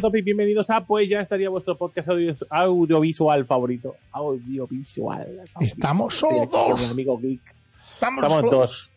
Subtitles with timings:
[0.00, 3.96] topic, bienvenidos a Pues ya estaría vuestro podcast audio- audiovisual favorito.
[4.12, 5.24] Audiovisual.
[5.26, 5.52] favorito.
[5.60, 6.78] Estamos solo dos.
[6.80, 7.40] mi amigo Geek.
[7.80, 8.90] Estamos, Estamos solo dos.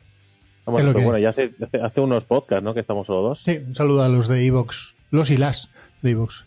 [0.59, 0.93] Estamos dos.
[1.04, 1.54] bueno, ya hace,
[1.84, 2.73] hace, unos podcasts, ¿no?
[2.73, 3.41] Que estamos solo dos.
[3.41, 4.95] Sí, un saludo a los de Evox.
[5.09, 5.70] Los y las
[6.02, 6.45] de Evox.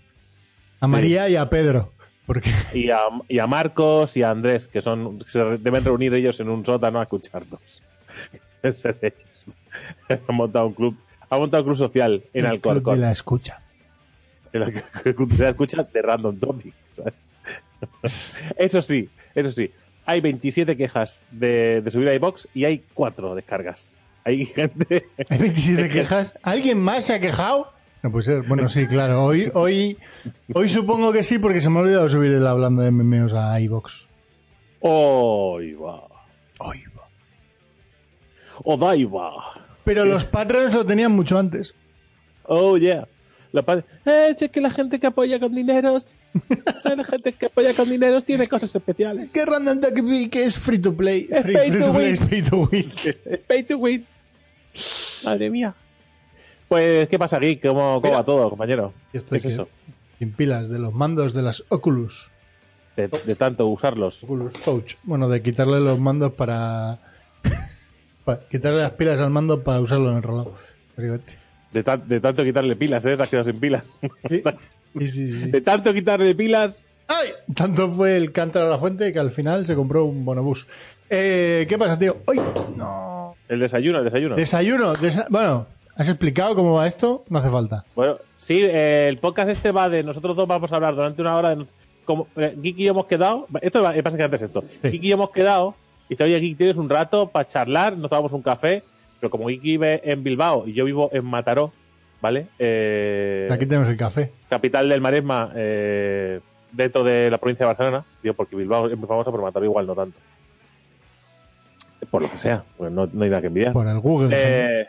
[0.81, 1.91] A María y a Pedro.
[2.27, 6.41] Porque Y a, y a Marcos y a Andrés, que son se deben reunir ellos
[6.41, 7.83] en un sótano a escucharnos.
[8.63, 9.49] Ellos.
[10.09, 10.97] Han montado un club,
[11.29, 12.99] ha montado un club social en Alcorcón.
[12.99, 13.61] la escucha.
[14.55, 14.83] En el que
[15.37, 16.73] se escucha de Random Topic.
[16.93, 17.15] ¿sabes?
[18.57, 19.71] Eso sí, eso sí.
[20.07, 23.97] Hay 27 quejas de, de subir a iBox y hay 4 descargas.
[24.25, 25.05] Hay gente.
[25.29, 26.39] Hay 27 quejas.
[26.43, 27.73] ¿Alguien más se ha quejado?
[28.03, 28.43] No puede ser.
[28.43, 29.25] Bueno, sí, claro.
[29.25, 29.99] Hoy, hoy,
[30.55, 33.57] hoy supongo que sí, porque se me ha olvidado subir el hablando de memeos a.
[34.81, 36.07] ¡Oh, va!
[36.59, 37.09] Hoy va.
[38.65, 39.67] ¡Oh, da va!
[39.85, 41.75] Pero los patrons lo tenían mucho antes.
[42.45, 43.07] ¡Oh, yeah!
[43.55, 46.19] La pa- eh, que la gente que apoya con dineros.
[46.51, 49.31] eh, la gente que apoya con dineros tiene cosas especiales.
[49.31, 51.29] ¿Qué random Duck que es free to play?
[51.31, 52.15] Es Free, pay free to to play win.
[52.15, 52.91] es pay to win.
[53.25, 54.07] Es Pay to win.
[55.25, 55.73] Madre mía.
[56.67, 57.59] Pues, ¿qué pasa aquí?
[57.59, 58.93] ¿Cómo, cómo va todo, compañero?
[59.13, 59.69] Estoy ¿Qué es eso?
[60.19, 62.33] Sin pilas de los mandos de las Oculus.
[62.97, 64.25] De, de tanto usarlos.
[64.25, 64.95] Oculus Touch.
[65.05, 66.99] Bueno, de quitarle los mandos para.
[68.25, 70.57] para quitarle las pilas al mando para usarlo en el rolado.
[71.75, 73.17] De, tan- de tanto quitarle pilas, ¿eh?
[73.17, 73.85] Te has quedado sin pilas.
[74.31, 74.43] Sí,
[74.99, 75.51] sí, sí, sí.
[75.51, 76.87] De tanto quitarle pilas.
[77.09, 77.29] ¡Ay!
[77.55, 80.67] Tanto fue el cántaro a la fuente que al final se compró un bonobús.
[81.11, 82.17] Eh, ¿Qué pasa, tío?
[82.27, 82.41] ¡Ay!
[82.77, 83.37] No.
[83.49, 84.37] El desayuno, el desayuno.
[84.37, 84.95] Desayuno.
[84.95, 85.67] desa- bueno,
[85.97, 87.25] ¿has explicado cómo va esto?
[87.29, 87.85] No hace falta.
[87.95, 91.37] Bueno, sí, eh, el podcast este va de nosotros dos vamos a hablar durante una
[91.37, 91.67] hora de
[92.07, 94.63] como eh, Geek y yo hemos quedado, esto va- es básicamente es esto.
[94.83, 94.91] Sí.
[94.91, 95.75] Geek y yo hemos quedado
[96.09, 98.83] y te oye Geek tienes un rato para charlar, nos tomamos un café,
[99.25, 101.73] pero como Geek vive en Bilbao y yo vivo en Mataró,
[102.21, 102.49] ¿vale?
[102.59, 104.33] Eh, Aquí tenemos el café.
[104.51, 106.41] capital del Maresma, eh,
[106.73, 109.87] dentro de la provincia de Barcelona, digo, porque Bilbao es muy famosa, por Mataró igual
[109.87, 110.19] no tanto.
[112.11, 113.73] Por lo que sea, pues no, no hay nada que envidiar.
[113.73, 114.29] Por el Google.
[114.39, 114.89] Eh,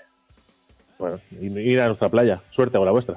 [0.99, 2.41] bueno, ir a nuestra playa.
[2.49, 3.15] Suerte con la vuestra.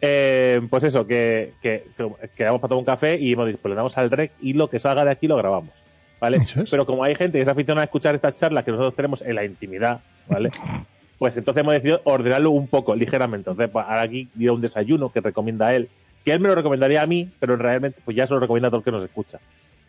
[0.00, 3.68] Eh, pues eso, que, que, que quedamos para tomar un café y hemos dicho, pues
[3.68, 5.84] le damos al rec y lo que salga de aquí lo grabamos.
[6.20, 6.36] ¿Vale?
[6.36, 6.68] Es.
[6.70, 9.34] Pero como hay gente que es aficionada a escuchar estas charlas que nosotros tenemos en
[9.36, 10.50] la intimidad, ¿vale?
[11.18, 13.50] Pues entonces hemos decidido ordenarlo un poco, ligeramente.
[13.50, 15.88] Entonces, pues, ahora aquí dirá un desayuno que recomienda él,
[16.24, 18.70] que él me lo recomendaría a mí, pero realmente pues ya se lo recomienda a
[18.70, 19.38] todo el que nos escucha.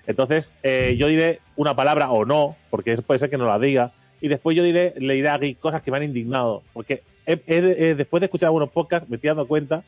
[0.07, 3.59] Entonces, eh, yo diré una palabra o no, porque eso puede ser que no la
[3.59, 7.01] diga, y después yo diré, le diré a Gui cosas que me han indignado, porque
[7.25, 9.83] he- he- he- después de escuchar algunos podcasts me estoy dando cuenta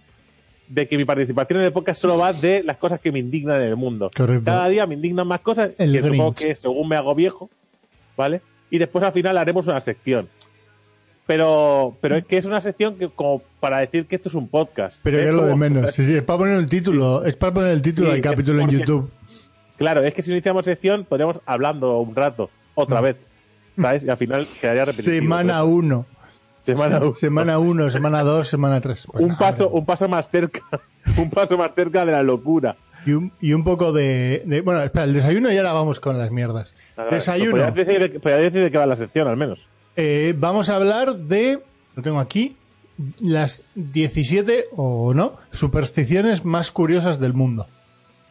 [0.68, 3.62] de que mi participación en el podcast solo va de las cosas que me indignan
[3.62, 4.10] en el mundo.
[4.16, 4.46] Correcto.
[4.46, 7.50] Cada día me indignan más cosas, El que supongo que según me hago viejo,
[8.16, 8.42] ¿vale?
[8.74, 10.28] Y después al final haremos una sección.
[11.28, 14.48] Pero, pero es que es una sección que como para decir que esto es un
[14.48, 15.00] podcast.
[15.04, 15.94] Pero Es es lo de menos.
[15.94, 17.24] Sí, sí, es para poner el título.
[17.24, 19.12] Es para poner el título Sí, del capítulo en YouTube.
[19.78, 23.18] Claro, es que si iniciamos sección, podríamos hablando un rato, otra vez.
[23.80, 24.06] ¿Sabes?
[24.06, 25.16] Y al final quedaría repetitivo.
[25.18, 26.06] Semana 1.
[26.62, 27.14] Semana uno.
[27.14, 29.06] Semana 1, semana 2, semana 3.
[29.14, 30.62] un paso, un paso más cerca.
[31.18, 32.76] un paso más cerca de la locura.
[33.06, 36.18] Y un, y un poco de, de- Bueno, espera, el desayuno y ahora vamos con
[36.18, 36.74] las mierdas.
[37.10, 37.52] Desayuno.
[37.52, 39.68] Podrías decir, decir de qué va la sección, al menos.
[39.96, 41.60] Eh, vamos a hablar de.
[41.96, 42.56] Lo tengo aquí.
[43.20, 47.68] Las 17 o no supersticiones más curiosas del mundo.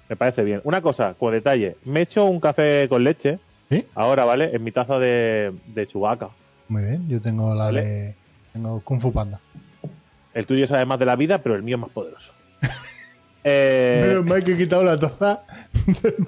[0.09, 0.61] Me parece bien.
[0.65, 1.77] Una cosa, como detalle.
[1.85, 3.39] Me he hecho un café con leche.
[3.71, 3.87] ¿Sí?
[3.95, 4.55] Ahora, ¿vale?
[4.55, 6.29] En mi taza de, de chubaca.
[6.69, 7.83] Muy bien, yo tengo la Vale.
[7.85, 8.15] de.
[8.53, 9.41] Tengo Kung Fu Panda.
[10.35, 12.33] El tuyo sabe más de la vida, pero el mío es más poderoso.
[13.45, 15.43] eh, Pero me he quitado la taza.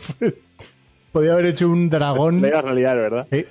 [1.14, 2.42] Podía haber hecho un dragón.
[2.42, 3.28] la realidad, ¿verdad?
[3.30, 3.44] Sí.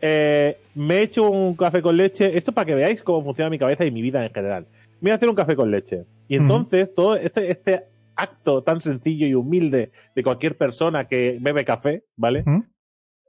[0.00, 2.38] Eh, me he hecho un café con leche.
[2.38, 4.68] Esto para que veáis cómo funciona mi cabeza y mi vida en general.
[5.00, 6.04] Me voy a hacer un café con leche.
[6.28, 11.64] Y entonces, todo este, este acto tan sencillo y humilde de cualquier persona que bebe
[11.64, 12.44] café, ¿vale?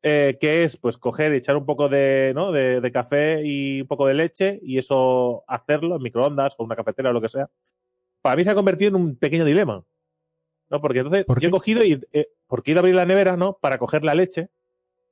[0.03, 2.51] Eh, que es, pues, coger y echar un poco de, ¿no?
[2.51, 6.75] de, de café y un poco de leche y eso hacerlo en microondas o una
[6.75, 7.50] cafetera o lo que sea.
[8.21, 9.83] Para mí se ha convertido en un pequeño dilema.
[10.69, 10.80] ¿No?
[10.80, 13.38] Porque entonces ¿Por yo he cogido y, eh, porque he ido a abrir la nevera,
[13.38, 13.54] ¿no?
[13.62, 14.50] Para coger la leche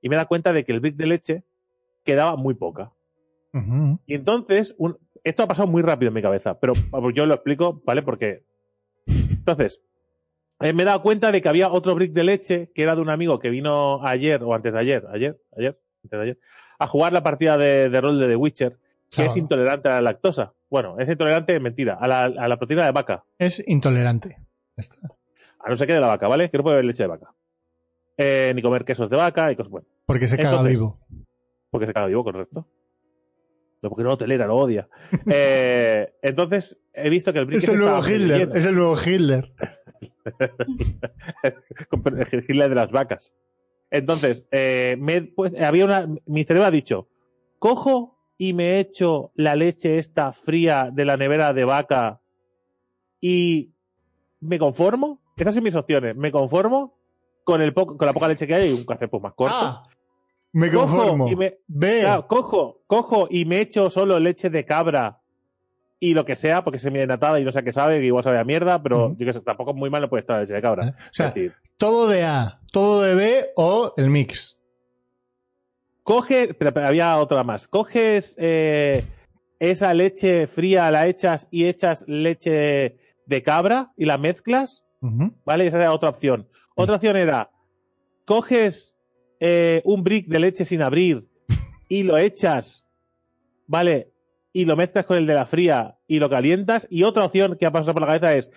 [0.01, 1.43] y me da cuenta de que el brick de leche
[2.03, 2.91] quedaba muy poca.
[4.05, 6.73] Y entonces, un- esto ha pasado muy rápido en mi cabeza, pero
[7.13, 8.01] yo lo explico, ¿vale?
[8.01, 8.43] Porque.
[9.07, 9.81] Entonces,
[10.59, 13.01] eh, me he dado cuenta de que había otro brick de leche que era de
[13.01, 16.39] un amigo que vino ayer, o antes de ayer, ayer, ayer, antes de ayer,
[16.79, 18.77] a jugar la partida de, de rol de The Witcher,
[19.09, 20.53] que es intolerante a la lactosa.
[20.69, 23.23] Bueno, es intolerante, mentira, a la, a la proteína de vaca.
[23.39, 24.37] Es intolerante.
[24.75, 24.95] Está.
[25.67, 26.49] A no ser que de la vaca, ¿vale?
[26.49, 27.33] Que no puede beber leche de vaca.
[28.17, 29.69] Eh, ni comer quesos de vaca y cosas.
[29.69, 30.99] Bueno, Porque se caga Entonces, vivo.
[31.69, 32.67] porque se caga vivo, correcto.
[33.81, 34.87] No, porque no hotelera, lo odia.
[35.29, 38.49] Eh, entonces, he visto que el Es el nuevo Hitler.
[38.55, 39.53] Es el nuevo Hitler.
[42.31, 43.35] El Hitler de las vacas.
[43.91, 47.07] Entonces, eh, me, pues, había una, mi cerebro ha dicho,
[47.59, 52.21] cojo y me echo la leche esta fría de la nevera de vaca
[53.21, 53.73] y
[54.39, 55.21] me conformo.
[55.37, 56.15] Esas son mis opciones.
[56.15, 56.97] Me conformo
[57.43, 59.55] con, el poco, con la poca leche que hay y un café pues más corto.
[59.57, 59.83] Ah,
[60.51, 61.29] me Cojo conformo.
[61.29, 61.99] y me- Ve.
[62.01, 65.21] Claro, cojo, cojo y me echo solo leche de cabra
[65.99, 68.05] y lo que sea, porque se me denatada y no sé a qué sabe, que
[68.05, 70.41] igual sabe a mierda, pero yo que sé, tampoco muy mal no puede estar la
[70.41, 70.85] leche de cabra.
[70.85, 70.97] ¿vale?
[70.97, 74.57] O sea, decir, todo de A, todo de B o el mix.
[76.03, 77.67] coge, pero, pero había otra más.
[77.67, 79.03] Coges eh,
[79.59, 84.85] esa leche fría, la echas y echas leche de cabra y la mezclas,
[85.45, 85.67] ¿vale?
[85.67, 86.47] Esa era otra opción.
[86.75, 87.51] Otra opción era,
[88.25, 88.97] coges
[89.39, 91.27] eh, un brick de leche sin abrir
[91.89, 92.85] y lo echas,
[93.67, 94.11] ¿vale?
[94.53, 96.87] Y lo mezclas con el de la fría y lo calientas.
[96.89, 98.51] Y otra opción que ha pasado por la cabeza es,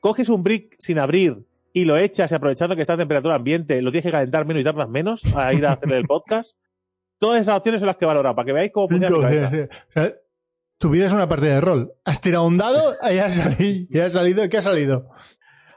[0.00, 3.82] coges un brick sin abrir y lo echas y aprovechando que está a temperatura ambiente,
[3.82, 6.56] lo tienes que calentar menos y tardas menos a ir a hacer el podcast.
[7.18, 9.34] Todas esas opciones son las que he valorado, para que veáis cómo funciona Cinco, mi
[9.34, 9.68] sí, cabeza.
[9.70, 9.78] sí.
[9.88, 10.14] O sea,
[10.78, 11.92] tu vida es una partida de rol.
[12.04, 13.30] Has tirado un dado, ahí ha
[14.10, 14.48] salido.
[14.48, 15.08] ¿Qué ha salido?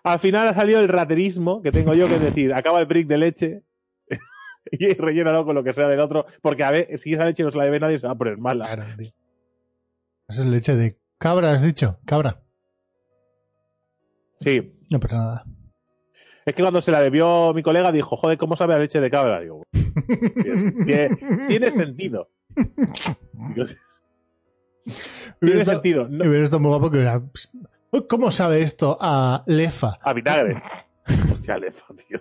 [0.04, 3.08] Al final ha salido el raterismo que tengo yo, que es decir, acaba el brick
[3.08, 3.64] de leche
[4.72, 7.52] y rellénalo con lo que sea del otro, porque a ver, si esa leche no
[7.52, 8.66] se la bebe nadie, se va a poner mala.
[8.66, 9.12] Claro, tío.
[10.28, 12.00] Esa es leche de cabra, has dicho.
[12.06, 12.42] Cabra.
[14.42, 14.74] Sí.
[14.90, 15.46] No pasa nada.
[16.46, 19.10] Es que cuando se la bebió mi colega dijo, joder, ¿cómo sabe a leche de
[19.12, 19.42] cabra?
[19.42, 21.18] Digo, tiene, tiene-
[21.48, 22.30] tiene sentido.
[23.56, 23.66] Digo,
[25.42, 26.08] Tiene estado- sentido.
[26.10, 27.22] No- hubiera estado muy guapo que hubiera...
[28.08, 29.98] ¿Cómo sabe esto a Lefa?
[30.02, 30.62] a vinagre.
[31.32, 32.20] Hostia, lefa, tío.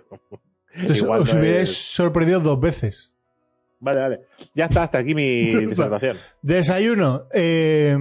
[0.73, 3.13] Entonces, Igual os no hubierais es- sorprendido dos veces.
[3.79, 4.21] Vale, vale.
[4.55, 6.17] Ya está, hasta aquí mi disertación.
[6.41, 7.27] Desayuno.
[7.33, 7.95] Eh,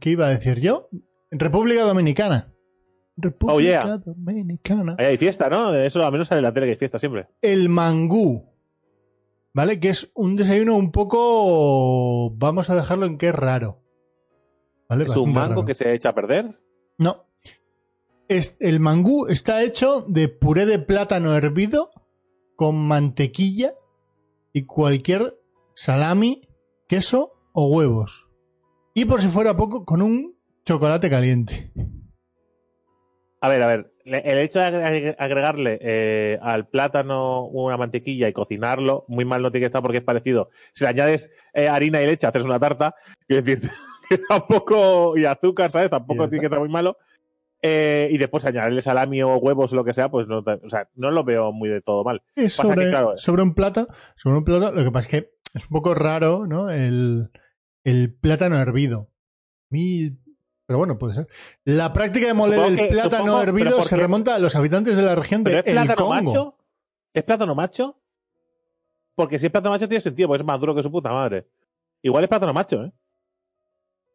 [0.00, 0.88] ¿Qué iba a decir yo?
[1.30, 2.52] República Dominicana.
[3.16, 3.98] República Oh, yeah.
[3.98, 4.96] Dominicana.
[4.98, 5.72] Ahí hay fiesta, ¿no?
[5.74, 7.28] Eso al menos sale en la tele que hay fiesta siempre.
[7.42, 8.48] El mangú.
[9.52, 9.78] ¿Vale?
[9.78, 12.30] Que es un desayuno un poco.
[12.36, 13.82] Vamos a dejarlo en que es raro.
[14.88, 15.04] ¿Vale?
[15.04, 15.64] Es un mango raro.
[15.64, 16.58] que se echa a perder.
[17.00, 17.24] No.
[18.28, 21.90] El mangú está hecho de puré de plátano hervido
[22.56, 23.74] con mantequilla
[24.52, 25.40] y cualquier
[25.74, 26.46] salami,
[26.86, 28.28] queso o huevos.
[28.92, 30.36] Y por si fuera poco, con un
[30.66, 31.72] chocolate caliente.
[33.40, 33.94] A ver, a ver.
[34.18, 39.50] El hecho de agre- agregarle eh, al plátano una mantequilla y cocinarlo, muy mal no
[39.50, 40.50] tiene que estar porque es parecido.
[40.72, 42.94] Si le añades eh, harina y leche, haces una tarta.
[43.26, 43.68] Quiero decir,
[44.08, 45.16] que tampoco.
[45.16, 45.90] Y azúcar, ¿sabes?
[45.90, 46.96] Tampoco tiene que estar muy malo.
[47.62, 50.88] Eh, y después añadirle salami o huevos o lo que sea, pues no, o sea,
[50.94, 52.22] no lo veo muy de todo mal.
[52.34, 53.86] Es Pasa sobre, que, claro, sobre un plato.
[54.16, 54.72] Sobre un plato.
[54.72, 56.70] Lo que pasa es que es un poco raro, ¿no?
[56.70, 57.30] El,
[57.84, 59.10] el plátano hervido.
[59.68, 60.16] Mi-
[60.70, 61.26] Pero bueno, puede ser.
[61.64, 64.54] La práctica de moler Supongo el que- plátano supongo- hervido se es- remonta a los
[64.54, 66.22] habitantes de la región de ¿Pero es El plátano Congo.
[66.30, 66.58] macho?
[67.12, 68.00] ¿Es plátano macho?
[69.16, 71.48] Porque si es plátano macho tiene sentido, porque es más duro que su puta madre.
[72.02, 72.92] Igual es plátano macho, ¿eh?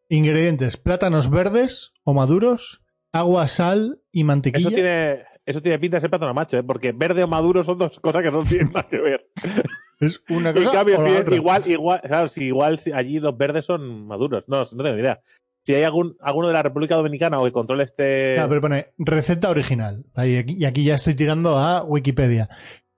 [0.07, 2.81] Ingredientes: plátanos verdes o maduros,
[3.11, 4.69] agua, sal y mantequilla.
[4.69, 6.63] Eso tiene, eso tiene pinta de ser plátano macho, ¿eh?
[6.63, 9.29] Porque verde o maduro son dos cosas que no tienen nada que ver.
[9.97, 10.71] Es una En cosa.
[10.73, 14.43] cambio, o si es igual, igual, claro, si igual si allí los verdes son maduros.
[14.47, 15.21] No, no tengo ni idea.
[15.65, 18.39] Si hay algún, alguno de la República Dominicana o que controle este.
[18.39, 20.05] Ah, pero pone receta original.
[20.13, 22.49] Ahí, aquí- y aquí ya estoy tirando a Wikipedia.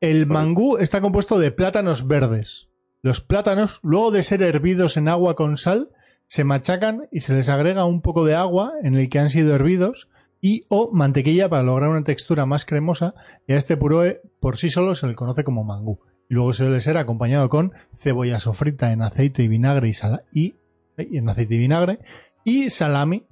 [0.02, 2.70] El mangú está compuesto de plátanos verdes.
[3.02, 5.90] Los plátanos, luego de ser hervidos en agua con sal,
[6.28, 9.56] se machacan y se les agrega un poco de agua en el que han sido
[9.56, 10.10] hervidos
[10.42, 13.16] y o mantequilla para lograr una textura más cremosa
[13.48, 16.00] y a este puré por sí solo se le conoce como mangú.
[16.30, 20.56] Y luego suele ser acompañado con cebolla sofrita en aceite y vinagre y, sala y,
[20.98, 22.00] y en aceite y vinagre
[22.50, 23.26] y salami.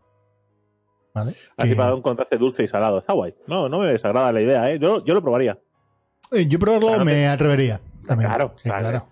[1.13, 1.33] ¿Vale?
[1.55, 2.99] Así Que- para dar un contraste dulce y salado.
[2.99, 3.33] Está guay.
[3.47, 4.79] No, no me desagrada la idea, ¿eh?
[4.79, 5.57] Yo, yo lo probaría.
[6.31, 7.79] Eh, Yo probarlo Claro, me atrevería.
[8.05, 8.29] También.
[8.29, 8.89] Claro, Sí, claro.
[8.89, 9.07] claro.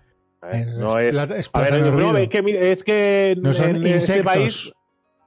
[0.52, 0.66] ¿eh?
[0.76, 1.18] No Es es.
[1.52, 4.70] A ver, no, es que, mi- es que No son en este país,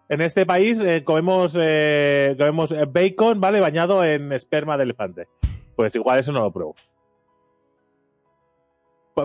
[0.09, 3.59] en este país eh, comemos, eh, comemos eh, bacon, ¿vale?
[3.59, 5.27] Bañado en esperma de elefante.
[5.75, 6.75] Pues igual eso no lo pruebo.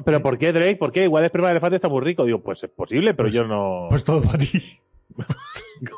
[0.04, 0.76] Pero ¿por qué, Drake?
[0.76, 1.04] ¿Por qué?
[1.04, 2.24] Igual el esperma de elefante está muy rico.
[2.24, 3.88] Digo, pues es posible, pero Pues- yo no.
[3.90, 4.48] Pues todo para ti.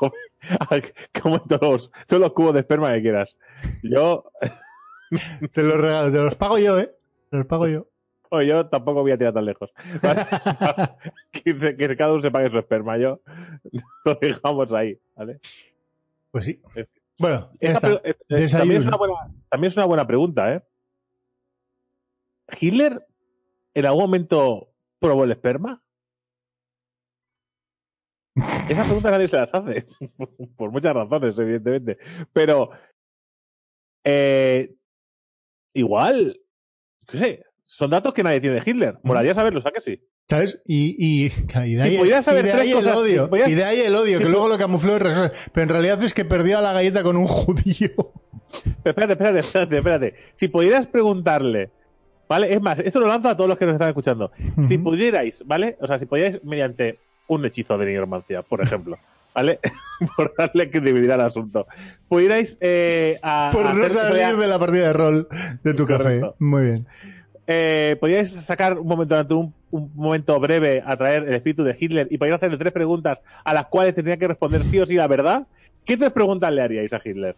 [1.23, 3.37] Come, todos, los, todos los cubos de esperma que quieras.
[3.83, 4.31] Yo,
[5.53, 6.93] Te los regalo, te los pago yo, ¿eh?
[7.31, 7.87] Te los pago yo.
[8.31, 9.73] o yo tampoco voy a tirar tan lejos.
[10.03, 10.23] ¿vale?
[11.31, 12.97] que, se- que cada uno se pague su esperma.
[12.99, 13.21] Yo
[14.05, 15.39] lo dejamos ahí, ¿vale?
[16.31, 16.61] Pues sí.
[17.19, 18.03] Bueno, ya Esta está.
[18.03, 19.15] pre- eh, eh, también, es una buena,
[19.49, 20.63] también es una buena pregunta, ¿eh?
[22.61, 23.07] ¿Hitler
[23.75, 25.81] en algún momento probó el esperma?
[28.69, 29.87] Esas preguntas nadie se las hace.
[30.57, 31.99] Por muchas razones, evidentemente.
[32.33, 32.71] Pero.
[34.05, 34.75] eh,
[35.73, 36.41] igual.
[37.07, 37.45] ¿Qué sé?
[37.65, 38.99] Son datos que nadie tiene de Hitler.
[39.03, 40.01] Molaría saberlos, ¿a que sí?
[40.29, 40.63] ¿Sabes?
[40.67, 43.31] Y, y, y de Si ahí, pudieras saber y de tres ahí cosas, el odio.
[43.45, 44.97] si Y de ahí el odio, si que luego lo camufló.
[44.99, 45.31] Pero
[45.63, 47.91] en realidad es que perdió a la galleta con un judío.
[48.83, 50.15] Pero espérate, espérate, espérate, espérate.
[50.37, 51.71] Si pudieras preguntarle,
[52.29, 52.53] ¿vale?
[52.55, 54.31] Es más, esto lo lanzo a todos los que nos están escuchando.
[54.63, 55.77] Si pudierais, ¿vale?
[55.81, 58.99] O sea, si pudierais mediante un hechizo de nigromancia, por ejemplo,
[59.35, 59.61] ¿vale?
[60.17, 61.67] por darle credibilidad al asunto.
[62.09, 65.29] Pudierais eh, a, Por no salir de la partida de rol
[65.63, 66.33] de tu Correcto.
[66.33, 66.37] café.
[66.45, 66.87] Muy bien.
[67.47, 71.77] eh, podríais sacar un momento durante un, un momento breve a traer el espíritu de
[71.79, 74.95] Hitler y podríais hacerle tres preguntas a las cuales tendría que responder sí o sí
[74.95, 75.47] la verdad.
[75.85, 77.37] ¿Qué tres preguntas le haríais a Hitler?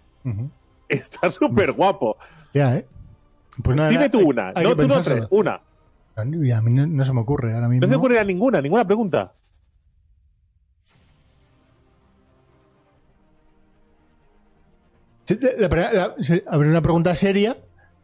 [0.89, 2.17] Está súper guapo.
[2.55, 2.87] Ya, ¿eh?
[3.63, 5.61] Pues nada, Dime tú una, hay no tú no tres, una.
[6.15, 7.87] A mí no, no se me ocurre ahora mismo.
[7.87, 9.33] No se ocurrirá ninguna, ninguna pregunta.
[15.29, 17.57] La- la- la- sí, Habrá una pregunta seria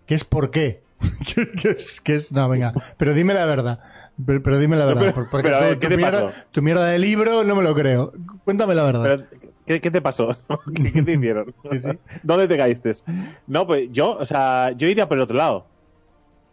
[0.06, 0.82] que es ¿por qué?
[1.62, 3.80] que, es, que es- no, venga, pero dime la verdad.
[4.26, 5.00] Pero, pero dime la verdad.
[5.02, 6.36] pero- por- porque pero a tu- ¿qué tu, te mierda, pasó?
[6.50, 8.12] tu mierda de libro no me lo creo.
[8.44, 9.26] Cuéntame la verdad.
[9.66, 10.36] ¿qué, qué te pasó?
[10.74, 11.54] ¿Qué, qué te hicieron?
[11.70, 11.98] Sí, sí.
[12.22, 12.92] ¿Dónde te caíste?
[13.46, 15.66] No, pues yo, o sea, yo iría por el otro lado.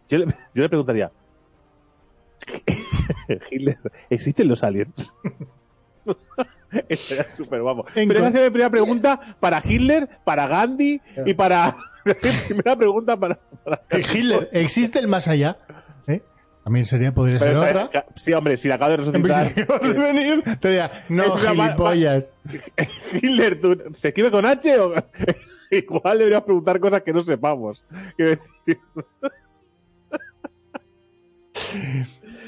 [0.08, 1.12] Yo le, yo le preguntaría,
[3.50, 5.12] Hitler, ¿existen los aliens?
[6.88, 7.84] Estaría súper guapo.
[7.94, 11.76] Pero esa sería mi primera pregunta para Hitler, para Gandhi y para...
[12.48, 13.38] primera pregunta para...
[13.64, 15.58] para- Eh, Hitler, ¿existe el más allá?
[16.06, 16.22] ¿Eh?
[16.64, 18.06] También sería, podría ser esta- otra.
[18.16, 19.54] Sí, hombre, si la acabo de resucitar...
[19.82, 22.36] de venir, te diría, no, gilipollas.
[23.14, 24.94] Hitler, ¿tú- ¿se escribe con H o...?
[25.72, 27.84] Igual deberías preguntar cosas que no sepamos.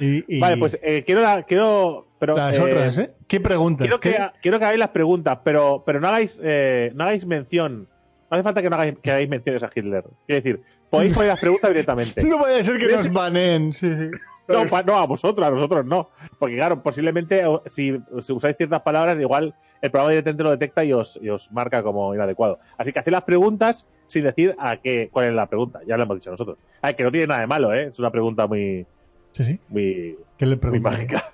[0.01, 3.13] Y, y Vale, pues eh, quiero, quiero pero, las eh, otras, ¿eh?
[3.27, 3.85] ¿Qué preguntas?
[3.85, 4.19] Quiero que, ¿Qué?
[4.41, 7.89] quiero que hagáis las preguntas, pero, pero no hagáis eh, no hagáis mención.
[8.31, 10.05] No hace falta que no hagáis, que hagáis menciones a Hitler.
[10.27, 12.23] Quiero decir, podéis poner las preguntas directamente.
[12.25, 13.75] No a ser que ¿Crees- nos baneen.
[13.75, 14.11] Sí, sí.
[14.49, 16.11] No, pa- no, a vosotros, a nosotros no.
[16.39, 20.93] Porque claro, posiblemente si, si usáis ciertas palabras, igual el programa directamente lo detecta y
[20.93, 22.59] os, y os marca como inadecuado.
[22.79, 25.81] Así que haced las preguntas sin decir a qué, cuál es la pregunta.
[25.87, 26.57] Ya lo hemos dicho nosotros.
[26.81, 27.89] Ay, que no tiene nada de malo, ¿eh?
[27.93, 28.87] Es una pregunta muy,
[29.33, 29.61] Sí, sí.
[29.69, 31.33] muy, ¿Qué le muy mágica.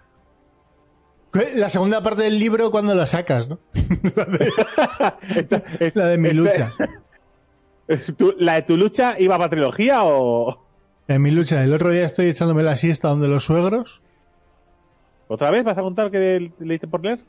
[1.57, 3.59] La segunda parte del libro, cuando la sacas, ¿no?
[5.37, 6.73] Esta- Es la de mi Este- lucha.
[8.16, 10.66] ¿Tú- ¿La de tu lucha iba para trilogía o
[11.09, 11.62] En mi lucha.
[11.64, 14.02] El otro día estoy echándome la siesta donde los suegros.
[15.28, 17.21] otra vez vas a contar que le diste por leer?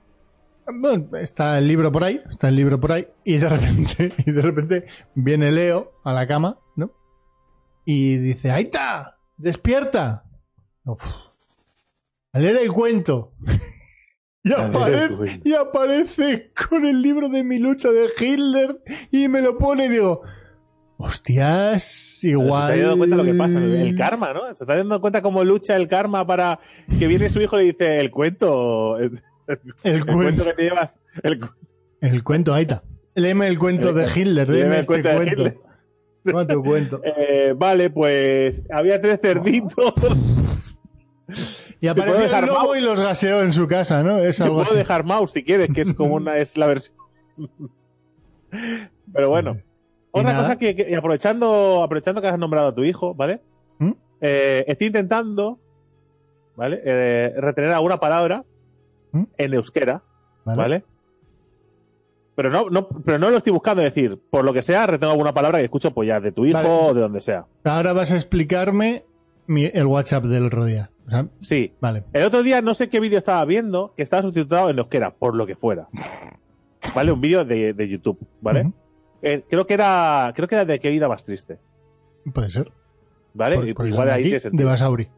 [0.72, 4.32] Bueno, está el libro por ahí, está el libro por ahí, y de repente, y
[4.32, 4.86] de repente
[5.16, 6.92] viene Leo a la cama, ¿no?
[7.86, 9.18] Y dice, ¡Ahí está!
[9.38, 10.26] ¡Despierta!
[10.86, 11.04] Uf.
[12.34, 13.32] A leer el cuento.
[14.50, 19.58] Y aparece, y aparece con el libro de mi lucha de Hitler y me lo
[19.58, 20.22] pone y digo,
[20.98, 22.68] hostias, igual.
[22.68, 24.46] Se está dando cuenta lo que pasa, el karma, ¿no?
[24.56, 26.60] Se está dando cuenta cómo lucha el karma para
[26.98, 29.22] que viene su hijo y le dice el cuento, el,
[29.84, 31.40] El el cuento cuento, que te llevas, el,
[32.02, 32.84] el cuento, ahí está.
[33.16, 35.02] Léeme el cuento de Hitler, léeme léeme el este
[36.32, 37.02] cuento cuento.
[37.04, 39.94] Eh, vale, pues había tres cerditos.
[41.82, 42.78] Y apareció puedo dejar el lobo mouse?
[42.78, 44.18] y los gaseó en su casa, ¿no?
[44.20, 44.78] Es Te algo puedo así.
[44.78, 46.98] dejar mouse si quieres, que es como una es la versión.
[49.14, 49.58] Pero bueno.
[50.12, 50.44] Otra nada.
[50.44, 53.42] cosa que, que- y aprovechando, aprovechando que has nombrado a tu hijo, ¿vale?
[53.78, 53.92] ¿Mm?
[54.22, 55.60] Eh, estoy intentando,
[56.56, 56.82] ¿vale?
[56.84, 58.44] Eh, retener alguna palabra
[59.12, 59.24] ¿Mm?
[59.38, 60.02] en euskera,
[60.46, 60.58] Vale.
[60.62, 60.84] ¿vale?
[62.36, 65.12] Pero no, no, pero no lo estoy buscando, es decir, por lo que sea, retengo
[65.12, 66.70] alguna palabra que escucho pues ya de tu hijo Vale.
[66.70, 67.46] o de donde sea.
[67.66, 69.04] Ahora vas a explicarme
[69.50, 70.92] mi- el WhatsApp del otro día.
[71.08, 71.74] O sea, Sí.
[71.82, 72.04] vale.
[72.14, 75.36] El otro día no sé qué vídeo estaba viendo que estaba subtitulado en euskera, por
[75.36, 75.88] lo que fuera.
[76.96, 77.12] ¿Vale?
[77.12, 78.72] Un vídeo de, de YouTube, ¿vale?
[79.22, 81.60] Eh, creo que era, creo que era de qué vida más triste,
[82.34, 82.72] Puede ser.
[83.34, 83.56] ¿vale?
[83.58, 84.64] Por- porque igual ahí aquí, de.
[84.64, 85.10] Basauri.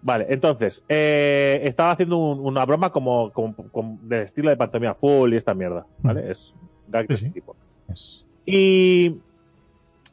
[0.00, 4.94] Vale, entonces, eh, estaba haciendo un- una broma como, como, como del estilo de pantomima
[4.94, 6.30] full y esta mierda, ¿vale?
[6.30, 6.54] Es
[6.88, 7.32] gag de Sí, ese sí.
[7.34, 7.56] tipo.
[7.92, 9.18] Es- Y,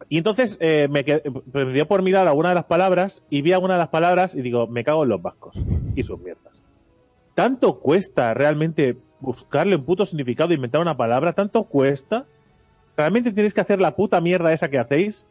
[0.10, 3.54] y entonces eh, me, qued- me dio por mirar alguna de las palabras y vi
[3.54, 5.64] alguna de las palabras y digo, me cago en los vascos
[5.96, 6.62] y sus mierdas.
[7.34, 11.34] ¿Tanto cuesta realmente buscarle un puto significado e inventar una palabra?
[11.34, 12.26] ¿Tanto cuesta?
[12.96, 15.26] ¿Realmente tenéis que hacer la puta mierda esa que hacéis?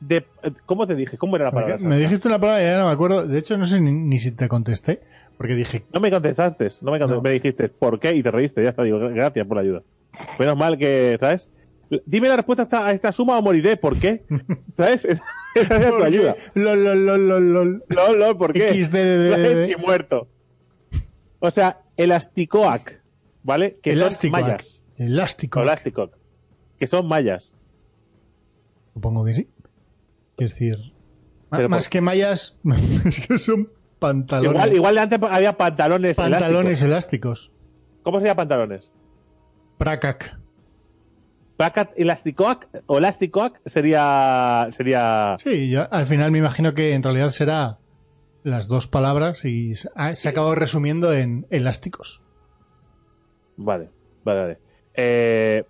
[0.00, 0.24] De,
[0.66, 1.18] ¿Cómo te dije?
[1.18, 1.78] ¿Cómo era la palabra?
[1.78, 3.26] me dijiste una palabra y ya no me acuerdo.
[3.26, 5.00] De hecho, no sé ni, ni si te contesté.
[5.36, 7.20] Porque dije, No me contestaste, no me, contestaste, No.
[7.22, 9.82] me dijiste por qué y te reíste, ya está, digo, gracias por la ayuda.
[10.38, 11.50] Menos mal que, ¿sabes?
[12.06, 14.24] Dime la respuesta a esta, suma o moriré, ¿por qué?
[14.76, 15.04] ¿Sabes?
[15.04, 15.24] Esa,
[15.54, 16.36] esa es tu ayuda.
[16.54, 17.28] Lol, lol, lol,
[17.88, 18.36] lol, lol.
[18.38, 18.68] ¿por qué?
[18.68, 18.78] ¿Sabes?
[18.78, 19.78] Y XDDD.
[19.78, 20.28] muerto.
[21.40, 23.00] O sea, el Asticoac,
[23.42, 23.78] ¿vale?
[23.82, 24.36] Que Elástico.
[24.36, 24.84] son mayas.
[24.96, 25.60] Elástico.
[25.60, 26.16] O Elasticoc.
[26.78, 27.54] Que son mayas.
[28.94, 29.48] Supongo que sí.
[30.38, 30.78] Es decir,
[31.50, 32.58] Pero más por- que mallas,
[33.04, 34.52] es que son pantalones.
[34.52, 36.16] Igual, igual de antes había pantalones.
[36.16, 37.48] pantalones elásticos.
[37.48, 37.52] elásticos.
[38.02, 38.90] ¿Cómo se llama pantalones?
[39.78, 40.38] Pracac.
[41.56, 44.66] Placat elasticoac o elasticoac sería.
[44.70, 45.36] sería.
[45.38, 47.78] Sí, yo al final me imagino que en realidad será
[48.42, 52.22] las dos palabras y se ha, se ha acabado resumiendo en elásticos.
[53.56, 53.90] Vale,
[54.24, 54.58] vale, vale.
[54.94, 55.64] Eh,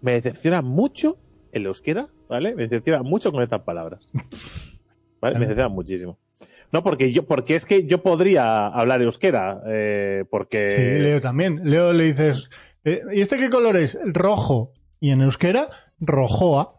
[0.00, 1.18] me decepciona mucho
[1.52, 2.54] el euskera, ¿vale?
[2.54, 4.08] Me decepciona mucho con estas palabras.
[5.20, 5.34] ¿Vale?
[5.34, 6.18] Me decepciona muchísimo.
[6.70, 10.70] No, porque yo, porque es que yo podría hablar euskera, eh, porque.
[10.70, 11.60] Sí, Leo también.
[11.64, 12.50] Leo le dices,
[12.84, 13.98] eh, ¿y este qué color es?
[14.04, 14.72] Rojo.
[15.00, 15.68] Y en euskera,
[16.00, 16.74] rojoa.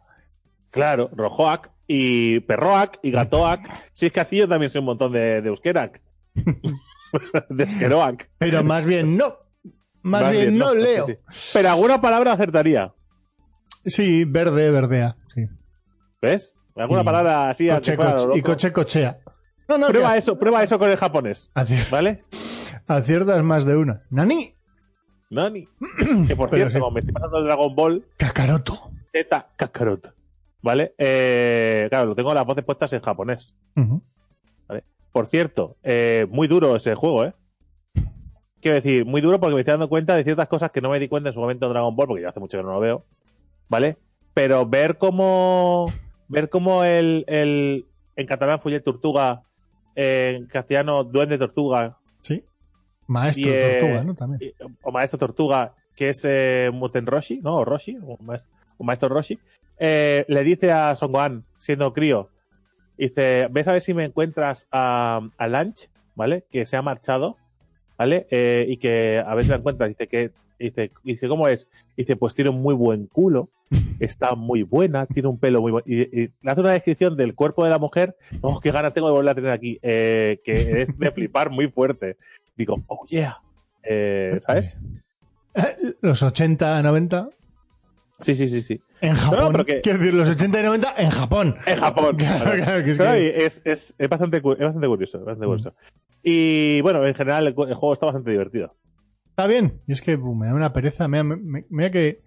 [0.72, 3.68] Claro, rojoac y perroac y gatoac.
[3.94, 6.02] Si es que así yo también soy un montón de, de euskerac.
[7.50, 8.30] de euskeroac.
[8.38, 9.36] Pero más bien no.
[10.02, 11.06] Más, bien, no, Leo.
[11.06, 11.18] sí.
[11.54, 12.94] Pero alguna palabra acertaría.
[13.86, 15.18] Sí, verde, verdea.
[15.36, 15.46] Sí.
[16.22, 16.56] ¿Ves?
[16.76, 19.20] Alguna Y palabra así Coche, coche- y coche, cochea.
[19.68, 21.50] No, no, Prueba eso, prueba eso con el japonés.
[21.54, 22.24] acier- ¿Vale?
[22.88, 24.04] aciertas más de una.
[24.10, 24.54] Nani,
[25.30, 25.68] Nani.
[26.28, 26.80] Que por cierto, sí.
[26.80, 28.92] como me estoy pasando el Dragon Ball Kakaroto.
[29.12, 30.14] Z Kakarot.
[30.62, 30.94] ¿Vale?
[30.98, 33.56] Eh, claro, lo tengo las voces puestas en japonés.
[33.76, 34.02] Ujú.
[35.12, 37.34] Por cierto, eh, muy duro ese juego, ¿eh?
[38.62, 41.00] Quiero decir, muy duro porque me estoy dando cuenta de ciertas cosas que no me
[41.00, 42.80] di cuenta en su momento en Dragon Ball, porque ya hace mucho que no lo
[42.80, 43.06] veo.
[43.70, 43.98] ¿Vale?
[44.34, 45.92] Pero ver cómo.
[46.28, 47.24] Ver cómo el.
[47.28, 49.44] el en catalán Fuller Tortuga.
[49.96, 51.98] En castellano Duende Tortuga.
[52.22, 52.44] Sí.
[53.10, 54.16] Maestro eh, tortuga, ¿no?
[54.16, 54.54] También.
[54.84, 57.58] o Maestro Tortuga, que es eh, Muten Roshi, ¿no?
[57.58, 59.40] O Roshi, o maestro, o maestro Roshi,
[59.80, 62.30] eh, le dice a Son Gohan, siendo crío,
[62.98, 66.46] dice, ves a ver si me encuentras a, a Lunch, ¿vale?
[66.52, 67.38] Que se ha marchado,
[67.98, 68.28] ¿vale?
[68.30, 69.90] Eh, y que a ver si la encuentras.
[69.90, 71.68] Dice que, dice, dice, ¿cómo es?
[71.98, 73.50] Dice, pues tiene un muy buen culo,
[74.00, 75.86] está muy buena, tiene un pelo muy bueno.
[75.88, 79.08] Y, y le hace una descripción del cuerpo de la mujer, oh, qué ganas tengo
[79.08, 82.18] de volver a tener aquí, eh, que es de flipar muy fuerte.
[82.60, 83.38] Digo, oh yeah.
[83.84, 84.76] Eh, ¿Sabes?
[86.02, 87.30] Los 80, 90
[88.20, 88.82] Sí, sí, sí, sí.
[89.00, 89.64] en Japón.
[89.66, 91.56] que- Quiero decir, los 80 y 90 en Japón.
[91.66, 92.16] En Japón.
[92.20, 95.20] Claro, claro, que es que- es, es- es bastante, es bastante curioso.
[95.20, 95.50] bastante Mm.
[95.50, 95.74] curioso.
[96.22, 98.76] Y bueno, en general el, juego está bastante divertido.
[99.30, 99.80] Está bien.
[99.88, 101.08] Y es que uh, me da una pereza.
[101.08, 102.22] Mira, me- me- mira que.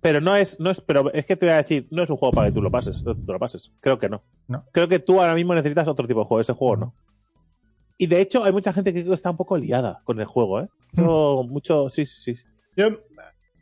[0.00, 2.16] Pero no es, no es, pero es que te voy a decir, no es un
[2.16, 3.70] juego para que tú lo pases, tú lo pases.
[3.80, 4.22] Creo que no.
[4.46, 4.64] No.
[4.72, 6.94] Creo que tú ahora mismo necesitas otro tipo de juego, ese juego no.
[7.98, 10.68] Y de hecho, hay mucha gente que está un poco liada con el juego, ¿eh?
[10.92, 11.00] Mm.
[11.00, 12.44] Yo, mucho, sí, sí, sí.
[12.76, 12.90] Yo,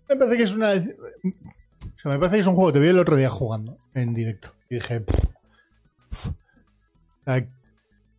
[0.08, 0.72] me parece que es una.
[0.72, 2.72] O sea, me parece que es un juego.
[2.72, 4.52] Te vi el otro día jugando en directo.
[4.68, 5.04] Y dije.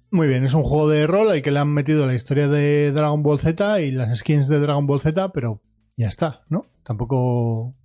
[0.09, 2.91] Muy bien, es un juego de rol al que le han metido la historia de
[2.91, 5.61] Dragon Ball Z y las skins de Dragon Ball Z, pero
[5.97, 6.65] ya está, ¿no?
[6.83, 7.75] Tampoco.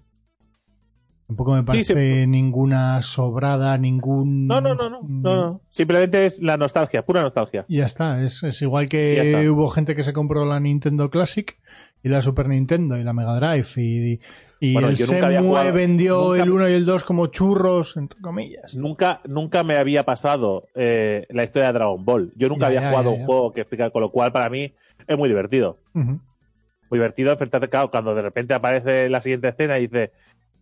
[1.33, 2.27] Tampoco me parece sí.
[2.27, 4.47] ninguna sobrada, ningún.
[4.47, 5.61] No, no, no, no, no, no.
[5.71, 7.65] Simplemente es la nostalgia, pura nostalgia.
[7.69, 11.59] Y ya está, es, es igual que hubo gente que se compró la Nintendo Classic
[12.03, 14.21] y la Super Nintendo y la Mega Drive y,
[14.61, 18.75] y Bueno, el Semue vendió nunca- el 1 y el 2 como churros, entre comillas.
[18.77, 22.33] Nunca, nunca me había pasado eh, la historia de Dragon Ball.
[22.37, 24.51] Yo nunca Ya, había ya, jugado ya, un juego que explica, con lo cual para
[24.51, 24.73] mí
[25.07, 25.79] es muy divertido.
[25.95, 30.13] Muy divertido enfrentarte, claro, cuando de repente aparece la siguiente escena y dice,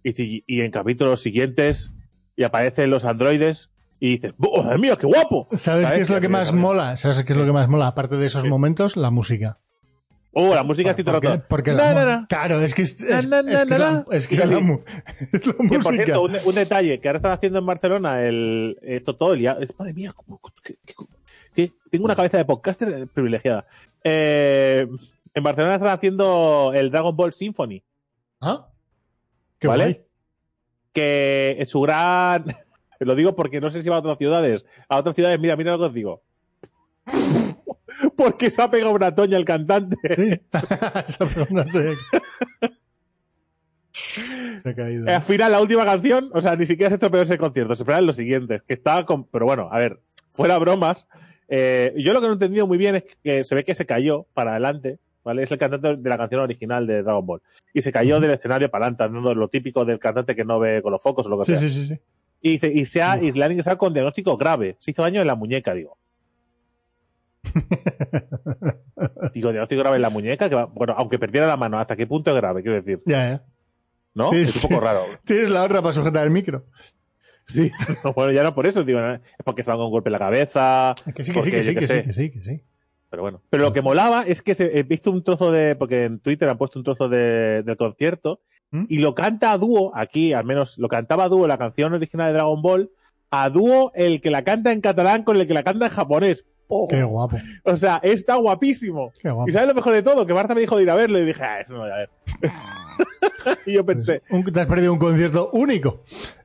[0.02, 1.92] y, en capítulos siguientes,
[2.36, 5.48] y aparecen los androides, y dices, ¡Oh, Dios mío, qué guapo!
[5.52, 6.96] ¿Sabes qué es lo que más mola?
[6.96, 7.88] ¿Sabes qué es lo que más mola?
[7.88, 8.48] Aparte de esos Sí.
[8.48, 9.58] momentos, la música.
[10.32, 12.26] Oh, la música el porque, porque Na, la na, mu- na.
[12.28, 13.40] Claro, es que es, es- es que la-
[14.12, 15.92] es que la es la por música.
[16.04, 19.56] cierto, un, un detalle, que ahora están haciendo en Barcelona el esto todo el día.
[19.60, 20.94] es- Madre mía, cómo- qué- qué-
[21.54, 23.66] qué- tengo una cabeza de podcaster privilegiada.
[24.04, 24.86] Eh,
[25.34, 27.82] en Barcelona están haciendo el Dragon Ball Symphony,
[28.40, 28.68] ¿Ah?
[29.60, 29.84] Qué ¿vale?
[29.84, 30.00] guay.
[30.92, 32.44] que en su gran...
[32.98, 34.66] Lo digo porque no sé si va a otras ciudades.
[34.88, 36.22] A otras ciudades, mira, mira lo que os digo.
[38.16, 39.96] porque se ha pegado una toña el cantante.
[40.16, 40.40] Sí.
[41.08, 41.94] Esa pregunta se...
[44.62, 45.08] se ha caído.
[45.08, 48.04] Al final, la última canción, o sea, ni siquiera se estropeó ese concierto, se esperan
[48.04, 49.24] los siguientes, que estaba con...
[49.24, 51.06] Pero bueno, a ver, fuera bromas,
[51.48, 53.86] eh, yo lo que no he entendido muy bien es que se ve que se
[53.86, 55.42] cayó para adelante, ¿vale?
[55.42, 57.42] Es el cantante de la canción original de Dragon Ball.
[57.74, 60.82] Y se cayó del escenario para adelante, dando lo típico del cantante que no ve
[60.82, 61.60] con los focos o lo que Sí, sea.
[61.60, 62.00] sí, sí, sí.
[62.42, 64.76] Y, dice, y, se ha, y le han ingresado con diagnóstico grave.
[64.80, 65.98] Se hizo daño en la muñeca, digo.
[69.34, 72.06] digo, diagnóstico grave en la muñeca, que va- bueno, aunque perdiera la mano, ¿hasta qué
[72.06, 72.62] punto es grave?
[72.62, 73.44] Quiero decir, Ya, ya.
[74.14, 74.30] ¿no?
[74.30, 75.04] Sí, es un poco raro.
[75.26, 76.64] Tienes la otra para sujetar el micro.
[77.46, 77.70] Sí,
[78.14, 80.18] bueno, ya no por eso, digo, es porque se ha dado un golpe en la
[80.18, 80.94] cabeza.
[81.14, 82.62] Que sí, que sí, que sí, que sí, que sí, que sí.
[83.10, 83.42] Pero bueno.
[83.50, 85.74] Pero lo que molaba es que se, he visto un trozo de.
[85.74, 88.40] Porque en Twitter han puesto un trozo de, del concierto.
[88.70, 88.84] ¿Mm?
[88.88, 92.28] Y lo canta a dúo, aquí al menos lo cantaba a dúo la canción original
[92.28, 92.90] de Dragon Ball.
[93.30, 96.44] A dúo el que la canta en catalán con el que la canta en japonés.
[96.68, 96.86] ¡Oh!
[96.86, 97.36] Qué guapo.
[97.64, 99.12] O sea, está guapísimo.
[99.20, 99.48] Qué guapo.
[99.48, 101.24] Y sabes lo mejor de todo, que Marta me dijo de ir a verlo y
[101.24, 102.10] dije, ah, eso no voy a ver.
[103.66, 106.04] y yo pensé, Un- te has perdido un concierto único.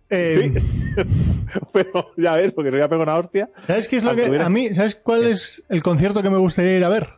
[0.10, 0.74] Eh, sí.
[1.74, 3.50] Pero ya ves, porque se voy a pegar una hostia.
[3.65, 6.38] ¿Sabes qué es lo que hubiera- a mí, ¿sabes cuál es el concierto que me
[6.38, 7.10] gustaría ir a ver?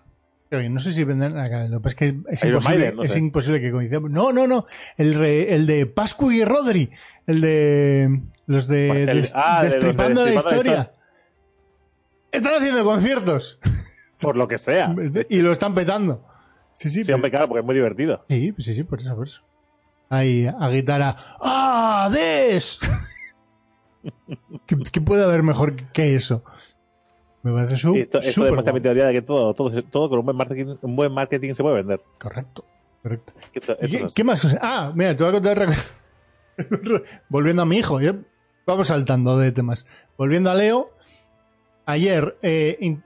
[0.49, 3.11] No sé si vendrán acá, lo que es que es Iron imposible, Maiden, no es
[3.11, 3.19] sé.
[3.19, 4.09] imposible que coincidamos.
[4.11, 4.65] No, no, no,
[4.97, 6.89] el, re- el de Pascu y Rodri,
[7.25, 10.91] el de los de, El- ah, de los de Destripando la Destripando la historia.
[12.31, 13.59] Están haciendo conciertos
[14.21, 14.95] Por lo que sea.
[15.29, 16.25] y lo están petando.
[16.79, 18.23] Sí, sí, Sí, pero- hombre, claro, porque es muy divertido.
[18.29, 19.41] sí, sí, sí, por eso, por eso.
[20.09, 21.15] Ahí, a guitarra.
[21.41, 22.79] ¡Ah, Des!
[24.65, 26.43] ¿Qué, qué puede haber mejor que eso?
[27.43, 30.25] Me parece su, esto, esto demuestra mi teoría de que todo, todo, todo con un
[30.25, 32.01] buen marketing, un buen marketing se puede vender.
[32.19, 32.65] Correcto,
[33.03, 33.33] correcto.
[33.53, 34.59] Que esto- esto ¿Y es ¿Qué, más cosas?
[34.61, 35.67] Ah, mira, te voy a contar.
[37.29, 38.13] Volviendo a mi hijo, yo-
[38.65, 39.85] vamos saltando de temas.
[40.17, 40.91] Volviendo a Leo,
[41.85, 42.97] ayer eh,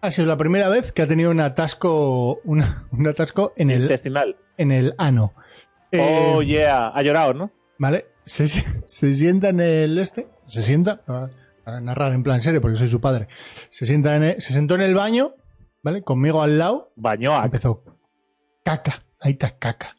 [0.00, 3.82] ha sido la primera vez que ha tenido un atasco, una- un atasco en el,
[3.82, 4.36] Intestinal.
[4.56, 5.32] en el ano.
[5.98, 6.88] Eh, oh, yeah.
[6.88, 7.50] Ha llorado, ¿no?
[7.78, 11.28] Vale, se, se sienta en el este, se sienta, a,
[11.64, 13.28] a narrar en plan serio porque soy su padre,
[13.70, 15.34] se sienta en el- se sentó en el baño,
[15.82, 16.02] ¿vale?
[16.02, 17.44] Conmigo al lado, Bañó a...
[17.44, 17.82] empezó
[18.64, 19.96] caca, ahí está caca.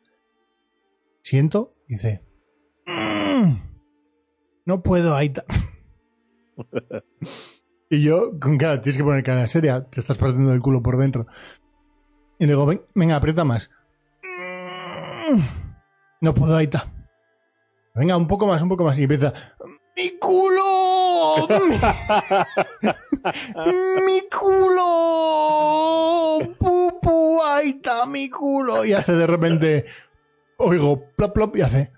[1.21, 2.23] Siento, dice,
[2.85, 3.57] "Mm,
[4.65, 5.45] no puedo, ahí está.
[7.89, 10.97] y yo, con cara, tienes que poner cara seria, te estás partiendo el culo por
[10.97, 11.27] dentro.
[12.39, 13.69] Y le digo, "Ven- venga, aprieta más.
[14.23, 15.41] "Mm,
[16.21, 16.91] no puedo, ahí está.
[17.95, 18.97] Venga, un poco más, un poco más.
[18.99, 19.33] Y empieza,
[19.95, 21.47] ¡mi culo!
[24.05, 24.79] ¡Mi culo!
[26.59, 27.41] ¡Pupu!
[27.43, 28.85] ¡Ahí está mi culo!
[28.85, 29.85] Y hace de repente,
[30.57, 31.91] oigo, plop, plop, y hace,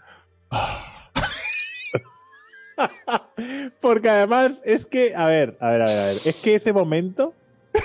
[3.81, 6.73] Porque además es que, a ver, a ver, a ver, a ver, es que ese
[6.73, 7.33] momento,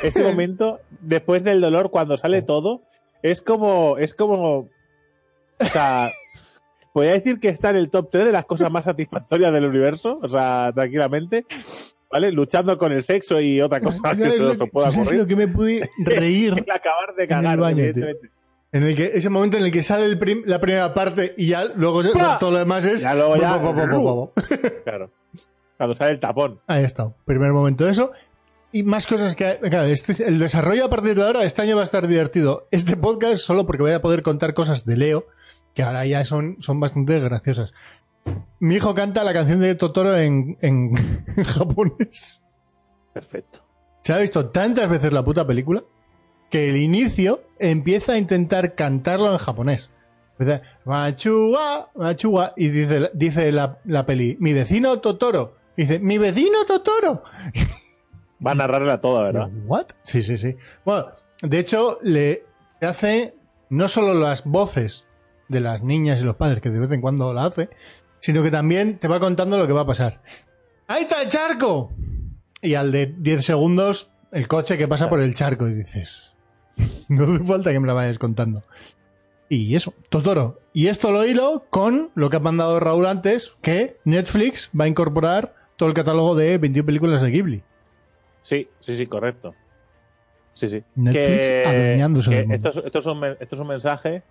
[0.03, 2.83] ese momento, después del dolor, cuando sale todo,
[3.23, 4.69] es como, es como,
[5.59, 6.13] o sea,
[6.95, 10.19] podría decir que está en el top 3 de las cosas más satisfactorias del universo,
[10.23, 11.45] o sea, tranquilamente,
[12.11, 12.31] ¿vale?
[12.33, 15.21] Luchando con el sexo y otra cosa que ¿Sabes se pueda ocurrir.
[15.21, 16.55] lo que me pude reír?
[16.65, 17.85] El acabar de el cagar, baño, tío.
[17.87, 18.31] evidentemente.
[18.73, 21.49] En el que, ese momento en el que sale el prim- la primera parte y
[21.49, 22.03] ya luego
[22.41, 23.03] todo lo demás es...
[23.03, 24.33] Ya luego ya- po, po, po.
[24.85, 25.11] Claro.
[25.77, 26.61] Cuando sale el tapón.
[26.67, 28.11] Ahí está, primer momento de eso.
[28.73, 29.59] Y más cosas que...
[29.61, 32.67] Claro, este es- el desarrollo a partir de ahora, este año va a estar divertido.
[32.73, 35.27] Este podcast solo porque voy a poder contar cosas de Leo,
[35.75, 37.73] que ahora ya son, son bastante graciosas.
[38.61, 40.93] Mi hijo canta la canción de Totoro en, en,
[41.37, 42.41] en japonés.
[43.13, 43.65] Perfecto.
[44.03, 45.83] Se ha visto tantas veces la puta película
[46.51, 49.91] que el inicio empieza a intentar cantarlo en japonés.
[50.39, 55.57] Empieza, Machuga, machuga, y dice, dice la, la peli, mi vecino Totoro.
[55.77, 57.23] Y dice, mi vecino Totoro.
[58.45, 59.51] Va a narrarla toda, ¿verdad?
[59.67, 59.87] ¿What?
[60.03, 60.57] Sí, sí, sí.
[60.85, 61.07] Bueno,
[61.43, 62.45] de hecho, le
[62.81, 63.35] hace
[63.71, 65.09] no solo las voces
[65.49, 67.69] de las niñas y los padres, que de vez en cuando la hace,
[68.21, 70.21] sino que también te va contando lo que va a pasar.
[70.87, 71.93] ¡Ahí está el charco!
[72.63, 76.35] Y al de 10 segundos, el coche que pasa por el charco y dices,
[77.09, 78.63] no hace falta que me la vayas contando.
[79.49, 80.61] Y eso, Totoro.
[80.73, 84.89] Y esto lo hilo con lo que ha mandado Raúl antes, que Netflix va a
[84.89, 87.63] incorporar todo el catálogo de 21 películas de Ghibli.
[88.43, 89.55] Sí, sí, sí, correcto.
[90.55, 90.83] Sí, sí.
[90.95, 92.55] Netflix adueñándose que mundo.
[92.55, 94.23] esto, es, esto, es un, men- esto es un mensaje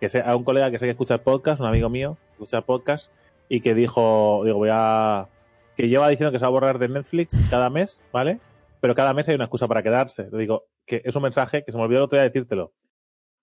[0.00, 2.32] que sé, a un colega que sé que escucha el podcast, un amigo mío, que
[2.34, 3.10] escucha el podcast,
[3.48, 5.28] y que dijo, digo, voy a.
[5.76, 8.40] que lleva diciendo que se va a borrar de Netflix cada mes, ¿vale?
[8.80, 10.28] Pero cada mes hay una excusa para quedarse.
[10.30, 12.72] Le digo, que es un mensaje que se me olvidó el otro día decírtelo.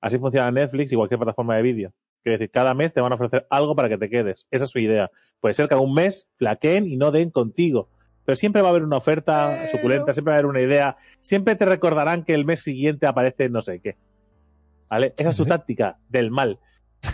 [0.01, 1.93] Así funciona Netflix y cualquier plataforma de vídeo.
[2.21, 4.47] Quiere decir, cada mes te van a ofrecer algo para que te quedes.
[4.51, 5.11] Esa es su idea.
[5.41, 7.89] Puede ser que algún mes flaqueen y no den contigo.
[8.25, 10.97] Pero siempre va a haber una oferta Pero- suculenta, siempre va a haber una idea.
[11.21, 13.97] Siempre te recordarán que el mes siguiente aparece no sé qué.
[14.93, 15.13] ¿Vale?
[15.17, 16.59] Esa es su táctica del mal.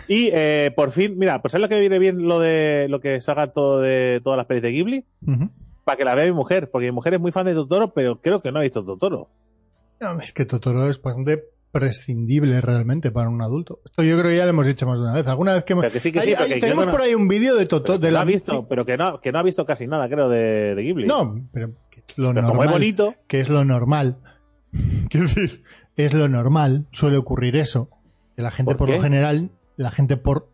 [0.06, 3.20] Y eh, por fin, mira, pues es lo que viene bien lo de lo que
[3.20, 5.50] salga todo de todas las pelis de Ghibli, Ujú.
[5.84, 8.20] para que la vea mi mujer, porque mi mujer es muy fan de Totoro, pero
[8.20, 9.28] creo que no ha visto Totoro.
[10.00, 13.80] No, es que Totoro es bastante prescindible realmente para un adulto.
[13.84, 15.26] Esto yo creo que ya lo hemos dicho más de una vez.
[15.26, 15.84] Alguna vez que hemos...
[15.92, 17.98] Que sí, que sí, que tenemos no- por ahí un vídeo de Totoro.
[17.98, 20.28] De no la ha visto, pero que no, que no ha visto casi nada, creo,
[20.28, 21.06] de, de Ghibli.
[21.06, 22.68] No, pero que lo pero como es normal.
[22.72, 24.18] bonito, Que es lo normal.
[25.08, 25.62] Quiero decir,
[26.06, 26.86] es lo normal.
[26.92, 27.88] Suele ocurrir eso.
[28.36, 30.48] Que la gente ¿Por por, lo general, la gente por...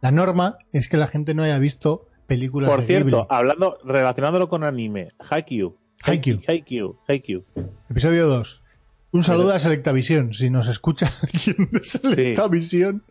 [0.00, 3.26] La norma es que la gente no haya visto películas por de cierto, Ghibli.
[3.30, 5.76] hablando, relacionándolo con anime, Haikyuu.
[6.02, 6.40] Haikyuu.
[6.46, 7.44] Haikyuu, Haikyuu.
[7.90, 8.62] Episodio 2.
[9.10, 13.02] Un saludo a Selectavisión, si nos escucha alguien de Selectavisión.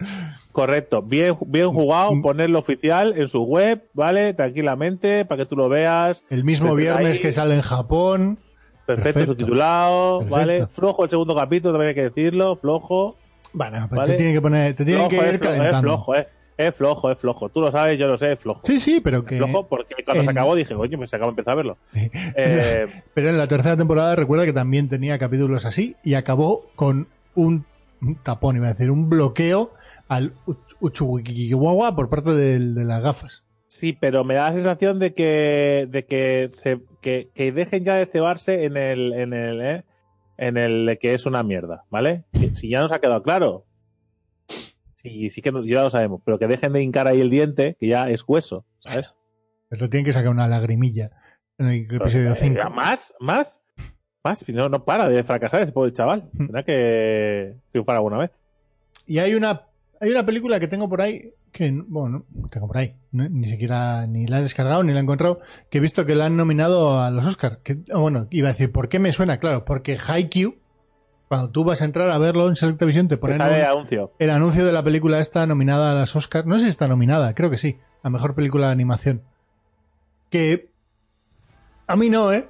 [0.51, 2.21] Correcto, bien, bien jugado, Mm.
[2.21, 4.33] ponerlo oficial en su web, ¿vale?
[4.33, 6.23] Tranquilamente, para que tú lo veas.
[6.29, 7.19] El mismo viernes ahí.
[7.21, 8.39] que sale en Japón.
[8.87, 9.31] Perfecto, Perfecto.
[9.33, 10.35] subtitulado, Perfecto.
[10.37, 10.67] ¿vale?
[10.67, 13.15] Flojo el segundo capítulo, también hay que decirlo, flojo.
[13.53, 14.11] Bueno, pues Vale.
[14.13, 15.87] te tienen que poner, te tienen flojo, que ir es, flojo, es calentando.
[15.89, 16.27] flojo, eh.
[16.57, 17.49] Es flojo, es flojo.
[17.49, 18.61] Tú lo sabes, yo lo sé, es flojo.
[18.63, 19.37] Sí, sí, pero Es que.
[19.37, 21.77] flojo porque cuando se en- acabó dije, coño, me se acaba de empezar a verlo.
[21.93, 27.07] Eh, Pero en la tercera temporada recuerda que también tenía capítulos así y acabó con
[27.35, 27.63] un,
[28.01, 29.71] un tapón, iba a decir, un bloqueo
[30.07, 33.43] al Uch- Uchuwikikiwawa por parte del- de, las gafas.
[33.67, 37.95] sí, pero me da la sensación de que, de que se, que, que dejen ya
[37.95, 39.83] de cebarse en el, en el, eh,
[40.37, 42.25] en el que es una mierda, ¿vale?
[42.53, 43.65] Si ya nos ha quedado claro.
[44.95, 47.77] Sí, sí que no- ya lo sabemos, pero que dejen de hincar ahí el diente,
[47.79, 49.13] que ya es hueso, ¿sabes?
[49.69, 51.11] Pero tienen que sacar una lagrimilla
[51.57, 52.69] en el episodio Eh, 5.
[52.71, 53.63] Más, más,
[54.21, 54.39] más.
[54.39, 56.29] Si No, no para de fracasar ese pobre chaval.
[56.33, 56.37] Mm.
[56.37, 58.31] Tendrá que triunfar alguna vez.
[59.05, 59.61] Y hay una,
[60.01, 63.47] hay una película que tengo por ahí, que, bueno, no tengo por ahí, no- ni
[63.47, 66.35] siquiera ni la he descargado ni la he encontrado, que he visto que la han
[66.37, 67.57] nominado a los Oscars.
[67.63, 69.39] Que, ah, bueno, iba a decir, ¿por qué me suena?
[69.39, 70.55] Claro, porque Haikyuu,
[71.27, 74.13] cuando tú vas a entrar a verlo en Selectavision, te ponen un- anuncio.
[74.19, 76.45] el anuncio de la película esta nominada a las Oscars.
[76.45, 79.21] No sé si está nominada, creo que sí, a mejor película de animación.
[80.29, 80.69] Que
[81.87, 82.47] a mí no, ¿eh?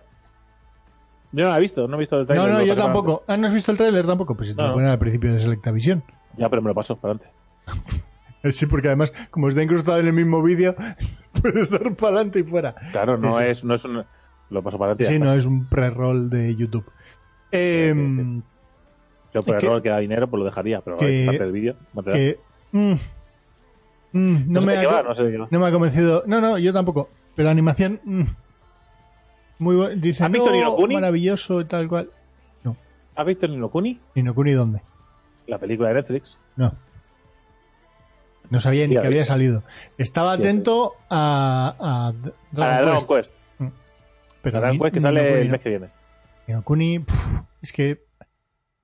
[1.34, 2.52] Yo no la he visto, no he visto el No, trailer.
[2.52, 3.24] no, lo yo tampoco.
[3.28, 4.36] Ah, ¿no has visto el tráiler tampoco?
[4.36, 4.76] Pues si te No, lo no.
[4.76, 6.00] ponen al principio de Selectavision.
[6.00, 6.34] adelante.
[6.38, 7.36] Ya, pero me lo paso para adelante.
[8.44, 10.76] Sí, porque además, como está incrustado en el mismo vídeo,
[11.42, 12.74] puedes dar para adelante y fuera.
[12.92, 13.50] Claro, no Sí, sí.
[13.52, 14.06] es, no es un.
[14.50, 15.06] Lo paso para adelante.
[15.14, 16.86] Sí, no es un pre-roll de YouTube.
[17.52, 18.42] Em,
[19.34, 21.76] Yo por error que da dinero, pues lo dejaría, pero que- es parte del vídeo.
[22.06, 22.40] que
[22.72, 22.98] mm, mm,
[24.14, 26.24] no, no, sé me ha, va, no sé no me ha convencido.
[26.28, 27.10] No, no, yo tampoco.
[27.36, 28.00] Pero la animación.
[28.04, 28.24] mm,
[29.60, 30.00] muy bueno.
[30.00, 30.96] Dice, ¿Has visto no, Ni no Kuni?
[30.96, 32.10] maravilloso y tal cual.
[33.16, 34.00] ¿Has visto Nino Kuni?
[34.14, 34.80] ¿Ni no Kuni dónde?
[35.48, 36.38] La película de Netflix.
[36.56, 36.72] No.
[38.50, 39.64] No sabía ni que había salido.
[39.98, 42.14] Estaba atento a, a A
[42.82, 43.10] Dragon Quest.
[43.10, 43.34] Quest.
[44.42, 45.90] Pero La Dragon ni- Quest que sale no el mes que viene.
[46.48, 47.04] No Kuni,
[47.62, 48.06] es que.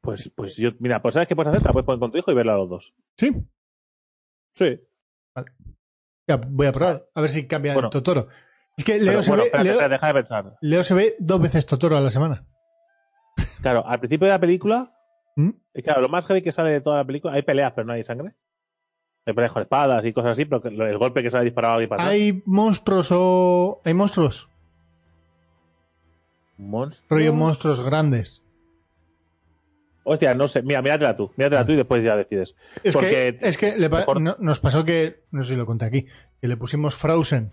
[0.02, 1.66] Pues, pues yo, mira, pues ¿sabes qué puedes hacer?
[1.66, 2.94] La puedes poner con tu hijo y verla a los dos.
[3.18, 3.32] Sí,
[4.52, 4.80] Sí.
[6.28, 7.06] ya, voy a probar.
[7.16, 7.88] A ver si cambia Bueno.
[7.88, 8.28] el Totoro.
[8.78, 10.58] Es que Pero, Leo, se bueno, ve, espérate, Leo, espérate, deja de pensar.
[10.62, 12.46] Leo se ve dos veces Totoro a la semana.
[13.62, 14.94] Claro, al principio de la película,
[15.38, 15.52] ¿Mm?
[15.74, 17.94] es claro, lo más heavy que sale de toda la película, hay peleas, pero no
[17.94, 18.36] hay sangre.
[19.26, 22.04] Hay peleas con espadas y cosas así, pero el golpe que sale disparado aquí para
[22.04, 22.14] atrás.
[22.14, 23.82] ¿Hay monstruos o.
[23.86, 24.50] ¿Hay monstruos?
[26.58, 27.10] Monstruos.
[27.10, 28.42] Rollo monstruos grandes.
[30.04, 30.62] Hostia, no sé.
[30.62, 31.32] Mira, míratela tú.
[31.38, 32.56] Míratela tú y después ya decides.
[32.84, 35.56] Es Porque que, es que le pa- mejor- no- nos pasó que, no sé si
[35.56, 36.06] lo conté aquí,
[36.42, 37.52] que le pusimos Frozen.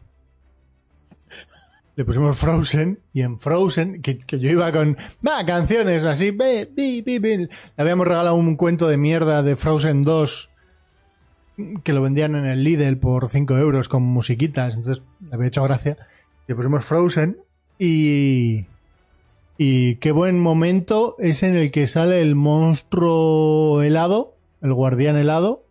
[1.95, 6.65] Le pusimos Frozen y en Frozen, que, que yo iba con, va, canciones así, bi,
[6.75, 7.37] bi, bi.
[7.37, 10.50] Le habíamos regalado un cuento de mierda de Frozen 2
[11.83, 15.63] que lo vendían en el Lidl por 5 euros con musiquitas, entonces le había hecho
[15.63, 15.97] gracia.
[16.47, 17.39] Le pusimos Frozen
[17.79, 18.67] y...
[19.63, 25.65] Y qué buen momento es en el que sale el monstruo helado, el guardián helado,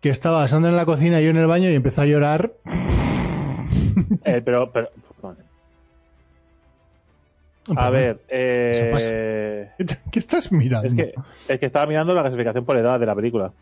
[0.00, 2.52] que estaba asando en la cocina y yo en el baño y empezó a llorar.
[4.24, 4.90] Eh, pero, pero.
[7.76, 8.20] A ver.
[8.28, 9.70] Eh,
[10.10, 10.88] ¿Qué, estás mirando?
[10.88, 11.14] es, que,
[11.48, 13.52] es que estaba mirando la clasificación por edad de la película.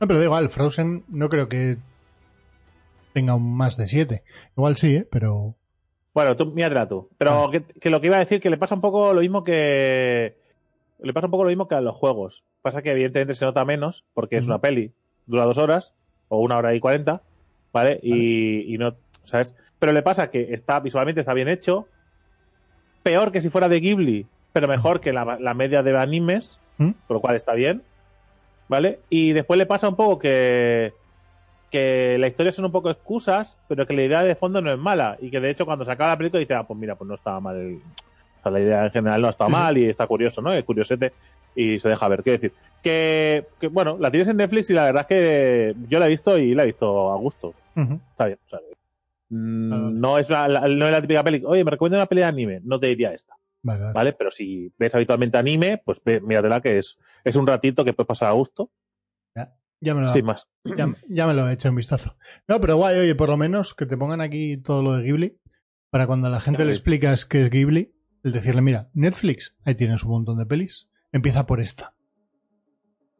[0.00, 1.76] No, pero da igual, Frozen no creo que
[3.12, 4.22] tenga un más de 7.
[4.56, 5.08] Igual sí, ¿eh?
[5.10, 5.54] pero...
[6.14, 7.08] Bueno, tú míratela tú.
[7.18, 7.50] Pero Ah.
[7.50, 10.36] que, que lo que iba a decir que le pasa un poco lo mismo que.
[11.00, 12.42] Le pasa un poco lo mismo que a los juegos.
[12.60, 14.92] Pasa que evidentemente se nota menos, porque es una peli,
[15.26, 15.94] dura dos horas,
[16.28, 17.22] o una hora y cuarenta,
[17.72, 18.00] ¿vale?
[18.02, 19.54] Y, y no, ¿sabes?
[19.78, 21.86] Pero le pasa que está visualmente está bien hecho,
[23.04, 26.90] peor que si fuera de Ghibli, pero mejor que la, la media de animes, ¿Mm?
[27.06, 27.82] por lo cual está bien,
[28.68, 29.00] ¿vale?
[29.10, 30.92] Y después le pasa un poco que
[31.70, 34.78] que la historia son un poco excusas, pero que la idea de fondo no es
[34.78, 35.18] mala.
[35.20, 37.14] Y que de hecho cuando se acaba la película dice, ah, pues mira, pues no
[37.14, 37.56] estaba mal.
[37.56, 40.50] el- o sea, la idea en general no está mal y está curioso, ¿no?
[40.52, 41.12] Es curiosete
[41.54, 42.22] y se deja ver.
[42.22, 42.52] Quiero decir,
[42.82, 46.08] que, que, bueno, la tienes en Netflix y la verdad es que yo la he
[46.08, 47.52] visto y la he visto a gusto.
[48.12, 48.38] Está bien.
[48.46, 48.60] o sea,
[49.28, 51.42] mm, no, es la, la- no es la típica peli.
[51.44, 52.60] Oye, me recomienda una peli de anime.
[52.64, 53.34] No te diría esta,
[53.68, 53.92] Vale, vale.
[53.94, 54.12] ¿vale?
[54.14, 58.08] Pero si ves habitualmente anime, pues ve, míratela que es, es un ratito que puedes
[58.08, 58.70] pasar a gusto.
[59.80, 60.50] Ya me, lo, Sin más.
[60.76, 62.16] ya, ya me lo he hecho un vistazo.
[62.48, 65.38] No, pero guay, oye, por lo menos que te pongan aquí todo lo de Ghibli,
[65.90, 66.66] para cuando a la gente Sí.
[66.68, 70.90] le explicas qué es Ghibli, el decirle, mira, Netflix, ahí tienes un montón de pelis,
[71.12, 71.94] empieza por esta,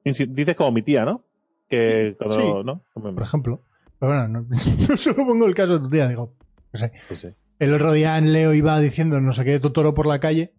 [0.04, 1.24] Dices como mi tía, ¿no?
[1.68, 2.64] Que cuando, Sí.
[2.64, 2.84] ¿no?
[2.94, 3.62] Como- por ejemplo.
[4.00, 4.46] Pero bueno, no,
[4.90, 6.34] no solo pongo el caso de tu tía, digo,
[6.72, 6.92] no sé.
[7.06, 7.28] pues sí.
[7.58, 10.52] El otro día en Leo iba diciendo no sé qué de Totoro por la calle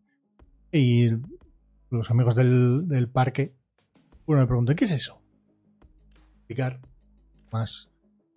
[0.71, 1.09] Y
[1.89, 3.53] los amigos del, del parque,
[4.25, 5.21] uno me preguntó, ¿qué es eso?
[6.37, 6.79] Explicar.
[7.51, 7.89] Más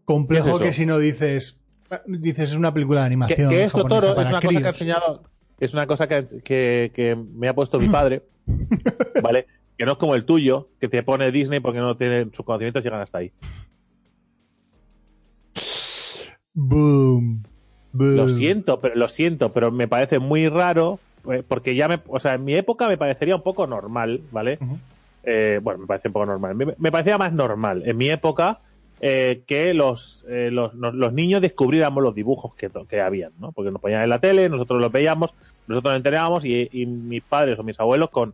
[0.05, 1.61] complejo ¿Qué es que si no dices,
[2.07, 3.51] dices es una película de animación.
[3.51, 5.23] que esto, japonesa Toro, para es una cosa que ha enseñado.
[5.61, 8.25] Es una cosa que, que- que me ha puesto mi padre,
[9.23, 9.47] ¿vale?
[9.77, 12.83] Que no es como el tuyo, que te pone Disney porque no tiene sus conocimientos
[12.85, 13.33] llegan hasta ahí.
[16.55, 17.43] Boom.
[18.17, 20.99] Lo siento, pero lo siento, pero me parece muy raro,
[21.31, 24.59] eh, porque ya me, o sea, en mi época me parecería un poco normal, ¿vale?
[25.25, 26.55] Eh, bueno, me parece un poco normal.
[26.55, 28.61] Me, me parecía más normal en mi época
[29.01, 33.53] eh, que los, eh, los, los- los niños descubriéramos los dibujos que, que habían, ¿no?
[33.53, 35.35] Porque nos ponían en la tele, nosotros los veíamos,
[35.67, 38.33] nosotros nos enterábamos y, y mis padres o mis abuelos con,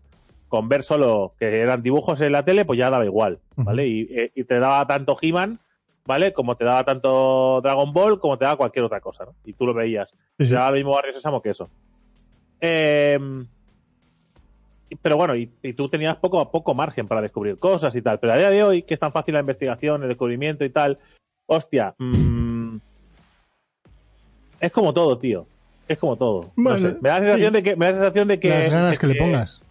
[0.48, 3.86] con ver solo que eran dibujos en la tele, pues ya daba igual, ¿vale?
[3.88, 5.58] Y, y te daba tanto He-Man,
[6.08, 6.32] ¿vale?
[6.32, 9.34] Como te daba tanto Dragon Ball, como te daba cualquier otra cosa, ¿no?
[9.44, 10.10] Y tú lo veías.
[10.38, 10.54] Sí, sí.
[10.54, 11.68] Daba el mismo barrio Sésamo que eso.
[12.62, 13.18] Eh,
[14.88, 18.00] y- pero bueno, y, y tú tenías poco a poco margen para descubrir cosas y
[18.00, 18.18] tal.
[18.18, 20.98] Pero a día de hoy, que es tan fácil la investigación, el descubrimiento y tal,
[21.46, 22.76] hostia, mm,
[24.60, 25.46] es como todo, tío.
[25.86, 26.50] Es como todo.
[26.56, 26.96] No sé.
[27.02, 27.56] Me da la sensación sí.
[27.56, 29.62] de que, me da la sensación de que, Las ganas de que le pongas.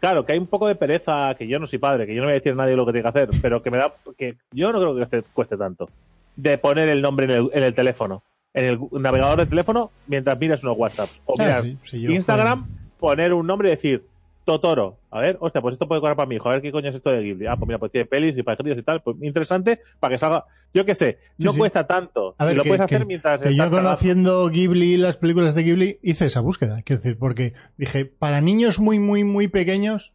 [0.00, 2.26] Claro, que hay un poco de pereza, que yo no soy padre, que yo no
[2.26, 4.36] voy a decir a nadie lo que tiene que hacer, pero que me da, que
[4.50, 5.90] yo no creo que te cueste tanto.
[6.36, 8.22] De poner el nombre en el, en el teléfono,
[8.54, 11.20] en el navegador de teléfono, mientras miras unos WhatsApps.
[11.26, 12.66] O Ah, miras sí, sí, yo Instagram,
[12.98, 14.06] poner un nombre y decir
[14.52, 14.98] Totoro.
[15.10, 16.48] A ver, hostia, pues esto puede correr para mi hijo.
[16.48, 17.46] A ver qué coño es esto de Ghibli.
[17.46, 19.00] Ah, pues mira, pues tiene pelis y pajaritos y tal.
[19.02, 20.44] Pues interesante para que salga.
[20.74, 21.58] Yo qué sé, no sí.
[21.58, 22.34] cuesta tanto.
[22.38, 23.42] A ver, y lo que- puedes que- hacer mientras.
[23.42, 26.82] Que yo conociendo Ghibli, las películas de Ghibli, hice esa búsqueda.
[26.82, 30.12] Quiero decir, porque dije, para niños muy, muy, muy pequeños,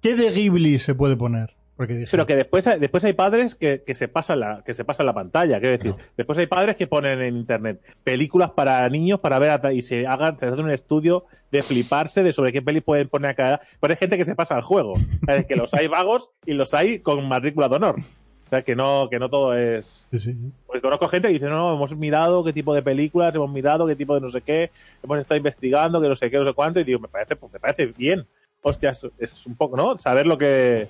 [0.00, 1.54] ¿qué de Ghibli se puede poner?
[1.76, 4.74] Porque dije, Pero que después, hay- después hay padres que, que se pasan la, que
[4.74, 5.58] se pasan la pantalla.
[5.58, 9.82] Quiero decir, después hay padres que ponen en internet películas para niños para ver y
[9.82, 13.34] se hagan, se hacen un estudio de fliparse de sobre qué peli pueden poner a
[13.34, 13.60] cada.
[13.80, 14.94] Pero hay gente que se pasa al juego.
[15.26, 17.96] Es que los hay vagos y los hay con matrícula de honor.
[18.00, 20.08] O sea, que no, que no todo es.
[20.12, 20.36] Sí, sí.
[20.66, 23.86] Pues conozco gente que dice, no, no, hemos mirado qué tipo de películas, hemos mirado
[23.86, 24.70] qué tipo de no sé qué,
[25.02, 27.50] hemos estado investigando, que no sé qué, no sé cuánto, y digo, me parece, pues,
[27.50, 28.26] me parece bien.
[28.60, 29.96] Hostia, es, es un poco, ¿no?
[29.96, 30.86] Saber lo que.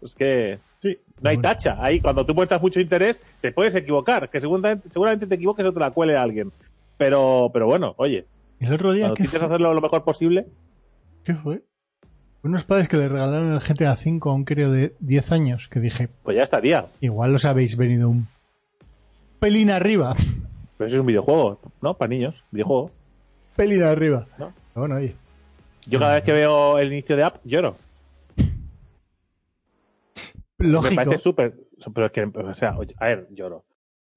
[0.00, 0.98] Pues que Sí.
[1.20, 1.48] no hay Bueno.
[1.48, 1.76] tacha.
[1.78, 5.72] Ahí, cuando tú muestras mucho interés, te puedes equivocar, que seguramente, seguramente te equivoques o
[5.72, 6.50] te la cuele a alguien.
[6.96, 8.24] Pero, pero bueno, oye,
[8.60, 10.46] El otro día, cuando hacerlo lo mejor posible,
[11.24, 11.62] ¿Qué fue?
[12.42, 15.80] Unos padres que le regalaron el GTA V a un crío de 10 años, que
[15.80, 16.86] dije, pues ya estaría.
[17.00, 18.26] igual os habéis venido un
[19.38, 20.14] pelín arriba.
[20.78, 21.92] Pero eso es un videojuego, ¿no?
[21.94, 22.90] Para niños, videojuego.
[23.56, 24.26] Pelín arriba.
[24.38, 24.52] ¿No?
[24.72, 25.14] Pero Bueno, oye.
[25.86, 27.76] Yo cada vez que veo el inicio de app, lloro.
[30.60, 30.94] Me Lógico.
[30.96, 31.56] parece súper.
[31.94, 33.64] Pero es que, o sea, a ver, lloro.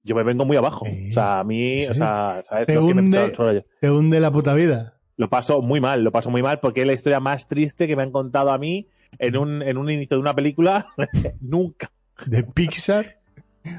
[0.02, 0.84] Yo me vengo muy abajo.
[0.86, 1.10] Sí.
[1.10, 1.88] O sea, a mí, Sí.
[1.88, 2.66] o sea, ¿sabes?
[2.66, 3.64] Te Lo que me hunde-.
[3.80, 4.98] Te hunde la puta vida.
[5.16, 7.96] Lo paso muy mal, lo paso muy mal porque es la historia más triste que
[7.96, 10.86] me han contado a mí en un, en un inicio de una película.
[11.40, 11.90] Nunca.
[12.26, 13.18] De Pixar,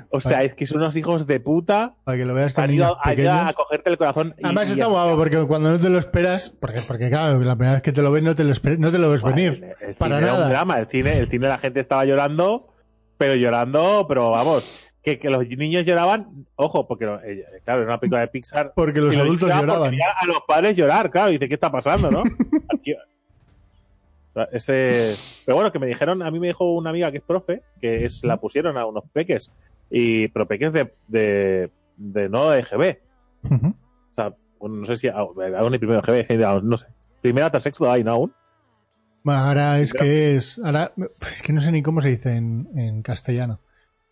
[0.10, 2.98] O sea, es que son unos hijos de puta para que lo veas han ido
[3.04, 4.34] a, cogerte el corazón.
[4.44, 7.74] Además y está guapo porque cuando no te lo esperas, porque, porque claro, la primera
[7.74, 9.76] vez que te lo ves no te lo, esper- no te lo ves venir.
[9.80, 10.80] el- el Para cine era un drama.
[10.80, 12.68] El cine, el cine la gente estaba llorando,
[13.18, 18.00] pero llorando, pero vamos, que, que los niños lloraban, ojo, porque eh, claro, era una
[18.00, 18.74] película de Pixar.
[18.76, 19.92] Porque los adultos lloraban.
[19.92, 22.24] porque a los padres llorar, claro, y dice, ¿qué está pasando, no?
[22.74, 22.96] Aquí-
[24.52, 25.16] Ese...
[25.46, 28.06] Pero bueno, que me dijeron, a mí me dijo una amiga que es profe, que
[28.06, 29.54] es, la pusieron a unos peques,
[29.90, 32.98] y, pero peques de, de, de no EGB.
[33.44, 33.68] Ujú.
[33.68, 35.36] O sea, no sé si aún
[35.72, 36.88] ni primero EGB, no sé.
[37.22, 38.12] Primero hasta sexto hay, ¿no?
[38.14, 38.34] Aún.
[39.24, 40.60] Bueno, ahora es que es.
[40.64, 40.92] Ahora,
[41.32, 43.60] es que no sé ni cómo se dice en, en castellano.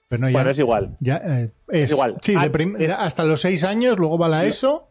[0.10, 0.34] Pero no, ya.
[0.34, 0.98] Bueno, es igual.
[1.00, 2.18] ya, eh, es, es igual.
[2.22, 4.88] Sí, de Ah, es- hasta los seis años, luego va la ESO.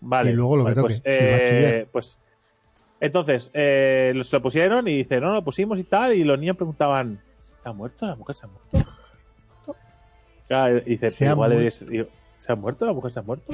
[0.00, 0.30] Vale.
[0.30, 2.18] Y luego lo que Vale, toque, Pues, eh, pues,
[3.00, 6.56] entonces, eh, se lo pusieron y dice, no, lo pusimos y tal, y los niños
[6.56, 7.20] preguntaban,
[7.62, 8.06] ¿se ha muerto?
[8.06, 8.90] ¿La mujer se ha muerto?
[10.48, 11.62] Claro, y dice, Se "Pero ha igual muerto".
[11.62, 12.06] eres- digo,
[12.38, 12.86] ¿se ha muerto?
[12.86, 13.52] ¿La mujer se ha muerto?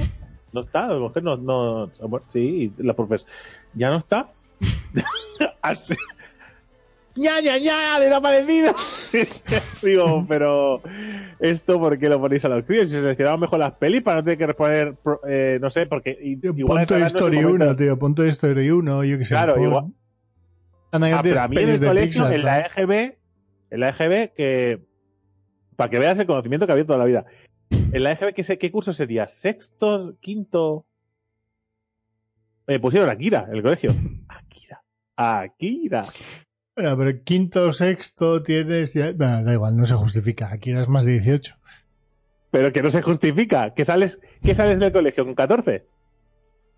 [0.51, 2.27] No está, la mujer no, no se ha muerto.
[2.31, 3.31] Sí, y la profesora,
[3.73, 4.29] ¿ya no está?
[5.61, 5.95] Así.
[7.15, 7.99] ¡Ya, ya, ya!
[7.99, 8.73] ¡Desaparecido!
[9.83, 10.81] Digo, pero
[11.39, 12.89] ¿esto por qué lo ponéis a los críos?
[12.89, 14.95] Si seleccionamos mejor las pelis para no tener que responder,
[15.27, 17.65] eh, no sé, porque Tío, igual Punto el Story momento.
[17.65, 17.99] 1, tío.
[17.99, 19.33] Punto Story 1, yo que sé.
[19.35, 19.85] Claro, pon- igual.
[20.91, 22.59] Ah, pero a mí en el de colegio, Pixar, en la.
[22.61, 23.17] EGB,
[23.71, 24.79] en la EGB, que
[25.75, 27.25] para que veas el conocimiento que había toda la vida.
[27.69, 29.27] En la EGB, ¿qué, qué curso sería?
[29.27, 30.17] ¿Sexto?
[30.19, 30.85] ¿Quinto?
[32.67, 33.93] Me pusieron Akira en el colegio.
[34.27, 34.83] Akira.
[35.15, 36.03] Akira.
[36.75, 38.93] Bueno, pero quinto, sexto tienes.
[38.93, 39.13] Ya...
[39.13, 40.51] Bueno, da igual, no se justifica.
[40.51, 41.55] Aquí eras más de 18.
[42.51, 43.73] Pero que no se justifica.
[43.73, 45.85] ¿Que sales, que sales del colegio con 14?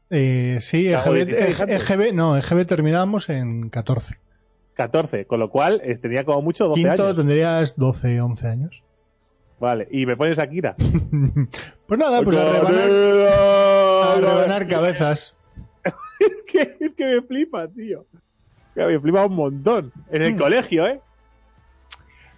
[0.10, 1.90] Eh, sí, EGB, 16 antes.
[1.90, 4.18] EGB, no, EGB terminábamos en 14.
[4.76, 7.16] 14, con lo cual eh, tenía como mucho 12 Quinto años.
[7.16, 8.84] tendrías 12, 11 años.
[9.60, 10.76] Vale, y me pones Akira.
[11.88, 15.36] pues nada, pues a rebanar, a rebanar cabezas.
[16.20, 18.06] Es que, es que me flipa, tío.
[18.74, 19.92] Me flipa un montón.
[20.10, 20.38] En el Mm.
[20.38, 21.00] colegio, ¿eh?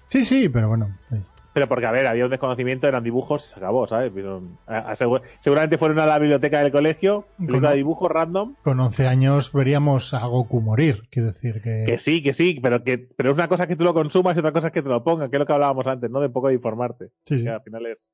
[0.08, 0.96] Sí, sí, pero bueno.
[1.10, 1.16] sí.
[1.58, 4.12] Pero porque, a ver, había un desconocimiento, eran dibujos y se acabó, ¿sabes?
[4.14, 8.54] Pero, a- a- segu- seguramente fueron a la biblioteca del colegio, Con- de dibujos random.
[8.62, 11.08] Con 11 años veríamos a Goku morir.
[11.10, 11.86] Quiero decir que.
[11.88, 14.40] Que sí, que sí, pero que pero es una cosa que tú lo consumas y
[14.40, 16.20] otra cosa que te lo pongan, que es lo que hablábamos antes, ¿no?
[16.20, 17.08] De un poco de informarte.
[17.26, 17.44] Sí, sí.
[17.46, 18.08] Que al final es,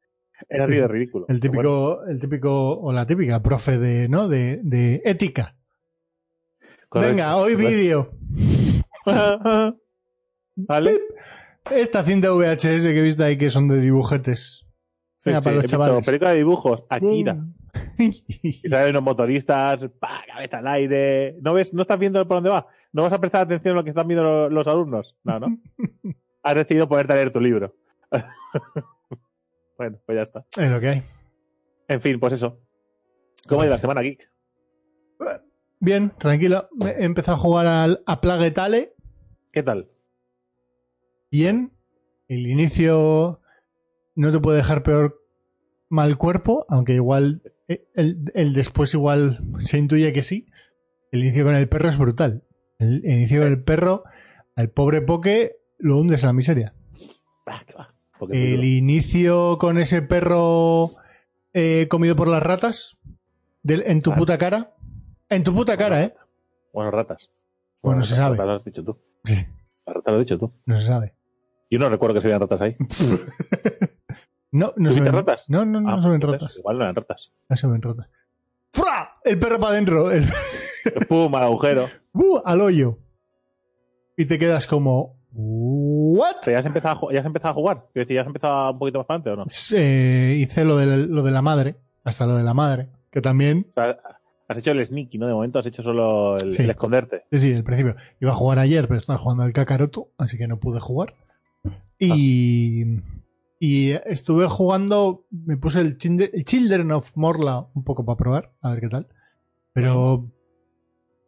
[0.48, 1.26] es así de ridículo.
[1.28, 4.30] El bueno, típico, el típico, o la típica profe de, ¿no?
[4.30, 5.54] De, de ética.
[6.88, 8.12] correcto, Venga, hoy vídeo.
[10.56, 11.00] ¿Vale?
[11.72, 14.66] Esta cinta VHS que he visto ahí que son de dibujetes.
[15.18, 16.06] Sí, Venga, sí, para los chavales.
[16.06, 17.34] Película de dibujos, Akira.
[17.34, 17.56] Boom.
[18.44, 21.38] Y salen unos motoristas, pa, cabeza al aire.
[21.42, 21.74] ¿No ves?
[21.74, 22.68] ¿No estás viendo por dónde va?
[22.92, 25.16] ¿No vas a prestar atención a lo que están viendo lo- los alumnos?
[25.24, 25.58] No, ¿no?
[26.44, 27.76] Has decidido ponerte a leer tu libro.
[29.78, 30.46] bueno, pues ya está.
[30.58, 31.04] es lo que hay.
[31.88, 32.60] En fin, pues eso.
[33.48, 34.30] ¿Cómo ha ido la semana, Geek?
[35.80, 36.70] Bien, tranquilo.
[36.82, 38.94] He empezado a jugar al, a Plague Tale.
[39.52, 39.90] ¿Qué tal?
[41.34, 41.72] Bien.
[42.28, 43.42] El inicio
[44.16, 45.20] no te puede dejar peor
[45.90, 50.46] mal cuerpo, aunque igual eh, el, el después igual se intuye que sí.
[51.12, 52.44] El inicio con el perro es brutal.
[52.78, 54.04] El, el inicio con el perro,
[54.56, 56.76] al pobre Poke, lo hundes a la miseria.
[57.48, 57.94] Ah, va.
[58.30, 60.92] El inicio con ese perro
[61.54, 62.98] eh, comido por las ratas
[63.64, 64.20] del- en tu Vale.
[64.20, 64.74] puta cara.
[65.30, 66.14] En tu puta cara, ¿eh?
[66.74, 67.32] Bueno, ratas.
[67.82, 68.38] Bueno, se sabe.
[68.38, 68.98] Ratas lo has dicho tú.
[69.24, 69.34] Sí,
[69.86, 70.54] Las ratas lo has dicho tú.
[70.68, 71.14] no se sabe.
[71.74, 72.76] Yo no recuerdo que se vean ratas ahí.
[74.52, 75.50] No, no ¿Tú se ven ratas?
[75.50, 76.58] No, no, no Ah, se ven ratas.
[76.60, 77.34] Igual no eran ratas.
[77.50, 78.08] No se ven ratas.
[78.72, 79.14] ¡Fra!
[79.24, 80.12] El perro para adentro.
[80.12, 80.26] El...
[81.10, 81.90] Pum, al agujero.
[82.12, 82.40] ¡Bu!
[82.46, 83.00] Al hoyo.
[84.16, 85.18] Y te quedas como.
[85.32, 86.36] ¿What?
[86.42, 87.78] O sea, ¿ya has empezado a, ya has empezado a jugar?
[87.92, 89.80] Quiero decir, ¿ya has empezado un poquito más para adelante o no?
[89.80, 91.78] Eh, hice lo de, lo de la madre.
[92.04, 92.90] Hasta lo de la madre.
[93.10, 93.66] Que también.
[93.72, 93.98] O sea,
[94.48, 95.26] has hecho el sneaky, ¿no?
[95.26, 96.62] De momento has hecho solo el, Sí.
[96.62, 97.24] el esconderte.
[97.32, 97.96] Sí, sí, el principio.
[98.20, 101.16] Iba a jugar ayer, pero estaba jugando al Kakaroto, así que no pude jugar.
[102.06, 102.84] Y,
[103.60, 108.54] y estuve jugando, me puse el, Chinde- el Children of Morla un poco para probar,
[108.62, 109.08] a ver qué tal.
[109.74, 110.30] Pero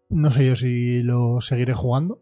[0.10, 2.22] no sé yo si lo seguiré jugando.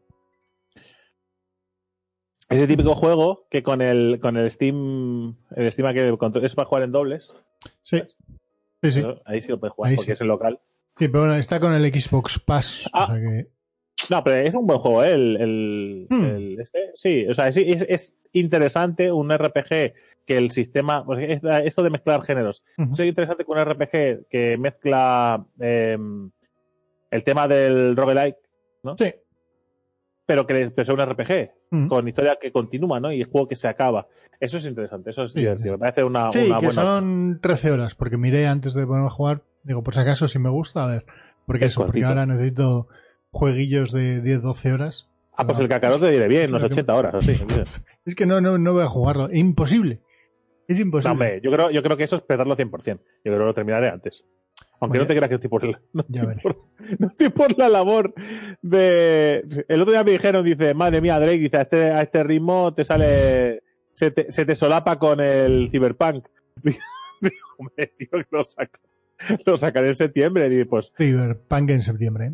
[2.50, 6.68] Es el típico juego que con el, con el Steam, el Steam que es para
[6.68, 7.34] jugar en dobles.
[7.82, 8.02] Sí,
[8.84, 9.02] sí, sí.
[9.02, 10.12] Pero Ahí sí lo puedes jugar Ahí porque sí.
[10.14, 10.60] es el local.
[10.98, 12.90] Sí, pero bueno, está con el Xbox Pass.
[12.94, 13.06] Ah.
[13.06, 13.50] O sea que.
[14.10, 15.14] No, pero es un buen juego, ¿eh?
[15.14, 16.24] El, el, Hmm.
[16.26, 16.92] el este.
[16.96, 19.94] Sí, o sea, es, es, es interesante un RPG
[20.26, 21.06] que el sistema.
[21.06, 22.66] pues, es- esto de mezclar géneros.
[22.78, 25.98] Es interesante que un RPG que mezcla eh,
[27.12, 28.38] el tema del roguelike,
[28.98, 29.14] Sí.
[30.26, 31.52] pero que es un RPG
[31.88, 33.12] con historia que continúa, ¿no?
[33.12, 34.08] Y el juego que se acaba.
[34.40, 35.74] Eso es interesante, eso es Sí, divertido.
[35.74, 36.82] Me parece una, Sí, una que buena.
[36.82, 40.40] son 13 horas, porque miré antes de ponerme a jugar, digo, por si acaso, si
[40.40, 41.06] me gusta, a ver.
[41.46, 42.88] Porque Es eso, porque ahora necesito
[43.34, 45.10] jueguillos de 10-12 horas.
[45.36, 47.32] Ah, pues el Kakarot te diré bien, que- 80 horas, o sí.
[47.32, 47.84] entiendes.
[48.06, 49.30] Es que no, no, no voy a jugarlo.
[49.30, 50.02] Es imposible.
[50.68, 51.12] Es No, imposible.
[51.12, 53.00] hombre, yo creo, yo creo que eso es petarlo 100%.
[53.00, 54.24] Yo creo que lo terminaré antes.
[54.80, 56.58] Aunque no te creas que estoy por la, no estoy por,
[57.00, 58.14] no estoy por la labor
[58.62, 59.44] de...
[59.68, 62.74] El otro día me dijeron, dice, madre mía, Drake, dice, a este, a este ritmo
[62.74, 63.64] te sale...
[63.96, 66.26] Se te, se te solapa con el Cyberpunk.
[66.64, 68.80] Digo, hombre, tío, que lo, saco,
[69.46, 70.50] lo sacaré en septiembre.
[70.50, 72.32] Digo, pues, Cyberpunk en septiembre.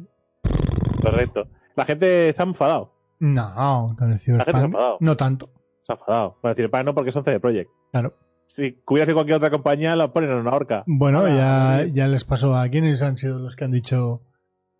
[1.01, 1.47] Correcto.
[1.75, 2.93] La gente se ha enfadado.
[3.19, 4.97] No, con el gente se ha enfadado.
[4.99, 5.49] No tanto.
[5.83, 6.37] Se ha enfadado.
[6.41, 7.69] Con el Cyberpunk no, porque son CD Projekt.
[7.91, 8.13] Claro.
[8.47, 10.83] Si hubiera sido cualquier otra compañía, lo ponen en una horca.
[10.87, 14.23] Bueno, ya, ya les pasó a quienes han sido los que han dicho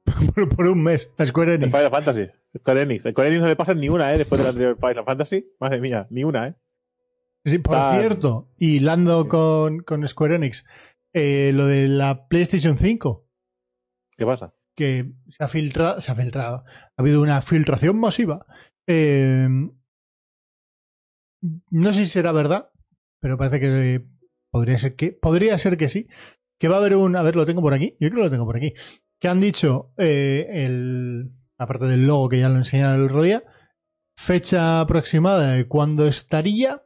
[0.36, 1.78] por, por un mes a Square El Enix.
[1.78, 2.28] Final Fantasy.
[2.58, 3.06] Square Enix.
[3.06, 4.18] El Square Enix no le pasa ni una, ¿eh?
[4.18, 5.46] Después del anterior Final Fantasy.
[5.60, 6.56] Madre mía, ni una, ¿eh?
[7.46, 7.96] Sí, por Ah.
[7.98, 10.66] cierto, hilando con, con Square Enix,
[11.14, 13.26] eh, lo de la PlayStation 5,
[14.18, 14.54] ¿Qué pasa?
[14.80, 18.46] Que se ha filtrado, se ha filtrado, ha habido una filtración masiva.
[18.88, 19.50] Eh,
[21.70, 22.72] no sé si será verdad,
[23.20, 24.06] pero parece que
[24.50, 26.08] podría ser que podría ser que sí.
[26.58, 28.32] Que va a haber un, a ver, lo tengo por aquí, yo creo que lo
[28.32, 28.74] tengo por aquí.
[29.20, 33.44] Que han dicho eh, el, aparte del logo que ya lo enseñaron el otro día,
[34.18, 36.86] fecha aproximada de cuándo estaría,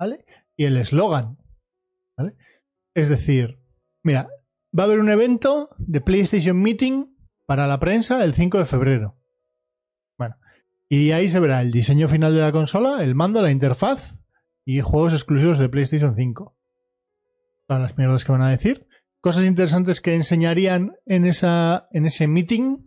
[0.00, 0.24] ¿vale?
[0.56, 1.36] Y el eslogan,
[2.16, 2.36] ¿vale?
[2.96, 3.60] Es decir,
[4.02, 4.30] mira,
[4.76, 7.13] va a haber un evento de PlayStation Meeting
[7.46, 9.16] para la prensa el 5 de febrero.
[10.16, 10.36] Bueno,
[10.88, 14.18] y ahí se verá el diseño final de la consola, el mando, la interfaz
[14.64, 16.56] y juegos exclusivos de PlayStation 5.
[17.66, 18.86] Todas las mierdas que van a decir.
[19.20, 22.78] cosas interesantes que enseñarían en, esa, en ese meeting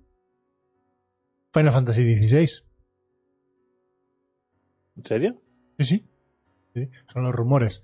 [1.51, 2.64] Final Fantasy XVI.
[4.97, 5.41] ¿En serio?
[5.80, 6.10] Sí, sí.
[6.76, 7.82] Sí, son los rumores.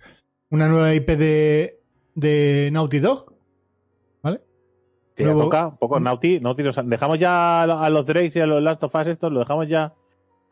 [0.49, 1.82] Una nueva IP de,
[2.13, 3.32] de Naughty Dog.
[5.16, 8.39] Que ya toca un poco Naughty, Naughty nos- dejamos ya a lo- los Drakes y
[8.39, 9.93] a los Last of Us estos, lo dejamos ya.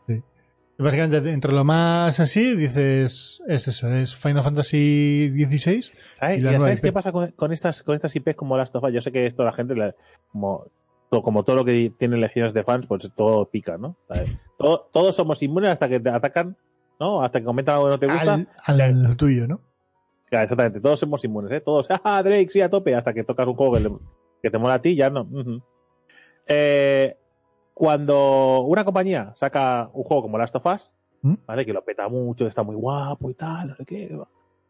[0.07, 5.83] Y Básicamente, entre lo más así, dices, es eso, es Final Fantasy XVI.
[6.15, 6.85] ¿Sabes, Y la Ya nueva sabes IP.
[6.85, 8.93] qué pasa con, con estas, con estas IPs como Last of Us?
[8.93, 9.75] Yo sé que esto la gente,
[10.31, 10.65] como,
[11.11, 13.95] to- como todo lo que tiene legiones de fans, pues todo pica, ¿no?
[14.57, 16.55] Todos somos inmunes hasta que te atacan,
[16.99, 17.21] ¿no?
[17.23, 18.33] Hasta que comentan algo que no te gusta.
[18.33, 19.59] Al, al, al tuyo, ¿no?
[20.31, 21.59] Ya, exactamente, todos somos inmunes, ¿eh?
[21.61, 22.95] Todos, ¡ah, Drake, sí, a tope!
[22.95, 23.89] Hasta que tocas un juego que, le-
[24.41, 25.27] que te mola a ti, ya no.
[26.47, 27.17] Eh,
[27.73, 31.33] cuando una compañía saca un juego como Last of Us, ¿Mm?
[31.45, 31.65] ¿vale?
[31.65, 34.19] Que lo peta mucho, está muy guapo y tal, no sé qué.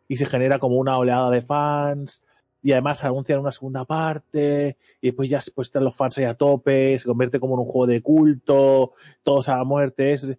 [0.08, 2.24] Y se genera como una oleada de fans.
[2.64, 4.78] Y además anuncian una segunda parte.
[5.02, 7.00] Y después ya pues, están los fans ahí a tope.
[7.00, 8.92] Se convierte como en un juego de culto.
[9.24, 10.14] Todos a la muerte.
[10.14, 10.38] Es...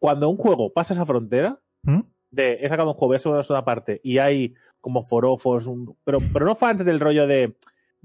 [0.00, 2.00] Cuando un juego pasa esa frontera, ¿Mm?
[2.30, 5.66] de he sacado un juego, voy a sacar una segunda parte, y hay como forofos,
[5.66, 7.56] un- pero, pero no fans del rollo de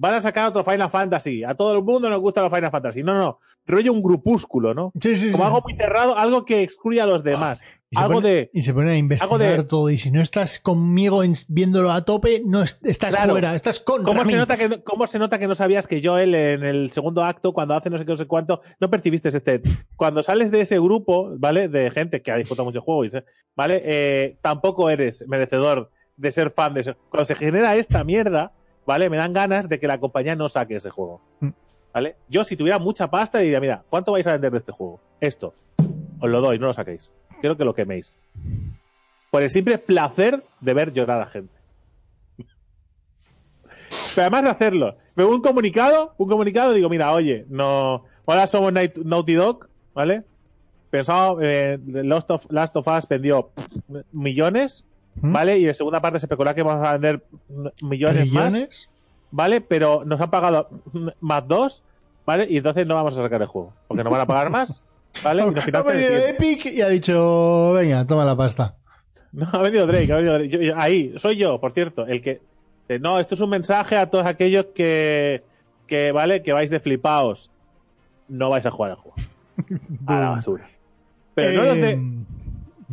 [0.04, 3.04] van a sacar otro Final Fantasy, a todo el mundo nos gusta los Final Fantasy.
[3.04, 4.92] No, no, rollo un grupúsculo, ¿no?
[5.02, 5.48] Sí, sí, Como sí.
[5.48, 7.64] algo muy cerrado, algo que excluye a los demás.
[7.90, 8.50] Y se algo pone- de.
[8.54, 9.90] Y se pone a investigar de- todo.
[9.90, 13.32] Y si no estás conmigo en- viéndolo a tope, no es- estás Claro.
[13.32, 14.34] fuera, estás contra ¿Cómo mí.
[14.34, 17.54] se, nota que, ¿Cómo se nota que no sabías que Joel en el segundo acto,
[17.54, 19.62] cuando hace no sé qué, no sé cuánto, no percibiste este?
[19.96, 21.70] Cuando sales de ese grupo, ¿vale?
[21.70, 23.04] De gente que ha disfrutado mucho juego,
[23.56, 23.82] ¿vale?
[23.86, 26.96] Eh, tampoco eres merecedor de ser fan de eso.
[27.10, 28.52] Cuando se genera esta mierda,
[28.86, 29.10] ¿vale?
[29.10, 31.22] Me dan ganas de que la compañía no saque ese juego.
[31.40, 31.50] Mm.
[31.94, 32.16] ¿Vale?
[32.28, 35.00] Yo, si tuviera mucha pasta, diría, mira, ¿cuánto vais a vender de este juego?
[35.22, 35.54] Esto.
[36.20, 37.12] Os lo doy, no lo saquéis.
[37.40, 38.18] Quiero que lo queméis.
[39.30, 41.54] Por el simple placer de ver llorar a gente.
[44.16, 48.72] Pero además de hacerlo, veo un comunicado, un comunicado, digo, mira, oye, no, ahora somos
[48.72, 50.24] Night- Naughty Dog, ¿vale?
[50.90, 53.50] Pensaba, eh, Last, of, Last of Us vendió
[54.12, 54.86] millones,
[55.22, 55.32] ¿Mm?
[55.32, 55.58] ¿vale?
[55.60, 57.24] Y en segunda parte se especula que vamos a vender
[57.82, 58.90] millones, más.
[59.32, 59.62] ¿vale?
[59.62, 60.70] Pero nos han pagado
[61.22, 61.84] más dos,
[62.26, 62.48] ¿vale?
[62.50, 64.84] Y entonces no vamos a sacar el juego, porque nos van a pagar más,
[65.24, 65.44] ¿vale?
[65.48, 66.14] Y nos Ha venido.
[66.28, 68.76] Epic y ha dicho, venga, toma la pasta.
[69.32, 70.50] No, ha venido Drake, ha venido Drake.
[70.50, 72.42] Yo- yo- ahí, soy yo, por cierto, el que.
[72.90, 75.44] eh, no, esto es un mensaje a todos aquellos que.
[75.88, 77.50] que vale, que vais de flipaos.
[78.28, 79.16] No vais a jugar al juego.
[80.08, 80.68] A la basura.
[81.36, 82.00] Pero no los de.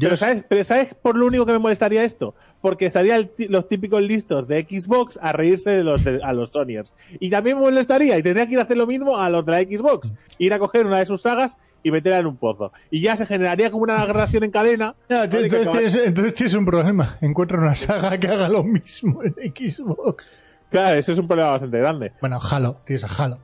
[0.00, 2.34] Yo Pero ¿sabes, pero ¿sabes por lo único que me molestaría esto?
[2.62, 6.32] Porque estaría el ti- los típicos listos de Xbox a reírse de los de- a
[6.32, 6.94] los Sonyers.
[7.18, 9.52] Y también me molestaría y tendría que ir a hacer lo mismo a los de
[9.52, 10.12] la Xbox.
[10.38, 12.72] Ir a coger una de sus sagas y meterla en un pozo.
[12.90, 14.94] Y ya se generaría como una relación en cadena.
[15.10, 17.18] Entonces, tienes, entonces tienes un problema.
[17.20, 20.42] Encuentra una saga que haga lo mismo en Xbox.
[20.70, 22.12] Claro, ese es un problema bastante grande.
[22.20, 23.38] Bueno, Halo, tienes a Halo.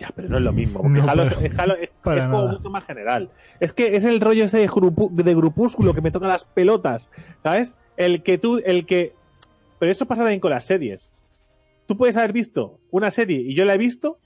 [0.00, 0.80] Ya, pero no es lo mismo.
[0.82, 3.30] Porque No, Halo, es, para- es- Halo es- para es como mucho más general.
[3.60, 7.10] Es que es el rollo ese de, grupu- de grupúsculo que me toca las pelotas.
[7.42, 7.76] ¿Sabes?
[7.96, 9.12] El que tú, el que.
[9.78, 11.10] Pero eso pasa también con las series.
[11.86, 14.18] Tú puedes haber visto una serie y yo la he visto,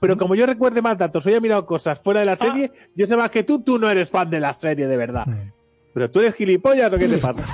[0.00, 3.06] pero como yo recuerde más datos o haya mirado cosas fuera de la serie, yo
[3.06, 5.26] sé más que tú, tú no eres fan de la serie de verdad.
[5.26, 5.52] Mm.
[5.94, 7.44] Pero tú eres gilipollas o qué te pasa?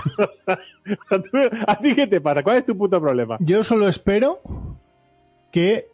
[1.67, 2.43] ¿A ti qué te pasa?
[2.43, 3.37] ¿Cuál es tu puto problema?
[3.41, 4.41] Yo solo espero
[5.51, 5.89] que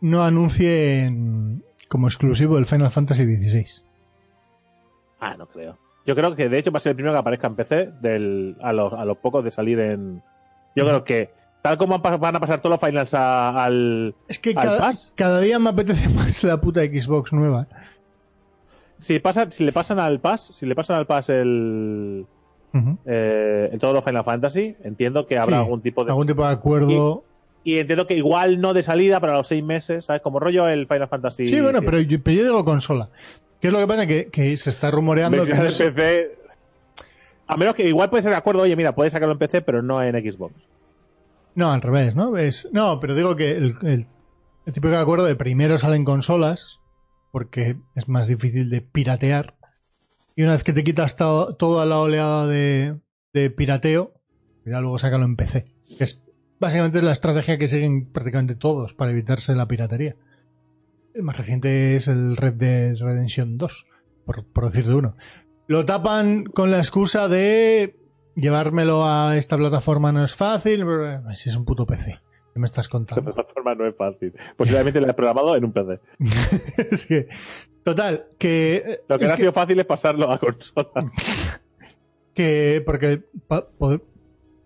[0.00, 3.84] no anuncien como exclusivo el Final Fantasy XVI.
[5.20, 5.78] Ah, no creo.
[6.06, 8.56] Yo creo que de hecho va a ser el primero que aparezca en PC del,
[8.62, 10.22] a, los, a los pocos de salir en.
[10.76, 11.30] Yo creo que
[11.62, 14.14] tal como van a pasar todos los finals a- al.
[14.28, 15.12] Es que ¿Al cada, Pass?
[15.16, 17.66] cada día me apetece más la puta Xbox nueva.
[18.98, 22.26] Si, pasa, si le pasan al Pass, si le pasan al Pass el.
[23.06, 26.10] Eh, en todos los Final Fantasy, entiendo que habrá Sí, algún tipo de.
[26.10, 27.24] Algún tipo de acuerdo.
[27.68, 30.22] Y entiendo que igual no de salida para los seis meses, ¿sabes?
[30.22, 31.48] Como rollo el Final Fantasy.
[31.48, 33.10] Sí, bueno, pero yo, pero yo digo consola.
[33.60, 34.06] ¿Qué es lo que pasa?
[34.06, 36.38] Que, que se está rumoreando que no PC.
[37.48, 39.82] A menos que igual puede ser de acuerdo, oye, mira, puedes sacarlo en PC, pero
[39.82, 40.68] no en Xbox.
[41.56, 42.36] No, al revés, ¿no?
[42.36, 44.06] Es, no, pero digo que el, el,
[44.64, 46.78] el típico acuerdo de primero salen consolas,
[47.32, 49.56] porque es más difícil de piratear.
[50.36, 52.94] Y una vez que te quitas to- toda la oleada de,
[53.32, 54.12] de pirateo,
[54.64, 55.66] ya luego sácalo en PC.
[55.98, 56.22] Que es
[56.60, 60.16] básicamente la estrategia que siguen prácticamente todos para evitarse la piratería.
[61.14, 63.86] El más reciente es el Red Dead Redemption 2,
[64.24, 65.14] por, por decir de uno.
[65.66, 67.96] Lo tapan con la excusa de
[68.36, 70.84] llevármelo a esta plataforma no es fácil.
[70.84, 72.20] pero, Si es un puto PC.
[72.52, 73.32] ¿Qué me estás contando?
[73.32, 74.32] todas formas, no es fácil.
[74.56, 76.00] Posiblemente lo he programado en un PC.
[76.90, 77.28] es que,
[77.82, 79.00] total, que.
[79.08, 80.88] Lo que es no ha sido fácil es pasarlo a consola.
[82.34, 83.66] que porque pa-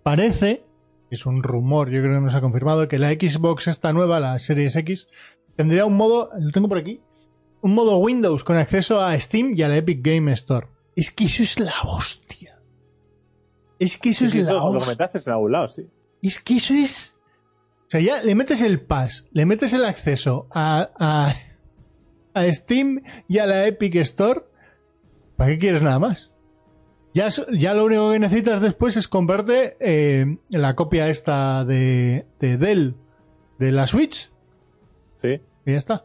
[0.03, 0.65] parece
[1.11, 4.21] es un rumor, yo creo que no se ha confirmado, que la Xbox esta nueva,
[4.21, 5.09] la Series X,
[5.57, 7.01] tendría un modo, lo tengo por aquí,
[7.63, 10.69] un modo Windows con acceso a Steam y a la Epic Game Store.
[10.97, 12.59] Es que eso es la hostia.
[13.79, 14.81] Es que eso es sí, la eso lo hostia.
[14.81, 15.87] comentaste en algún lado, sí.
[16.23, 17.17] Es que eso es.
[17.87, 21.35] O sea, ya le metes el pass, le metes el acceso a, a,
[22.35, 24.43] a Steam y a la Epic Store.
[25.37, 26.31] ¿Para qué quieres nada más?
[27.15, 32.27] Ya, es- ya lo único que necesitas después es comprarte eh, la copia esta de,
[32.39, 32.95] de Dell
[33.59, 34.31] de la Switch.
[35.13, 35.41] Sí.
[35.67, 36.03] Y ya está.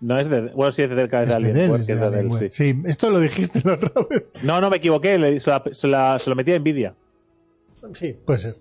[0.00, 0.40] No es de.
[0.52, 1.42] Bueno, sí es de Es Dell, es es
[1.86, 2.50] de de Dell, Alienware.
[2.52, 2.72] sí.
[2.74, 4.24] Sí, esto lo dijiste la otra vez.
[4.42, 6.94] No, no me equivoqué, le- se, la, se, la- se lo metí a Nvidia.
[7.94, 8.56] Sí, puede ser.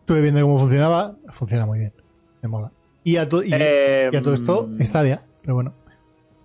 [0.00, 1.16] Estuve viendo cómo funcionaba.
[1.32, 1.92] Funciona muy bien.
[2.42, 2.70] Me mola.
[3.04, 5.22] Y a, to- y- Eh, y a todo esto, mm, Stadia.
[5.42, 5.74] Pero bueno.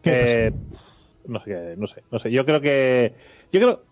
[0.03, 0.51] Eh,
[1.27, 2.31] no sé, no sé, no sé.
[2.31, 3.13] Yo creo que.
[3.51, 3.83] Yo creo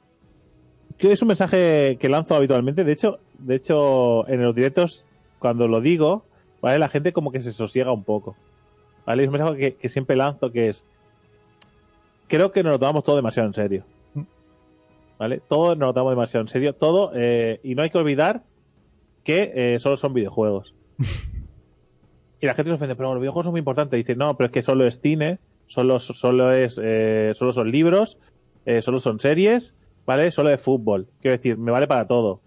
[0.97, 2.83] que es un mensaje que lanzo habitualmente.
[2.83, 5.05] De hecho, de hecho, en los directos,
[5.39, 6.25] cuando lo digo,
[6.61, 6.79] ¿vale?
[6.79, 8.35] La gente como que se sosiega un poco.
[9.05, 9.23] ¿Vale?
[9.23, 10.85] Es un mensaje que, que siempre lanzo que es.
[12.27, 13.83] Creo que nos lo tomamos todo demasiado en serio.
[15.17, 15.41] ¿Vale?
[15.47, 16.75] Todo nos lo tomamos demasiado en serio.
[16.75, 17.11] Todo.
[17.15, 18.43] eh, y no hay que olvidar
[19.23, 20.73] que eh, solo son videojuegos.
[22.39, 23.97] Y la gente se ofende, pero los videojuegos son muy importantes.
[23.97, 28.19] Dice, no, pero es que solo es cine, solo, solo, es, eh, solo son libros,
[28.67, 29.73] eh, solo son series,
[30.05, 30.29] ¿vale?
[30.29, 31.07] Solo es fútbol.
[31.21, 32.41] Quiero decir, me vale para todo.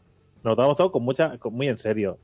[0.44, 2.18] Nos lo tomamos todo con mucha, con muy en serio.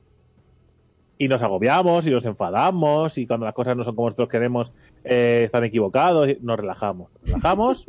[1.17, 4.71] Y nos agobiamos y nos enfadamos y cuando las cosas no son como nosotros queremos,
[5.03, 7.09] eh, están equivocados, y nos relajamos.
[7.21, 7.85] Nos relajamos.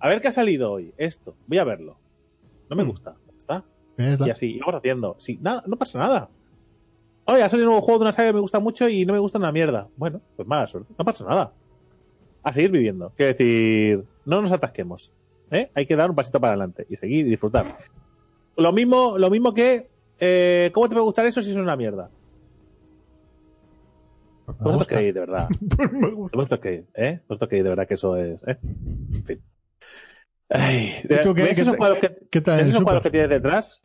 [0.00, 0.92] A ver qué ha salido hoy.
[0.96, 1.34] Esto.
[1.46, 1.96] Voy a verlo.
[2.68, 2.88] No me Mm.
[2.88, 3.14] gusta.
[3.36, 3.64] ¿Está?
[3.96, 5.14] Y así, y vamos haciendo.
[5.18, 6.28] Sí, nada, no pasa nada.
[7.26, 9.12] Oye, ha salido un nuevo juego de una saga que me gusta mucho y no
[9.12, 9.86] me gusta una mierda.
[9.96, 10.92] Bueno, pues mala suerte.
[10.98, 11.52] No pasa nada.
[12.42, 13.12] A seguir viviendo.
[13.16, 15.12] Quiero decir, no nos atasquemos.
[15.50, 15.70] ¿eh?
[15.74, 17.78] Hay que dar un pasito para adelante y seguir y disfrutar.
[18.56, 22.10] Lo mismo, lo mismo que, eh, ¿cómo te puede gustar eso si es una mierda?
[24.46, 24.94] me ¿Vosotros gusta.
[24.96, 25.48] creéis de verdad?
[25.76, 26.36] Pues me gusta.
[26.36, 26.84] ¿Vosotros creéis?
[26.94, 27.20] ¿Eh?
[27.28, 28.42] ¿Vosotros creéis de verdad que eso es?
[28.46, 28.58] ¿eh?
[29.14, 29.42] En fin.
[30.50, 33.80] Ay, ¿Y tú qué- ¿ves qué esos te- cuadros que, ¿Qué que tienes detrás?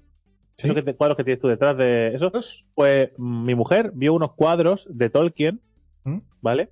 [0.58, 0.68] ¿Sí?
[0.68, 2.32] Esos cuadros que tienes tú detrás de eso.
[2.74, 5.62] Pues mm, mi mujer vio unos cuadros de Tolkien,
[6.04, 6.18] ¿Mm?
[6.42, 6.72] ¿vale?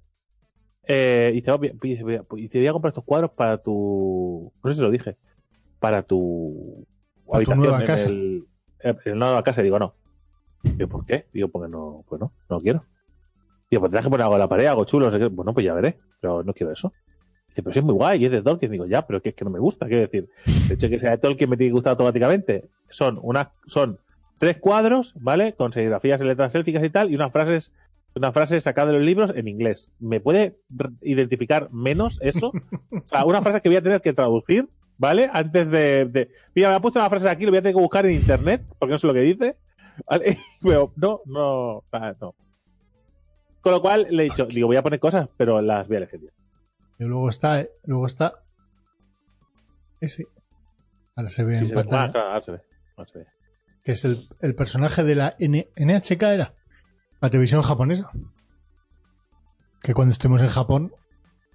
[0.88, 4.52] Eh, y dice, "Oh, voy- a- y te voy a comprar estos cuadros para tu.
[4.64, 5.18] No sé si lo dije.
[5.80, 6.86] Para tu.
[7.28, 8.10] Para tu nueva en casa.
[8.10, 8.46] El,
[8.80, 9.62] en la nueva casa.
[9.62, 9.94] Y digo, no.
[10.64, 11.26] Digo, ¿por qué?
[11.34, 12.04] Digo, porque no.
[12.08, 12.86] Pues no, no quiero.
[13.70, 15.06] Digo, pues tendrás que poner algo en la pared, algo chulo.
[15.08, 15.26] No sé qué.
[15.28, 15.98] Bueno, pues ya veré.
[16.22, 16.94] Pero no quiero eso.
[17.50, 18.72] Dice, pero si es muy guay y es de Tolkien.
[18.72, 19.88] Digo, ya, pero que es que no me gusta.
[19.88, 22.70] Quiero decir, el hecho de que sea de Tolkien me tiene que gustar automáticamente.
[22.90, 23.98] Son una, son
[24.38, 25.54] tres cuadros, ¿vale?
[25.54, 27.72] Con serigrafías en letras élficas y tal, y unas frases,
[28.16, 29.92] una frase sacada de los libros en inglés.
[30.00, 30.58] ¿Me puede
[31.02, 32.52] identificar menos eso?
[32.92, 35.30] O sea, una frase que voy a tener que traducir, ¿vale?
[35.32, 37.82] Antes de, de- Mira, me ha puesto una frase aquí, lo voy a tener que
[37.82, 39.58] buscar en internet, porque no sé lo que dice.
[40.10, 40.38] ¿vale?
[40.64, 41.84] Pero no, no,
[42.22, 42.36] no.
[43.62, 45.98] Con lo cual le he dicho, digo, voy a poner cosas, pero las voy a
[46.00, 46.30] elegir yo.
[47.00, 48.36] Y luego está, eh, luego está.
[50.00, 50.26] Ese.
[51.16, 51.82] Ahora se ve Sí, en se ve.
[51.82, 52.04] pantalla.
[52.06, 52.60] Ah, claro, ahora se ve.
[52.96, 53.26] Ahora se ve.
[53.84, 56.54] Que es el, el personaje de la N- NHK, era.
[57.22, 58.10] La televisión japonesa.
[59.82, 60.94] Que cuando estuvimos en Japón.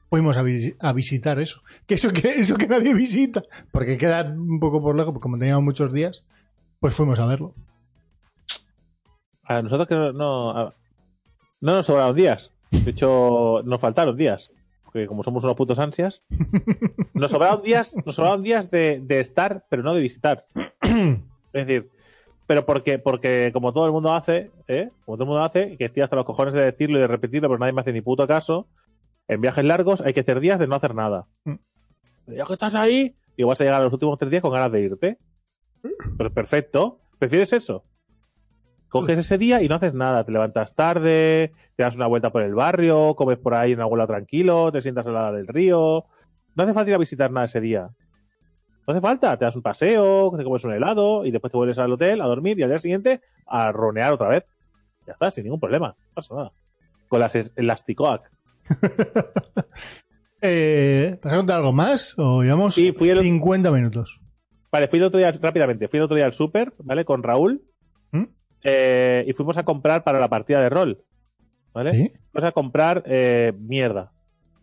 [0.08, 1.62] Fuimos a, visi- a visitar eso.
[1.86, 3.42] Que eso que eso que nadie visita.
[3.72, 6.24] Porque queda un poco por lejos, porque como teníamos muchos días,
[6.80, 7.54] pues fuimos a verlo.
[9.44, 10.74] A nosotros que no, no, a-
[11.61, 12.52] no nos sobraron días.
[12.70, 14.52] De hecho, nos faltaron días.
[14.84, 16.22] Porque como somos unos putos ansias,
[17.14, 20.46] nos sobraron días, nos sobraron días de, de estar, pero no de visitar.
[21.52, 21.90] Es decir,
[22.51, 24.90] pero porque, porque como todo el mundo hace, ¿eh?
[25.05, 27.48] Como todo el mundo hace, que estoy hasta los cojones de decirlo y de repetirlo,
[27.48, 28.66] pero nadie me hace ni puto caso.
[29.28, 31.28] En viajes largos hay que hacer días de no hacer nada.
[31.44, 31.55] Mm.
[32.26, 34.72] Ya que estás ahí, y vas a llegar a los últimos tres días con ganas
[34.72, 35.18] de irte.
[36.18, 36.98] Pero perfecto.
[37.20, 37.84] ¿Prefieres eso?
[38.88, 40.24] Coges ese día y no haces nada.
[40.24, 43.98] Te levantas tarde, te das una vuelta por el barrio, comes por ahí en algún
[43.98, 46.07] lado tranquilo, te sientas al lado del río.
[46.57, 47.90] No hace falta ir a visitar nada ese día.
[48.91, 49.36] No hace falta.
[49.38, 52.26] Te das un paseo, te comes un helado y después te vuelves al hotel a
[52.26, 54.45] dormir y al día siguiente a ronear otra vez.
[55.07, 55.88] Ya está, sin ningún problema.
[55.97, 56.53] No pasa nada.
[57.09, 58.30] Con las Elasticoac.
[60.43, 62.14] Eh, ¿Vas a contar algo más?
[62.18, 64.20] ¿O llevamos Sí, fui el- 50 minutos?
[64.72, 67.05] Vale, fui el otro día, rápidamente, fui el otro día al súper, ¿vale?
[67.05, 67.62] Con Raúl.
[68.12, 68.24] ¿Mm?
[68.64, 71.05] eh, y fuimos a comprar para la partida de rol.
[71.74, 71.91] ¿Vale?
[71.93, 72.12] ¿Sí?
[72.32, 74.12] Fuimos a comprar eh, mierda.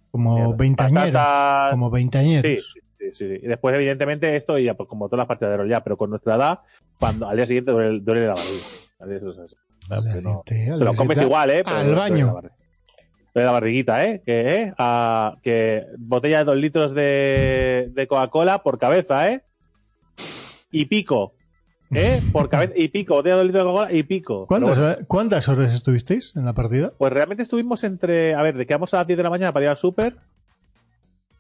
[0.10, 0.58] Como.
[0.58, 1.72] Patatas.
[1.74, 2.52] Como veintañeros.
[2.74, 2.80] Sí,
[3.14, 3.40] sí, sí, sí.
[3.44, 6.10] Y después, evidentemente, esto ya, pues, como todas las partidas de rol ya, pero con
[6.10, 6.60] nuestra edad,
[7.00, 8.64] cuando al día siguiente duele, duele la barriga.
[10.16, 11.62] que no- te lo comes igual, ¿eh?
[11.64, 12.36] Pero al baño.
[13.34, 14.22] Duele la barriguita, ¿eh?
[14.26, 14.74] Que, ¿eh?
[15.44, 19.44] Que botella de dos litros de, de Coca-Cola por cabeza, ¿eh?
[20.72, 21.34] Y pico.
[21.92, 22.22] ¿Eh?
[22.34, 24.48] Por cabeza y pico, botella de dos litros de Coca-Cola y pico.
[24.48, 26.94] ¿Cuántas, bueno, ¿Cuántas horas estuvisteis en la partida?
[26.98, 28.34] pues realmente estuvimos entre.
[28.34, 30.18] A ver, de quedamos a las 10 de la mañana para ir al súper.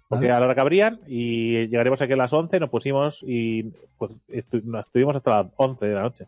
[0.10, 3.64] Porque a la hora que abrían y llegaremos aquí a las 11, nos pusimos y
[3.97, 6.26] pues estu- nos estuvimos hasta las 11 de la noche.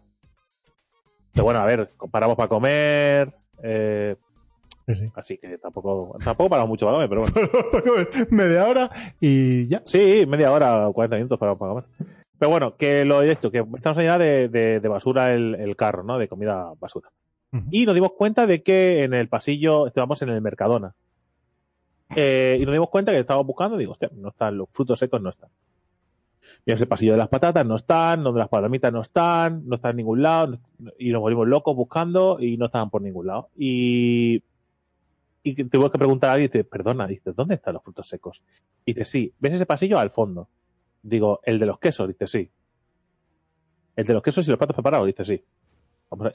[1.33, 4.15] Pero bueno, a ver, paramos para comer, eh,
[4.87, 5.11] Sí, sí.
[5.15, 8.27] así que tampoco, tampoco paramos mucho para comer, pero bueno.
[8.31, 9.83] Media hora y ya.
[9.85, 11.85] Sí, media hora o 40 minutos para, para comer.
[12.39, 15.75] Pero bueno, que lo he hecho, que estamos allá de, de, de basura el, el
[15.75, 16.17] carro, ¿no?
[16.17, 17.09] De comida basura.
[17.71, 20.93] Y nos dimos cuenta de que en el pasillo estábamos en el Mercadona.
[22.15, 25.21] Eh, y nos dimos cuenta que estábamos buscando, digo, hostia, no están, los frutos secos
[25.21, 25.49] no están.
[26.65, 29.91] Y ese pasillo de las patatas no están, donde las palomitas no están, no están
[29.91, 30.57] en ningún lado,
[30.97, 33.49] y nos volvimos locos buscando y no estaban por ningún lado.
[33.57, 34.43] Y,
[35.43, 38.41] y tuvimos que preguntar a alguien, dice, perdona, dice, ¿dónde están los frutos secos?
[38.85, 40.47] Y dice, sí, ¿ves ese pasillo al fondo?
[41.01, 42.07] Digo, ¿el de los quesos?
[42.07, 42.49] Dice, sí.
[43.95, 45.07] ¿El de los quesos y los platos preparados?
[45.07, 45.43] Dice, sí.
[46.09, 46.33] Vamos a-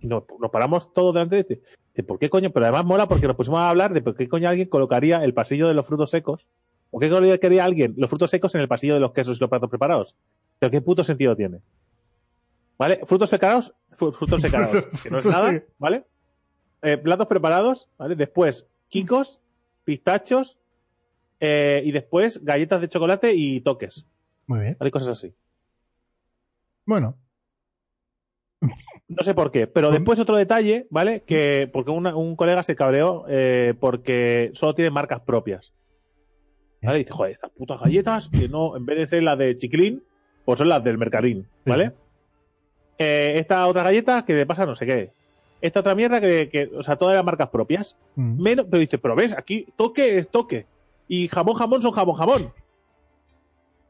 [0.00, 2.50] y nos, nos paramos todos delante de dice, dice, ¿por qué coño?
[2.50, 5.34] Pero además mola porque nos pusimos a hablar de por qué coño alguien colocaría el
[5.34, 6.46] pasillo de los frutos secos.
[6.90, 9.40] ¿Por qué coño quería alguien los frutos secos en el pasillo de los quesos y
[9.40, 10.16] los platos preparados?
[10.58, 11.60] ¿Pero qué puto sentido tiene?
[12.78, 13.00] ¿Vale?
[13.06, 15.62] Frutos secados, frutos secados, que no es nada.
[15.78, 16.04] ¿vale?
[16.82, 18.14] Eh, platos preparados, ¿vale?
[18.14, 19.40] Después, quicos,
[19.84, 20.58] pistachos,
[21.40, 24.06] eh, y después galletas de chocolate y toques,
[24.46, 24.76] Muy bien.
[24.78, 24.90] ¿vale?
[24.90, 25.34] Cosas así.
[26.84, 27.16] Bueno,
[28.60, 31.22] No sé por qué, pero después otro detalle, ¿vale?
[31.24, 35.72] Que porque una- un colega se cabreó eh, porque solo tiene marcas propias.
[36.82, 36.98] ¿Vale?
[36.98, 40.02] Y dice, joder, estas putas galletas, que no, en vez de ser las de Chiquilín,
[40.44, 41.86] pues son las del Mercadín, ¿vale?
[41.86, 41.92] Sí.
[42.98, 45.12] Eh, esta otra galleta que le pasa no sé qué.
[45.60, 47.96] Esta otra mierda que, que o sea, todas las marcas propias.
[48.16, 50.66] mm, Menos, pero dice, pero ves, aquí toque es toque.
[51.08, 52.52] Y jamón, jamón son jamón, jamón.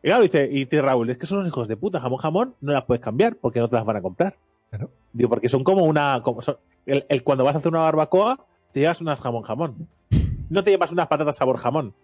[0.03, 2.55] Y claro, dice, y dice Raúl, es que son los hijos de puta, jamón, jamón,
[2.61, 4.37] no las puedes cambiar porque no te las van a comprar.
[4.71, 4.91] Claro.
[5.12, 6.21] Digo, porque son como una.
[6.23, 9.89] Como son- el, el- cuando vas a hacer una barbacoa, te llevas unas jamón, jamón.
[10.51, 11.95] No te llevas unas patatas sabor jamón.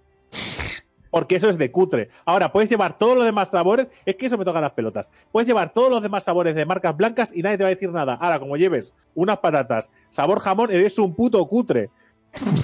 [1.11, 2.09] Porque eso es de cutre.
[2.25, 3.87] Ahora, puedes llevar todos los demás sabores.
[4.05, 5.07] Es que eso me toca las pelotas.
[5.31, 7.91] Puedes llevar todos los demás sabores de marcas blancas y nadie te va a decir
[7.93, 8.15] nada.
[8.15, 11.91] Ahora, como lleves unas patatas sabor jamón, eres un puto cutre.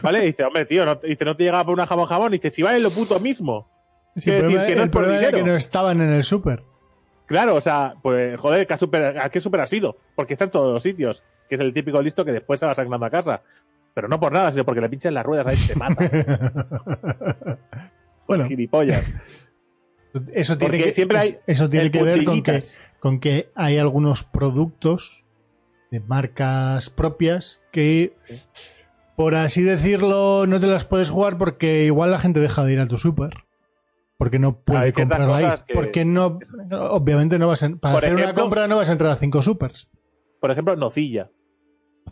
[0.02, 0.24] ¿Vale?
[0.24, 2.34] Y dice, hombre, tío, no, dice, no te llega por una jamón jamón.
[2.34, 3.68] Y dice, si vale lo puto mismo.
[4.16, 6.10] sí, el decir problema, que no el es por problema era que no estaban en
[6.10, 6.64] el súper.
[7.30, 9.96] Claro, o sea, pues joder, ¿qué super, ¿a qué super ha sido?
[10.16, 12.74] Porque está en todos los sitios, que es el típico listo que después se va
[12.74, 13.42] sacando a casa.
[13.94, 16.10] Pero no por nada, sino porque le pinchan las ruedas, ahí te mata.
[18.26, 19.06] bueno, Gilipollas.
[20.32, 22.64] eso tiene Porque que, siempre hay eso tiene que ver con que,
[22.98, 25.22] con que hay algunos productos
[25.92, 28.16] de marcas propias que,
[29.14, 32.80] por así decirlo, no te las puedes jugar porque igual la gente deja de ir
[32.80, 33.44] a tu súper.
[34.20, 35.54] Porque no puede Hay ciertas comprarlo ahí.
[35.66, 36.38] que- Porque no,
[36.90, 39.40] obviamente no vas a, para Por hacer una compra no vas a entrar a cinco
[39.40, 39.88] supers.
[40.40, 41.30] Por ejemplo, nocilla.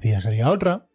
[0.02, 0.86] Ya sería otra.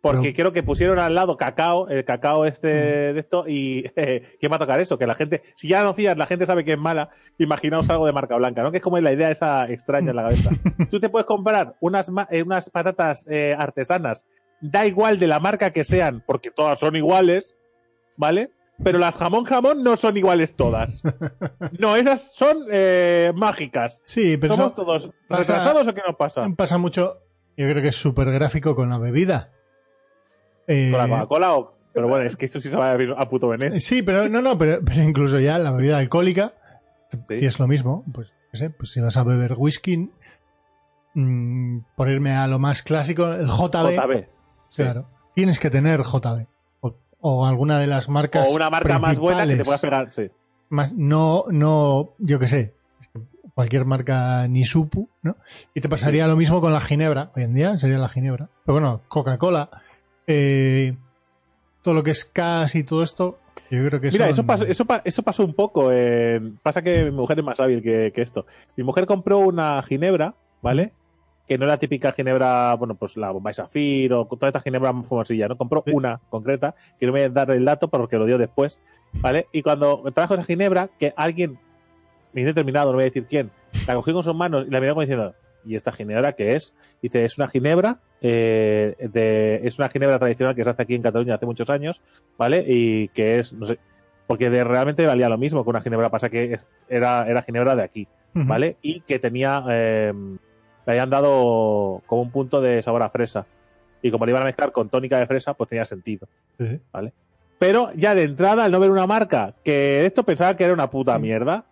[0.00, 3.14] Porque Pero- creo que pusieron al lado cacao, el cacao este Mm.
[3.14, 3.82] de esto, y
[4.40, 4.96] ¿qué va a tocar eso?
[4.96, 8.12] Que la gente, si ya nocilla la gente sabe que es mala, imaginaos algo de
[8.12, 8.70] marca blanca, ¿no?
[8.70, 10.50] Que es como la idea esa extraña en la cabeza.
[10.90, 14.26] Tú te puedes comprar unas, eh, unas patatas eh, artesanas,
[14.62, 17.54] da igual de la marca que sean, porque todas son iguales,
[18.16, 18.50] ¿vale?
[18.82, 21.02] Pero las jamón jamón no son iguales todas.
[21.78, 24.00] No, esas son eh, mágicas.
[24.04, 26.48] Sí, pero ¿Somos eso todos pasa- retrasados o qué nos pasa?
[26.56, 27.18] pasa mucho.
[27.56, 29.50] Yo creo que es súper gráfico con la bebida.
[30.66, 31.74] Eh, ¿Con la Coca-Cola o...?
[31.92, 33.80] Pero bueno, es que esto sí se va a abrir a puto veneno.
[33.80, 36.52] Sí, pero no, no, pero, pero incluso ya la bebida alcohólica,
[37.28, 37.44] Sí.
[37.44, 40.10] es lo mismo, pues, sé, pues si vas a beber whisky,
[41.14, 44.28] mm, ponerme a lo más clásico, el JB, JB.
[44.70, 44.82] Sí.
[44.82, 46.46] claro, tienes que tener JB.
[47.20, 49.80] O, alguna de las marcas O una marca más buena que te principales.
[49.80, 50.30] pegar, sí.
[50.70, 52.74] Más, no, no, yo qué sé,
[53.54, 55.36] cualquier marca ni supu, ¿no?
[55.74, 58.48] Y te pasaría lo mismo con la ginebra, hoy en día sería la ginebra.
[58.64, 59.68] Pero bueno, Coca-Cola,
[60.26, 60.96] eh,
[61.82, 63.38] todo lo que es CAS y todo esto,
[63.70, 65.90] yo creo que Mira, son- eso pasó, eso, eso pasó un poco.
[65.90, 68.46] eh, pasa que mi mujer es más hábil que, que esto.
[68.76, 70.92] Mi mujer compró una ginebra, ¿vale?
[71.48, 74.92] Que no era la típica ginebra, bueno, pues la Bombay Sapphire o toda esta ginebra
[75.02, 75.56] famosilla, ¿no?
[75.56, 75.92] Compró Sí.
[75.94, 78.80] una concreta, que no me voy a dar el dato porque lo dio después,
[79.14, 79.46] ¿vale?
[79.52, 81.58] Y cuando trajo esa ginebra, que alguien,
[82.34, 83.50] bien determinado, no voy a decir quién,
[83.86, 85.34] la cogió con sus manos y la miró como diciendo,
[85.64, 86.74] ¿y esta ginebra qué es?
[87.00, 91.02] Dice, es una ginebra, eh, de, es una ginebra tradicional que se hace aquí en
[91.02, 92.02] Cataluña hace muchos años,
[92.36, 92.64] ¿vale?
[92.68, 93.78] Y que es, no sé,
[94.26, 97.74] porque de, realmente valía lo mismo que una ginebra, pasa que es- era, era ginebra
[97.74, 98.06] de aquí.
[98.34, 98.76] ¿vale?
[98.82, 100.12] Y que tenía, eh,
[100.88, 103.44] le habían dado como un punto de sabor a fresa.
[104.00, 106.26] Y como le iban a mezclar con tónica de fresa, pues tenía sentido.
[106.58, 106.80] Sí.
[107.58, 110.88] Pero ya de entrada, al no ver una marca que esto pensaba que era una
[110.88, 111.64] puta mierda,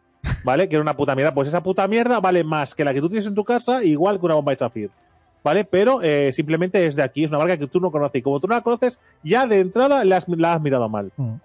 [0.44, 0.68] ¿vale?
[0.68, 1.32] Que era una puta mierda.
[1.32, 4.20] Pues esa puta mierda vale más que la que tú tienes en tu casa, igual
[4.20, 4.90] que una bomba de Zafir.
[5.42, 5.64] ¿Vale?
[5.64, 8.18] Pero eh, simplemente es de aquí, es una marca que tú no conoces.
[8.18, 11.10] Y como tú no la conoces, ya de entrada la has, la has mirado mal.
[11.16, 11.36] Mm.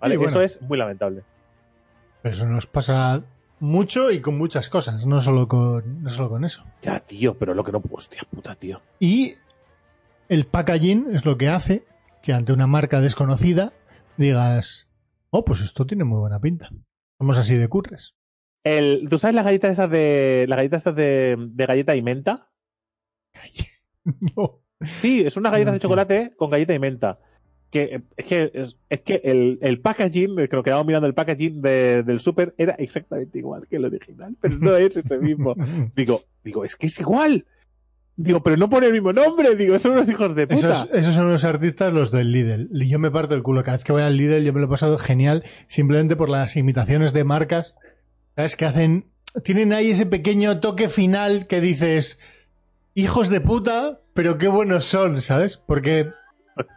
[0.00, 0.16] ¿Vale?
[0.16, 0.28] Bueno.
[0.28, 1.22] Eso es muy lamentable.
[2.24, 3.22] Eso nos pasa
[3.62, 6.64] mucho y con muchas cosas, no solo con, no solo con eso.
[6.82, 7.80] Ya, tío, pero lo que no.
[7.90, 8.82] Hostia puta, tío.
[8.98, 9.34] Y
[10.28, 11.84] el packaging es lo que hace
[12.22, 13.72] que ante una marca desconocida
[14.16, 14.88] digas,
[15.30, 16.70] oh, pues esto tiene muy buena pinta.
[17.18, 18.16] Somos así de curres.
[18.64, 20.44] El, ¿Tú sabes las galletas esas de.
[20.48, 22.50] Las galletas estas de, de galleta y menta?
[24.34, 24.60] No.
[24.80, 27.20] Sí, es unas galletas No de chocolate con galleta y menta.
[27.72, 31.14] Que eh, es que, es, es que el, el packaging, que lo quedamos mirando el
[31.14, 35.56] packaging de- del súper, era exactamente igual que el original, pero no es ese mismo.
[35.96, 37.46] Digo, digo, es que es igual.
[38.14, 39.56] Digo, pero no pone el mismo nombre.
[39.56, 40.70] Digo, son unos hijos de puta.
[40.84, 42.68] Esos, esos son unos artistas los del Lidl.
[42.82, 43.64] Y Yo me parto el culo.
[43.64, 46.54] Cada vez que voy al Lidl yo me lo he pasado genial simplemente por las
[46.56, 47.74] imitaciones de marcas.
[48.36, 48.56] ¿Sabes?
[48.56, 49.06] Que hacen...
[49.44, 52.20] Tienen ahí ese pequeño toque final que dices...
[52.94, 55.56] Hijos de puta, pero qué buenos son, ¿sabes?
[55.56, 56.08] Porque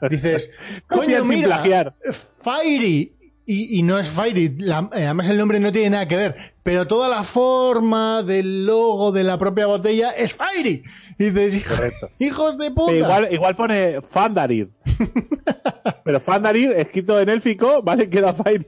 [0.10, 0.52] dices...
[0.88, 1.64] Coño, mira.
[2.12, 3.12] Fiery.
[3.48, 4.56] Y, y no es Fiery.
[4.58, 6.36] La- eh, además el nombre no tiene nada que ver.
[6.64, 10.84] Pero toda la forma del logo de la propia botella es Fiery.
[11.20, 12.10] Y dices, "Hijo- Correcto.
[12.20, 12.94] hijos de puta.
[12.94, 14.70] Igual, igual pone Fandarir.
[16.04, 18.10] pero Fandarir, escrito en élfico, ¿vale?
[18.10, 18.66] Queda Fairy.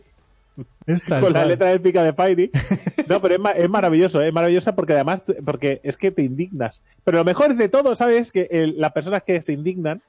[0.86, 2.52] Es tal con la letra élfica de Fairy.
[3.08, 6.84] No, pero es, ma- es maravilloso, es maravillosa porque además, porque es que te indignas.
[7.06, 8.32] Pero lo mejor de todo, ¿sabes?
[8.34, 10.02] Que el- las personas que se indignan,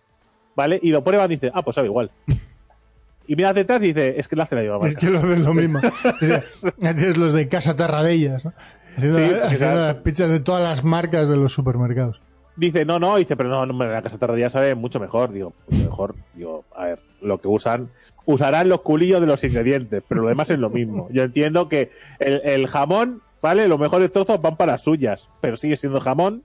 [0.59, 0.81] ¿vale?
[0.83, 2.11] Y lo prueban y dicen, ah, pues sabe igual.
[3.29, 5.39] Y miras detrás y dice, es que lo hace la misma Es que lo ves
[5.39, 5.79] lo mismo.
[7.17, 8.53] Los de Casa Terradellas, ¿no?
[8.97, 12.21] Haciendo, Sí, haciendo porque sea- las pizzas de todas las marcas de los supermercados.
[12.57, 15.31] Dice, no, no, dice, pero no, no, la casa tardía sabe mucho mejor.
[15.31, 16.15] Digo, mucho mejor.
[16.35, 17.91] Digo, a ver, lo que usan,
[18.25, 21.07] usarán los culillos de los ingredientes, pero lo demás es lo mismo.
[21.13, 23.69] Yo entiendo que el, el jamón, ¿vale?
[23.69, 26.43] Los mejores trozos van para las suyas, pero sigue siendo jamón,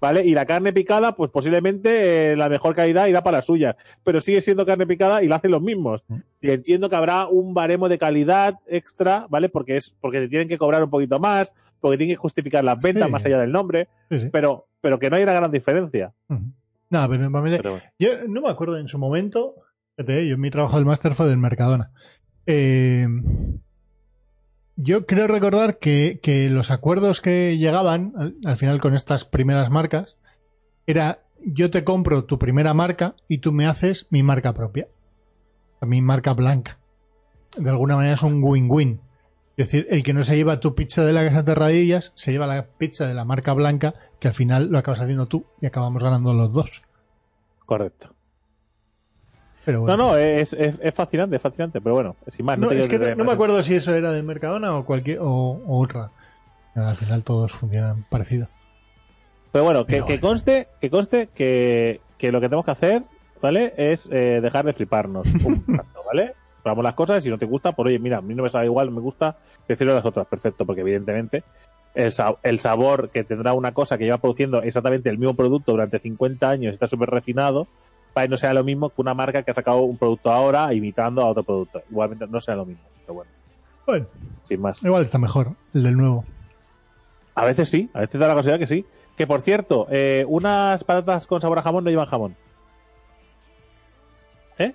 [0.00, 0.24] ¿vale?
[0.24, 4.20] Y la carne picada, pues posiblemente eh, la mejor calidad irá para las suyas, pero
[4.20, 6.02] sigue siendo carne picada y la hacen los mismos.
[6.40, 9.48] Y entiendo que habrá un baremo de calidad extra, ¿vale?
[9.48, 12.78] Porque es, porque te tienen que cobrar un poquito más, porque tienen que justificar las
[12.80, 13.12] ventas Sí.
[13.12, 14.28] más allá del nombre, Sí, sí.
[14.32, 16.12] pero, pero que no hay una gran diferencia.
[16.28, 17.86] No, pero normalmente- Pero bueno.
[17.98, 19.54] yo no me acuerdo en su momento.
[19.96, 21.90] fíjate, yo mi trabajo del máster fue del Mercadona.
[22.46, 23.06] Eh,
[24.80, 30.16] yo creo recordar que, los acuerdos que llegaban al, al final con estas primeras marcas
[30.86, 34.88] era yo te compro tu primera marca y tú me haces mi marca propia.
[35.80, 36.78] Mi marca blanca.
[37.56, 39.00] De alguna manera es un win-win.
[39.56, 42.46] Es decir, el que no se lleva tu pizza de la casa Terradillas se lleva
[42.46, 46.02] la pizza de la marca blanca que al final lo acabas haciendo tú y acabamos
[46.02, 46.84] ganando los dos.
[47.66, 48.14] Correcto.
[49.64, 49.96] Pero No, bueno.
[50.10, 52.58] no, es, es, es fascinante, es fascinante, pero bueno, sin más.
[52.58, 55.18] No, te es que no, no me acuerdo si eso era de Mercadona o cualquier
[55.20, 56.10] o, o otra.
[56.74, 58.48] Al final todos funcionan parecido.
[59.52, 63.02] Pero bueno, que, Pero que conste, que conste que, que lo que tenemos que hacer,
[63.42, 63.72] ¿vale?
[63.76, 66.34] Es eh, dejar de fliparnos un rato, ¿vale?
[66.62, 68.48] Probamos las cosas y si no te gusta, pues oye, mira, a mí no me
[68.48, 69.36] sabe igual, no me gusta,
[69.66, 71.42] prefiero las otras, perfecto, porque evidentemente
[71.94, 75.72] el, sa- el sabor que tendrá una cosa que lleva produciendo exactamente el mismo producto
[75.72, 77.66] durante 50 años está súper refinado,
[78.26, 81.26] no sea lo mismo que una marca que ha sacado un producto ahora imitando a
[81.26, 81.82] otro producto.
[81.90, 83.30] Igualmente no sea lo mismo, pero bueno,
[83.86, 84.06] Bueno,
[84.42, 84.82] sin más.
[84.82, 86.24] igual está mejor el del nuevo.
[87.34, 88.84] A veces sí, a veces da la casualidad que sí.
[89.16, 92.36] Que por cierto, eh, unas patatas con sabor a jamón no llevan jamón.
[94.58, 94.74] ¿Eh?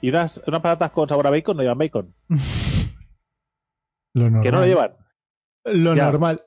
[0.00, 2.14] Y unas, unas patatas con sabor a bacon no llevan bacon.
[4.14, 4.42] Lo normal.
[4.42, 4.96] Que no lo llevan.
[5.64, 6.04] Lo Ya.
[6.06, 6.42] normal.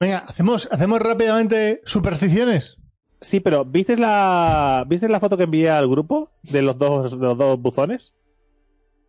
[0.00, 2.78] Venga, hacemos, hacemos rápidamente supersticiones.
[3.24, 7.24] Sí, pero ¿viste la, ¿viste la foto que envié al grupo de los dos, de
[7.26, 8.14] los dos buzones?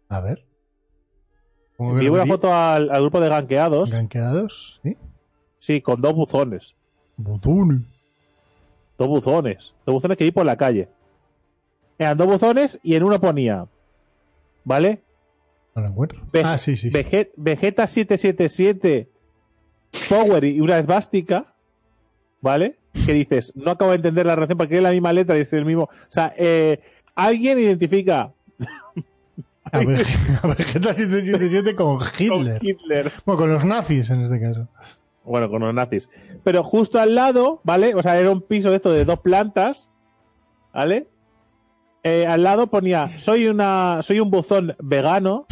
[0.10, 0.46] A ver.
[1.78, 3.92] ¿Cómo que Envié una foto al, al grupo de ganqueados.
[3.92, 4.96] Ganqueados, ¿sí?
[5.60, 6.76] Sí, con dos buzones.
[7.18, 7.88] Botón.
[8.98, 9.74] Dos buzones.
[9.86, 10.88] Dos buzones que vi por la calle.
[11.98, 13.66] Eran dos buzones y en uno ponía.
[14.64, 15.02] ¿Vale?
[15.76, 16.22] No lo encuentro.
[16.32, 16.90] Ve- ah, sí, sí.
[16.90, 19.10] Vege- Vegeta 777
[20.10, 21.56] Power y una esvástica,
[22.42, 22.78] ¿vale?
[23.06, 25.54] Que dices, no acabo de entender la relación porque es la misma letra y es
[25.54, 25.84] el mismo.
[25.84, 26.80] O sea, eh,
[27.16, 28.32] alguien identifica
[29.72, 32.60] A, Vege- a Vegeta 777 con Hitler.
[32.60, 33.12] con Hitler.
[33.26, 34.68] Bueno, con los nazis en este caso.
[35.24, 36.10] Bueno, con los nazis.
[36.44, 37.96] Pero justo al lado, ¿vale?
[37.96, 39.90] O sea, era un piso de esto de dos plantas,
[40.74, 41.08] ¿vale?
[42.04, 45.48] Eh, al lado ponía, soy una, soy un buzón vegano,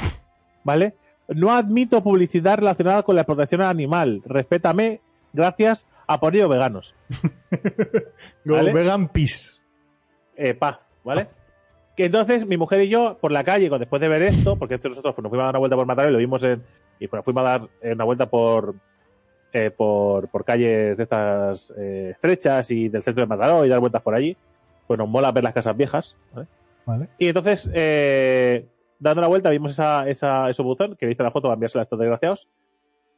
[0.64, 0.96] ¿vale?
[1.28, 4.22] No admito publicidad relacionada con la protección animal.
[4.26, 5.02] Respétame,
[5.34, 6.96] gracias, apoyo veganos.
[8.46, 8.74] Go ¿Vale?
[8.74, 9.62] Vegan Peace.
[10.36, 11.28] Eh, paz, ¿vale?
[11.96, 14.90] Que entonces mi mujer y yo, por la calle, después de ver esto, porque esto
[14.90, 16.64] nosotros nos fuimos a dar una vuelta por Mataró y lo vimos en.
[17.00, 18.76] Y bueno, fuimos a dar eh, una vuelta por.
[19.52, 23.80] eh, por, por calles de estas eh, estrechas y del centro de Mataró y dar
[23.80, 24.36] vueltas por allí.
[24.88, 26.18] Pues nos mola ver las casas viejas.
[26.34, 26.48] ¿vale?
[26.86, 27.10] ¿Vale?
[27.20, 27.70] Y entonces,
[29.00, 31.84] dando la vuelta, vimos esa, esa, ese buzón que viste la foto para enviársela a
[31.84, 32.48] estos desgraciados.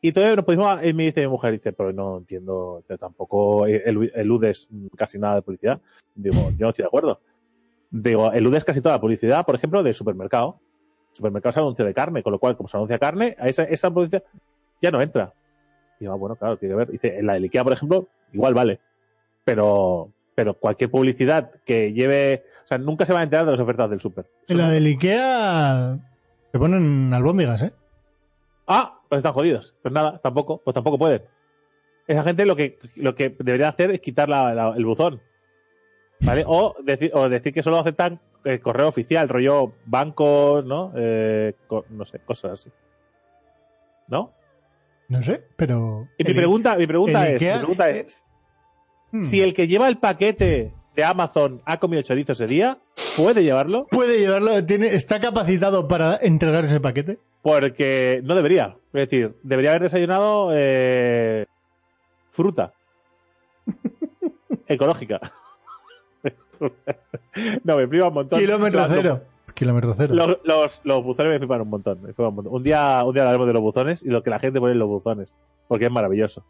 [0.06, 3.66] Y entonces nos pusimos, y me dice mi mujer, dice, pero no entiendo, dice, tampoco
[3.66, 5.82] elu- eludes casi nada de publicidad.
[6.14, 7.20] Digo, yo no estoy de acuerdo.
[7.90, 10.60] Digo, eludes casi toda la publicidad, por ejemplo, de supermercado.
[11.12, 14.22] Supermercado es anuncio de carne, con lo cual, como se anuncia carne, esa, esa publicidad
[14.80, 15.34] ya no entra.
[16.00, 16.92] Digo, ah, bueno, claro, tiene que ver.
[16.92, 18.80] Dice, en la de Ikea, por ejemplo, igual vale.
[19.44, 23.60] Pero, pero cualquier publicidad que lleve, o sea, nunca se va a enterar de las
[23.60, 24.28] ofertas del super.
[24.50, 25.98] En la del Ikea
[26.52, 27.74] te ponen albóndigas, ¿eh?
[28.68, 29.76] Ah, pues están jodidos.
[29.82, 31.24] Pues nada, tampoco, pues tampoco pueden.
[32.08, 35.22] Esa gente lo que, lo que debería hacer es quitar la- la- el buzón.
[36.22, 36.44] ¿Vale?
[36.48, 40.94] O decir, o decir que solo aceptan eh, correo oficial, rollo bancos, ¿no?
[40.96, 41.54] Eh,
[41.90, 42.72] no sé, cosas así.
[44.10, 44.34] ¿No?
[45.08, 46.08] No sé, pero.
[46.18, 48.26] Y mi pregunta, mi pregunta es, Ikea- mi pregunta es,
[49.12, 49.24] Hmm.
[49.24, 52.80] si el que lleva el paquete de Amazon ha comido chorizo ese día,
[53.18, 53.88] ¿puede llevarlo?
[53.88, 57.20] puede llevarlo, tiene, está capacitado para entregar ese paquete.
[57.46, 58.76] Porque no debería.
[58.92, 61.46] Es decir, debería haber desayunado eh,
[62.32, 62.74] fruta.
[64.68, 65.20] Ecológica.
[67.64, 68.40] no, me flipa un montón.
[68.40, 69.22] Kilómetro Los- cero.
[69.54, 70.16] Kilómetro cero.
[70.16, 72.02] Los, los, los buzones me flipan un montón.
[72.02, 72.56] me flipan un, montón.
[72.56, 74.80] un día un día hablaremos de los buzones y lo que la gente pone en
[74.80, 75.36] los buzones.
[75.68, 76.44] Porque es maravilloso.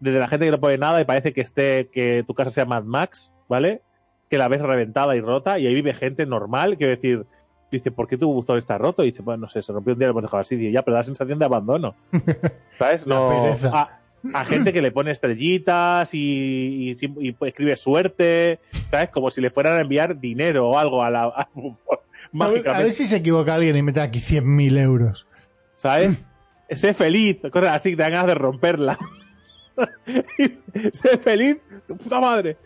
[0.00, 2.64] Desde la gente que no pone nada y parece que esté, que tu casa sea
[2.64, 3.82] Mad Max, ¿vale?
[4.28, 6.76] Que la ves reventada y rota y ahí vive gente normal.
[6.76, 7.24] Quiero decir,
[7.70, 9.02] dice, ¿por qué tu buzón está roto?
[9.02, 10.54] Y dice, bueno, no sé, se rompió un día y lo hemos dejado así.
[10.56, 11.94] Y ya, pero da la sensación de abandono.
[12.78, 13.06] ¿Sabes?
[13.06, 13.46] No.
[13.72, 14.00] A,
[14.34, 18.58] a gente que le pone estrellitas y, y escribe suerte,
[18.90, 19.10] ¿sabes?
[19.10, 21.24] Como si le fueran a enviar dinero o algo a la.
[21.24, 21.72] A ver,
[22.32, 22.70] Mágicamente.
[22.70, 25.28] a ver si se equivoca alguien y mete aquí 100.000 euros.
[25.78, 26.28] ¿sabes?
[26.70, 28.98] sé feliz, cosas así, te dan ganas de romperla.
[30.92, 32.58] sé feliz, tu puta madre.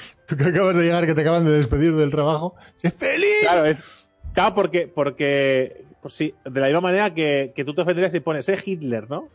[0.26, 2.54] Tú que acabas de llegar, que te acaban de despedir del trabajo.
[2.76, 3.42] ¡Sé feliz!
[3.42, 4.08] Claro, es.
[4.34, 8.20] Claro, porque, porque pues sí, de la misma manera que, que tú te ofenderías y
[8.20, 9.28] pones, sé Hitler, ¿no?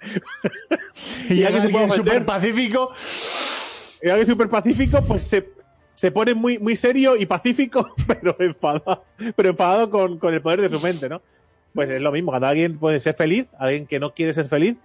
[1.28, 2.92] y ya que se puede súper pacífico.
[4.02, 5.50] Y alguien súper pacífico, pues se,
[5.94, 9.04] se pone muy, muy serio y pacífico, pero enfadado,
[9.36, 11.22] pero enfadado con, con el poder de su mente, ¿no?
[11.74, 14.76] Pues es lo mismo, cuando alguien puede ser feliz, alguien que no quiere ser feliz,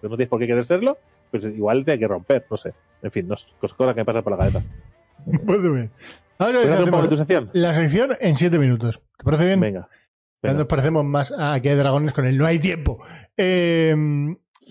[0.00, 0.98] pues no tienes por qué querer serlo,
[1.30, 2.74] pues igual te hay que romper, no sé.
[3.04, 4.62] En fin, no es cosas que me pasan por la cabeza.
[5.26, 5.90] Muy bien.
[6.38, 7.50] Ahora ¿Puedes hacer tu sección?
[7.52, 9.00] la sección en 7 minutos.
[9.16, 9.60] ¿Te parece bien?
[9.60, 9.88] Venga.
[10.42, 12.36] Ya nos parecemos más a que hay dragones con él.
[12.36, 13.02] No hay tiempo.
[13.36, 13.94] Eh,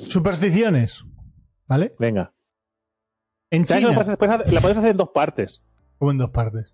[0.08, 1.04] supersticiones.
[1.68, 1.96] ¿Vale?
[1.98, 2.34] Venga.
[3.50, 4.44] En ¿Sabes qué China.
[4.48, 5.62] La puedes hacer en dos partes.
[5.98, 6.74] Como en dos partes.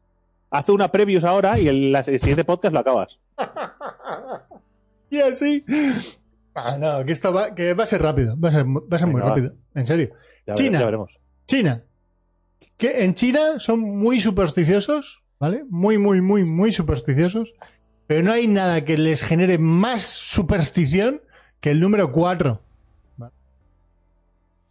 [0.51, 3.19] Haz una previews ahora y el, la- el siguiente podcast lo acabas.
[5.11, 5.65] Y así.
[6.53, 8.39] Ah, no, que esto va, que va a ser rápido.
[8.39, 9.29] Va a ser, va a ser muy va.
[9.29, 9.53] rápido.
[9.73, 10.09] En serio.
[10.45, 10.79] Ya, China.
[10.79, 11.18] veremos, ya veremos.
[11.49, 11.83] China.
[12.77, 15.63] Que en China son muy supersticiosos, ¿vale?
[15.67, 17.55] Muy, muy, muy, muy supersticiosos.
[18.05, 21.21] Pero no hay nada que les genere más superstición
[21.59, 22.61] que el número 4.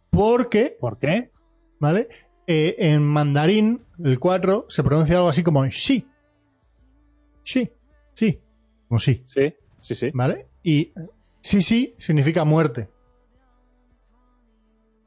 [0.09, 1.31] Porque, ¿Por qué?
[1.79, 2.07] ¿vale?
[2.47, 6.07] Eh, en mandarín, el 4 se pronuncia algo así como sí.
[7.43, 7.69] Sí.
[8.13, 8.39] Sí.
[8.87, 9.21] Como sí.
[9.25, 10.11] Sí, sí, sí.
[10.13, 10.47] ¿Vale?
[10.63, 10.93] Y
[11.41, 12.89] sí, sí significa muerte.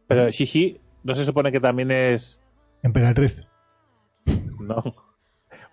[0.06, 2.40] Pero Shishi no se supone que también es.
[2.82, 3.46] Emperatriz.
[4.60, 4.76] No.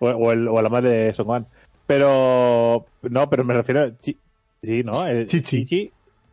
[0.00, 1.46] O, o el- o la madre de Son Gohan.
[1.86, 2.86] Pero.
[3.02, 3.82] No, pero me refiero.
[3.82, 4.18] a chi-
[4.62, 5.06] sí, ¿no?
[5.06, 5.64] El Chichi.
[5.64, 5.92] Chichi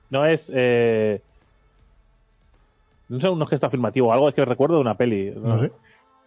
[0.09, 0.51] no es.
[0.55, 1.21] Eh,
[3.09, 5.31] no son unos gestos afirmativos o algo, es que recuerdo de una peli.
[5.35, 5.71] No sé.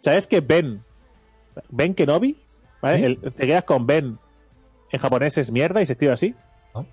[0.00, 0.82] ¿Sabes que Ben?
[1.68, 2.36] Ben Kenobi?
[2.80, 2.98] ¿Vale?
[2.98, 3.04] ¿Sí?
[3.04, 4.18] El- te quedas con Ben.
[4.92, 6.34] En japonés es mierda y se escribe así.
[6.74, 6.86] No.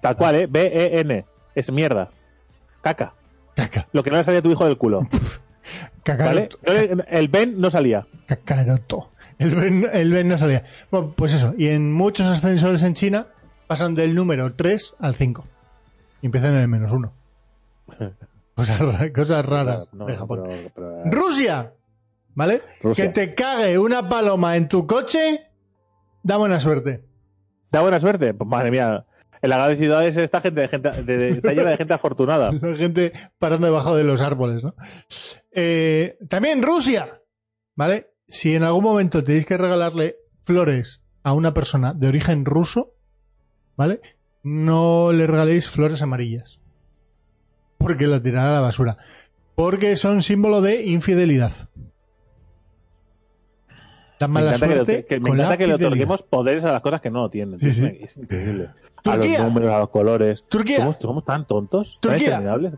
[0.00, 0.46] Tal cual, ¿eh?
[0.46, 1.24] B-E-N.
[1.54, 2.10] Es mierda.
[2.82, 3.12] Caca.
[3.62, 3.88] Caca.
[3.92, 5.06] Lo que no le salía a tu hijo del culo.
[6.02, 6.58] Cacaroto.
[6.64, 8.06] El Ben no salía.
[8.26, 9.10] Cacaroto.
[9.38, 10.64] El Ben, el Ben no salía.
[10.90, 11.54] Bueno, pues eso.
[11.56, 13.26] Y en muchos ascensores en China
[13.66, 15.44] pasan del número 3 al 5.
[16.22, 17.12] Y empiezan en el menos 1.
[18.54, 20.40] Cosas, ra- cosas raras No, de Japón.
[20.48, 21.72] pero- pero- Rusia.
[22.34, 22.60] ¿Vale?
[22.82, 23.04] Rusia.
[23.04, 25.48] Que te cague una paloma en tu coche
[26.24, 27.04] da buena suerte.
[27.70, 28.34] ¿Da buena suerte?
[28.34, 29.04] Pues madre mía.
[29.42, 32.50] En las grandes ciudades esta gente, de gente de- está llena de gente afortunada.
[32.76, 34.74] Gente parando debajo de los árboles, ¿no?
[35.52, 37.20] Eh, también Rusia,
[37.76, 38.10] ¿vale?
[38.26, 42.94] Si en algún momento tenéis que regalarle flores a una persona de origen ruso,
[43.76, 44.00] ¿vale?
[44.42, 46.60] No le regaléis flores amarillas.
[47.78, 48.96] Porque la tirará a la basura.
[49.54, 51.52] Porque son símbolo de infidelidad.
[54.26, 55.86] Me encanta que, suerte le- que- me con la encanta que le fidelidad.
[55.88, 57.60] otorguemos poderes a las cosas que no lo tienen.
[57.60, 57.98] Sí, Es- sí.
[58.00, 58.70] Es increíble.
[58.96, 59.38] A Turquía.
[59.38, 60.44] los números, a los colores.
[60.48, 60.78] Turquía.
[60.78, 62.28] Somos, somos tan tontos, tan Turquía.
[62.28, 62.74] interminables.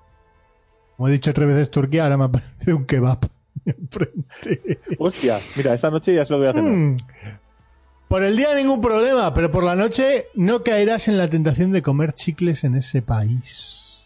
[0.96, 3.20] Como he dicho tres veces Turquía, ahora me ha parecido un kebab
[3.64, 4.80] enfrente.
[4.98, 6.62] Hostia, mira, esta noche ya se lo voy a hacer.
[6.62, 6.96] Mm.
[8.08, 11.80] Por el día ningún problema, pero por la noche no caerás en la tentación de
[11.80, 14.04] comer chicles en ese país.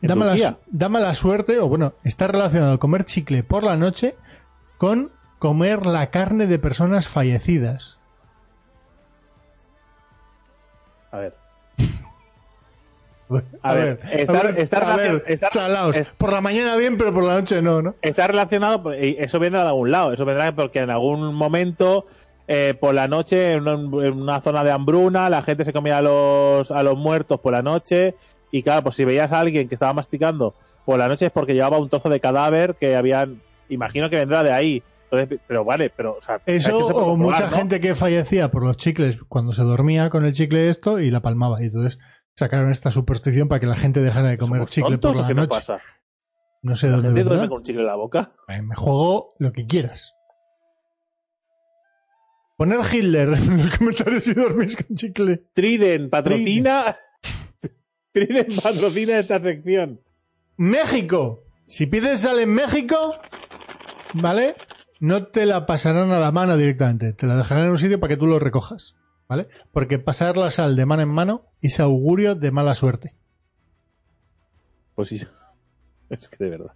[0.00, 4.14] ¿En Da mala, da mala suerte, o bueno, está relacionado comer chicle por la noche
[4.78, 5.10] con
[5.42, 7.98] comer la carne de personas fallecidas.
[11.10, 11.34] A ver.
[13.62, 13.98] A, ver,
[16.18, 17.96] por la mañana bien, pero por la noche no, ¿no?
[18.02, 20.12] Está relacionado, eso vendrá de algún lado.
[20.12, 22.06] Eso vendrá porque en algún momento,
[22.46, 25.98] eh, por la noche, en una, en una zona de hambruna, la gente se comía
[25.98, 28.14] a los, a los muertos por la noche.
[28.52, 31.54] Y claro, pues si veías a alguien que estaba masticando por la noche es porque
[31.54, 33.40] llevaba un trozo de cadáver que habían.
[33.70, 34.84] Imagino que vendrá de ahí.
[35.12, 36.16] Entonces, pero vale, pero.
[36.16, 37.56] O sea, Eso o mucha ¿no?
[37.56, 41.20] gente que fallecía por los chicles cuando se dormía con el chicle esto y la
[41.20, 41.62] palmaba.
[41.62, 41.98] Y entonces
[42.34, 45.48] sacaron esta superstición para que la gente dejara de comer ¿Somos chicle por la noche.
[45.48, 45.80] pasa?
[46.62, 48.32] No sé ¿La dónde gente duerme con chicle en la boca?
[48.48, 50.14] Eh, Me juego lo que quieras.
[52.56, 55.44] Poner Hitler en los comentarios si dormís con chicle.
[55.52, 56.96] Triden patrocina.
[58.12, 60.00] Triden patrocina esta sección.
[60.56, 61.44] México.
[61.66, 63.16] Si pides sal en México,
[64.14, 64.54] ¿vale?
[65.02, 67.12] No te la pasarán a la mano directamente.
[67.12, 68.94] Te la dejarán en un sitio para que tú lo recojas.
[69.28, 69.48] ¿Vale?
[69.72, 73.14] Porque pasar la sal de mano en mano es augurio de mala suerte.
[74.94, 75.22] Pues sí.
[76.10, 76.72] Es que de verdad.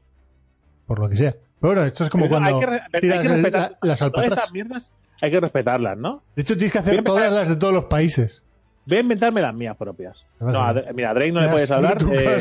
[0.86, 1.32] Por lo que sea.
[1.60, 3.96] Pero bueno, esto es como Pero cuando que re- hay tiras que respetar- la, la
[3.96, 4.38] sal para Todas atrás.
[4.44, 6.22] estas mierdas hay que respetarlas, ¿no?
[6.34, 8.42] De hecho, tienes que hacer todas las de todos los países.
[8.86, 10.26] Voy a inventarme las mías propias.
[10.40, 11.98] No, a, mira, a Drake no le puedes de hablar.
[12.12, 12.38] eh,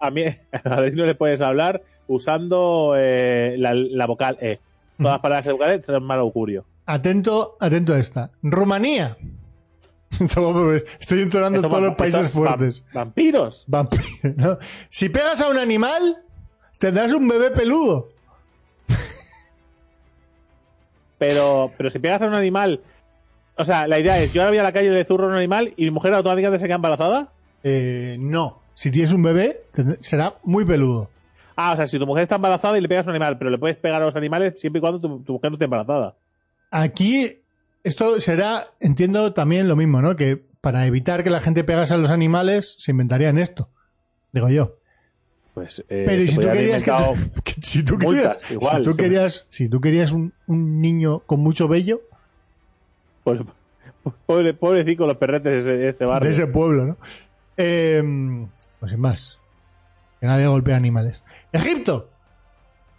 [0.00, 4.60] a mí a Drake no le puedes hablar usando eh, la, la vocal E.
[5.00, 6.64] Todas las palabras de E son mal augurio.
[6.86, 8.30] Atento, atento a esta.
[8.42, 9.16] Rumanía.
[11.00, 12.84] Estoy entonando todos los países va- fuertes.
[12.92, 13.64] Vampiros.
[13.68, 14.02] Vampiro,
[14.36, 14.58] ¿no?
[14.88, 16.22] Si pegas a un animal,
[16.78, 18.08] tendrás un bebé peludo.
[21.18, 22.80] Pero, pero si pegas a un animal.
[23.56, 25.28] O sea, la idea es: yo ahora voy a la calle y le zurro a
[25.28, 27.32] un animal y mi mujer automáticamente se queda embarazada.
[27.62, 28.60] Eh, no.
[28.74, 29.64] Si tienes un bebé,
[30.00, 31.10] será muy peludo.
[31.62, 33.50] Ah, o sea, si tu mujer está embarazada y le pegas a un animal, pero
[33.50, 36.16] le puedes pegar a los animales siempre y cuando tu, tu mujer no esté embarazada.
[36.70, 37.42] Aquí,
[37.84, 40.16] esto será, entiendo también lo mismo, ¿no?
[40.16, 43.68] Que para evitar que la gente pegase a los animales, se inventarían esto.
[44.32, 44.76] Digo yo.
[45.52, 46.82] Pues, eh, Pero ¿y se si tú querías
[47.44, 51.20] que, si tú multas, querías, igual, si tú querías, si tú querías un, un niño
[51.20, 52.00] con mucho vello
[53.22, 53.44] Pobre,
[54.24, 56.26] pobre, pobrecito los perretes de ese, ese barrio.
[56.26, 56.96] de ese pueblo, ¿no?
[57.58, 58.02] Eh,
[58.78, 59.39] pues sin más.
[60.20, 61.24] Que nadie golpea animales.
[61.52, 62.10] Egipto.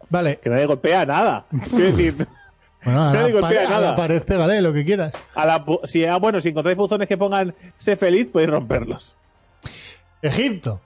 [0.10, 0.40] Vale.
[0.40, 1.46] Que nadie golpea nada.
[1.70, 2.28] Quiero decir,
[2.84, 3.82] Bueno, a, Nadie la, golpea a nada.
[3.92, 5.14] la pared pégale lo que quieras.
[5.36, 9.18] a la si, ah, bueno, si encontráis buzones que pongan sé feliz, podéis romperlos.
[10.22, 10.82] Egipto.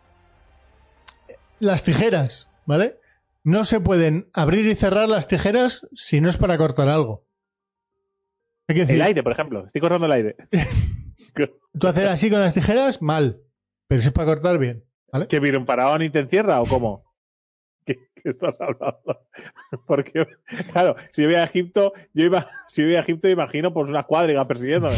[1.60, 3.00] Las tijeras, ¿vale?
[3.44, 7.24] No se pueden abrir y cerrar las tijeras si no es para cortar algo.
[8.68, 9.66] Hay que decir, El aire, por ejemplo.
[9.66, 10.36] Estoy cortando el aire.
[11.80, 13.40] tú hacer así con las tijeras, mal.
[13.88, 14.84] Pero si es para cortar, bien.
[15.12, 15.28] ¿Vale?
[15.28, 17.04] ¿Que faraón y te encierra o cómo?
[17.86, 19.28] ¿Qué, qué estás hablando?
[19.88, 20.26] Porque,
[20.74, 23.92] claro, si yo voy a Egipto, yo iba, si yo voy a Egipto, imagino pues
[23.92, 24.96] una cuadriga persiguiéndome.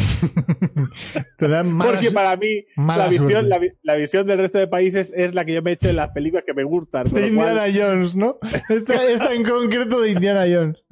[1.36, 4.68] Te dan malas- Porque para mí, la visión, la, vi- la visión del resto de
[4.68, 7.04] países es la que yo me he hecho en las películas que me gustan.
[7.12, 8.38] de cual, Indiana Jones, ¿no?
[8.70, 10.82] Esta, esta en concreto de Indiana Jones.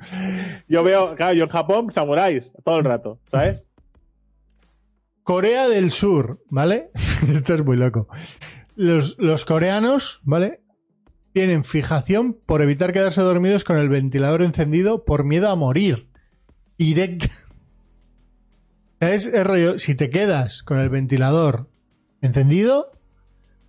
[0.69, 3.69] yo veo, claro, yo en Japón, samuráis, todo el rato, ¿sabes?
[5.23, 6.91] Corea del Sur, ¿vale?
[7.29, 8.07] Esto es muy loco.
[8.77, 10.61] Los, los coreanos, ¿vale?
[11.33, 16.09] Tienen fijación por evitar quedarse dormidos con el ventilador encendido por miedo a morir.
[16.79, 17.27] Directo.
[18.99, 21.69] Es, es rollo, si te quedas con el ventilador
[22.23, 22.93] encendido,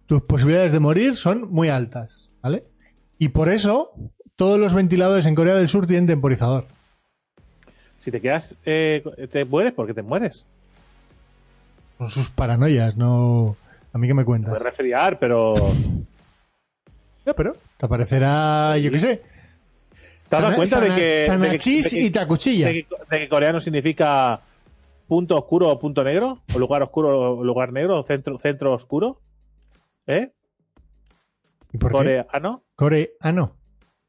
[0.06, 2.64] tus posibilidades de morir son muy altas, ¿vale?
[3.20, 3.92] Y por eso,
[4.38, 6.66] todos los ventiladores en Corea del Sur tienen temporizador.
[8.00, 10.46] Si te quedas, eh, te mueres porque te mueres.
[11.98, 13.58] Son sus paranoias, no...
[13.94, 14.50] A mí que me cuentas.
[14.52, 15.54] Puedes resfriar, pero.
[17.26, 19.22] Ya, pero te aparecerá, yo qué sé.
[20.30, 22.68] ¿Te has dado sana- cuenta de que, de que- Sanachís de que- y te acuchilla.
[22.68, 24.42] de que, de que coreano significa
[25.08, 26.42] punto oscuro o punto negro?
[26.54, 28.00] ¿O lugar oscuro o lugar negro?
[28.00, 29.20] ¿O centro, centro oscuro?
[30.06, 30.32] ¿Eh?
[31.74, 31.98] ¿Y por qué?
[31.98, 32.64] ¿Coreano?
[32.76, 33.56] Coreano.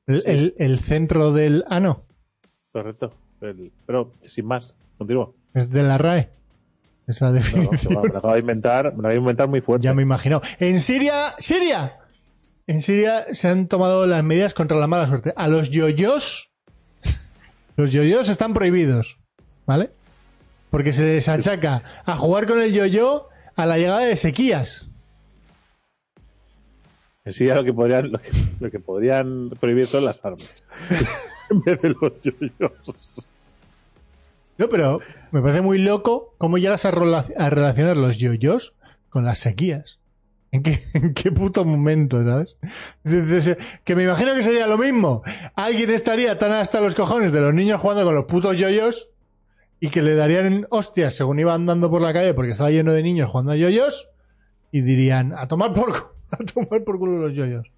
[0.06, 0.30] El, Sí.
[0.30, 2.04] el- el centro del ano.
[2.72, 3.12] Correcto.
[3.40, 5.34] El- pero sin más, continúo.
[5.54, 6.30] Es de la RAE.
[7.08, 8.02] Esa no, definición.
[8.02, 9.84] me lo acabo de inventar, me lo acabo de inventar muy fuerte.
[9.84, 10.40] ya me imagino.
[10.60, 11.96] En Siria, Siria.
[12.66, 15.32] En Siria se han tomado las medidas contra la mala suerte.
[15.34, 16.50] A los yoyos
[17.76, 19.18] Los yoyos están prohibidos,
[19.66, 19.90] ¿vale?
[20.70, 23.24] Porque se les achaca a jugar con el yoyo
[23.56, 24.86] a la llegada de sequías.
[27.26, 28.30] Sí, ya lo que podrían, lo que,
[28.60, 30.52] lo que podrían prohibir son las armas.
[31.50, 33.26] en vez de los yoyos.
[34.58, 38.74] No, pero me parece muy loco cómo llegas a, relacionar los yoyos
[39.08, 40.00] con las sequías.
[40.50, 42.56] ¿En qué, en qué puto momento, sabes?
[43.84, 45.22] Que me imagino que sería lo mismo.
[45.54, 49.10] Alguien estaría tan hasta los cojones de los niños jugando con los putos yoyos
[49.80, 53.02] y que le darían hostias según iba andando por la calle porque estaba lleno de
[53.04, 54.10] niños jugando a yoyos
[54.72, 55.90] y dirían, a tomar por,
[56.30, 57.70] a tomar por culo los yoyos.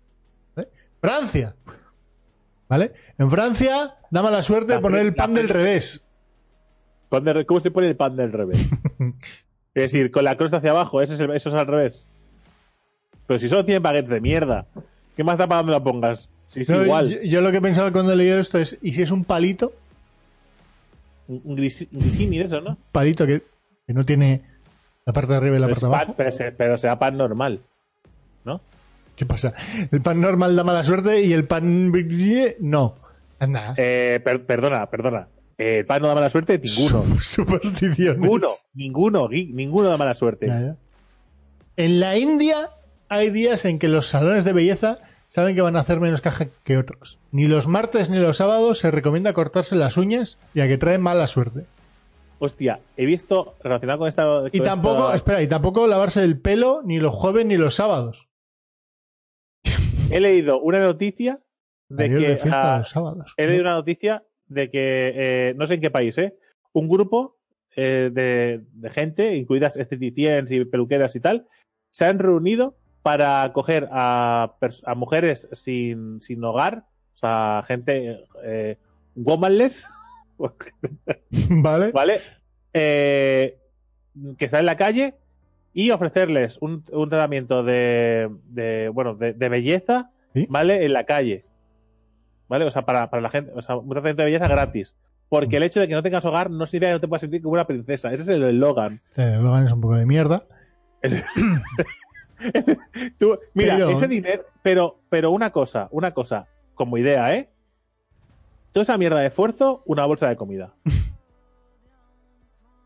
[0.56, 0.68] ¿Vale?
[1.00, 1.54] Francia.
[2.70, 2.92] ¿Vale?
[3.18, 6.04] En Francia da mala suerte La poner el pan del revés.
[7.10, 8.66] Pan de- ¿Cómo se pone el pan del revés?
[9.74, 12.06] es decir, con la crosta hacia abajo, ese es el- eso es al revés.
[13.26, 14.66] Pero si solo tiene baguettes de mierda,
[15.16, 16.30] ¿qué más da para donde la pongas?
[16.48, 18.92] Si es No, igual, Yo, yo lo que pensaba cuando he leído esto es, ¿y
[18.94, 19.72] si es un palito?
[21.28, 22.76] un gris- grisini de eso, ¿no?
[22.90, 23.42] Palito que,
[23.86, 24.42] que no tiene
[25.06, 26.14] la parte de arriba y la Pero, parte de pan- abajo.
[26.16, 27.60] pero se- pero sea pan normal,
[28.44, 28.60] ¿no?
[29.14, 29.52] ¿Qué pasa?
[29.92, 31.92] El pan normal da mala suerte y el pan...
[32.60, 32.96] No.
[33.38, 33.74] Anda.
[33.76, 35.28] Eh, per- perdona, perdona.
[35.60, 37.04] Eh, el pan no da mala suerte, ninguno.
[37.20, 38.18] Supersticiones.
[38.18, 40.46] ninguno, ninguno, ninguno da mala suerte.
[40.46, 40.76] Ya, ya.
[41.76, 42.70] En la India
[43.10, 46.46] hay días en que los salones de belleza saben que van a hacer menos caja
[46.64, 47.18] que otros.
[47.30, 51.26] Ni los martes ni los sábados se recomienda cortarse las uñas ya que traen mala
[51.26, 51.66] suerte.
[52.38, 54.44] Hostia, he visto relacionado con esta.
[54.52, 58.30] Y tampoco, esta- espera, y tampoco lavarse el pelo ni los jueves ni los sábados.
[60.10, 61.40] he leído una noticia
[61.90, 62.14] de que.
[62.14, 63.34] de fiesta ah, los sábados.
[63.36, 65.12] he leído una noticia de que.
[65.14, 66.36] eh, no sé en qué país, ¿eh?
[66.72, 67.38] Un grupo
[67.76, 71.46] eh, de, de gente, incluidas esteticiens y peluqueras y tal,
[71.90, 78.76] se han reunido para acoger a, a mujeres sin, sin hogar, o sea, gente eh,
[79.14, 79.88] womanless,
[81.30, 81.90] ¿Vale?
[81.92, 82.20] ¿vale?
[82.72, 83.58] Eh,
[84.38, 85.14] que está en la calle
[85.72, 90.46] y ofrecerles un, un tratamiento de, de, bueno, de, de belleza, ¿Sí?
[90.48, 90.84] ¿vale?
[90.84, 91.44] En la calle.
[92.50, 92.64] ¿Vale?
[92.66, 94.94] O sea, para, para la gente, o sea, un tratamiento de belleza gratis.
[95.28, 97.40] Porque el hecho de que no tengas hogar no significa que no te puedas sentir
[97.40, 98.12] como una princesa.
[98.12, 99.00] Ese es el eslogan.
[99.14, 100.42] El eslogan es un poco de mierda.
[103.18, 107.48] Tú- mira, Pero- ese dinero, pero, pero una cosa, una cosa, como idea, ¿eh?
[108.72, 110.74] Toda esa mierda de esfuerzo, una bolsa de comida.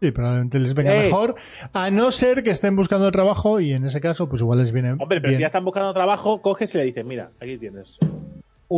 [0.00, 1.04] Sí, probablemente les venga Eh.
[1.04, 1.34] mejor.
[1.72, 4.90] A no ser que estén buscando trabajo y en ese caso, pues igual les viene.
[4.92, 5.34] Hombre, pero bien.
[5.36, 7.98] si ya están buscando trabajo, coges y le dices, mira, aquí tienes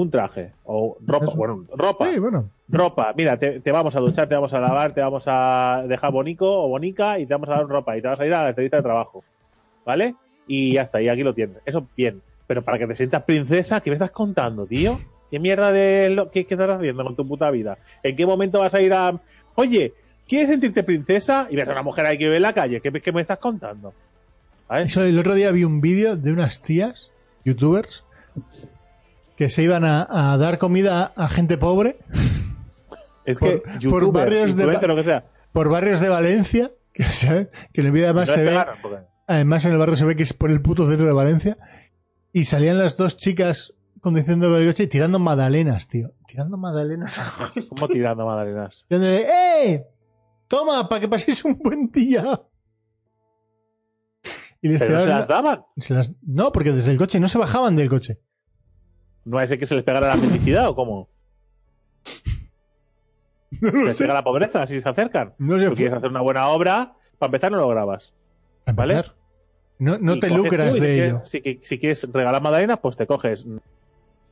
[0.00, 1.36] un traje o ropa, Eso.
[1.36, 2.50] bueno, ropa, Sí, bueno.
[2.68, 6.12] ropa, mira, te, te vamos a duchar, te vamos a lavar, te vamos a dejar
[6.12, 8.42] bonico o bonica y te vamos a dar ropa y te vas a ir a
[8.42, 9.24] la entrevista de trabajo,
[9.84, 10.14] ¿vale?
[10.46, 11.56] Y ya está, y aquí lo tienes.
[11.64, 15.00] Eso bien, pero para que te sientas princesa, ¿qué me estás contando, tío?
[15.30, 17.78] ¿Qué mierda de lo qué, qué estás haciendo con tu puta vida?
[18.02, 19.20] ¿En qué momento vas a ir a,
[19.56, 19.92] oye,
[20.28, 21.48] ¿quieres sentirte princesa?
[21.50, 23.38] Y ves a una mujer ahí que ve en la calle, ¿qué, qué me estás
[23.38, 23.92] contando?
[24.68, 24.90] ¿Sabes?
[24.90, 27.10] Eso, el otro día vi un vídeo de unas tías,
[27.44, 28.04] youtubers,
[29.36, 31.98] que se iban a, a dar comida a gente pobre
[33.24, 35.24] Es por- que por youtuber, barrios de influencer, ba- lo que sea.
[35.52, 36.70] por barrios de Valencia.
[36.96, 37.48] Que, ¿sabes?
[37.74, 38.58] que en el vídeo además no se ve.
[38.80, 41.58] porque- Además, en el barrio se ve que es por el puto centro de Valencia.
[42.32, 46.12] Y salían las dos chicas conduciendo con el coche y tirando magdalenas, tío.
[46.26, 47.20] Tirando magdalenas.
[47.68, 48.86] ¿Cómo tirando magdalenas?
[48.88, 49.86] Diciéndole, ¡eh!
[50.48, 52.40] Toma, para que paséis un buen día.
[54.62, 55.64] Y les Pero se las daban.
[55.76, 58.20] se las- No, porque desde el coche no se bajaban del coche.
[59.26, 61.08] ¿No es que se les pegara la mendicidad o cómo?
[63.60, 65.32] No ¿Se les pega la pobreza si se acercan?
[65.38, 65.68] No sé.
[65.68, 68.12] Tú quieres hacer una buena obra, para empezar no lo grabas.
[68.74, 69.04] ¿vale?
[69.78, 71.22] No, no te lucras tú de ello.
[71.24, 73.46] Si, si quieres regalar magdalenas, pues te coges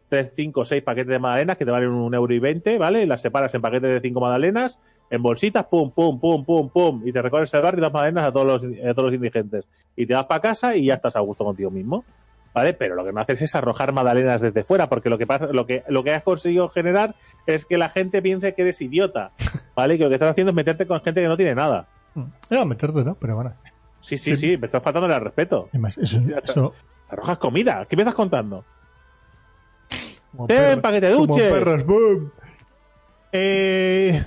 [0.09, 3.05] 3, 5, 6 paquetes de magdalenas que te valen un euro y 20, ¿vale?
[3.05, 4.79] Y las separas en paquetes de 5 magdalenas,
[5.11, 8.25] en bolsitas, pum, pum, pum, pum, pum, y te recorres el barrio y das magdalenas
[8.25, 9.65] a todos los, a todos los indigentes.
[9.97, 12.05] Y te vas para casa y ya estás a gusto contigo mismo.
[12.55, 12.73] ¿Vale?
[12.73, 15.67] Pero lo que no haces es arrojar magdalenas desde fuera, porque lo que pasa, lo
[15.67, 17.17] que, lo que has conseguido generar
[17.47, 19.33] es que la gente piense que eres idiota.
[19.75, 19.99] ¿Vale?
[19.99, 21.89] Que lo que estás haciendo es meterte con gente que no tiene nada.
[22.51, 23.17] No, meterte, ¿no?
[23.17, 23.55] Pero bueno.
[24.01, 24.51] Sí, sí, Sí.
[24.53, 25.67] sí, me estás faltando el respeto.
[25.71, 26.73] Además, eso,
[27.09, 27.87] Arrojas comida.
[27.89, 28.65] ¿Qué me estás contando?
[30.31, 31.51] como ¡Ten, perros- para que te como duches!
[31.53, 32.31] perros, boom.
[33.33, 34.25] Eh,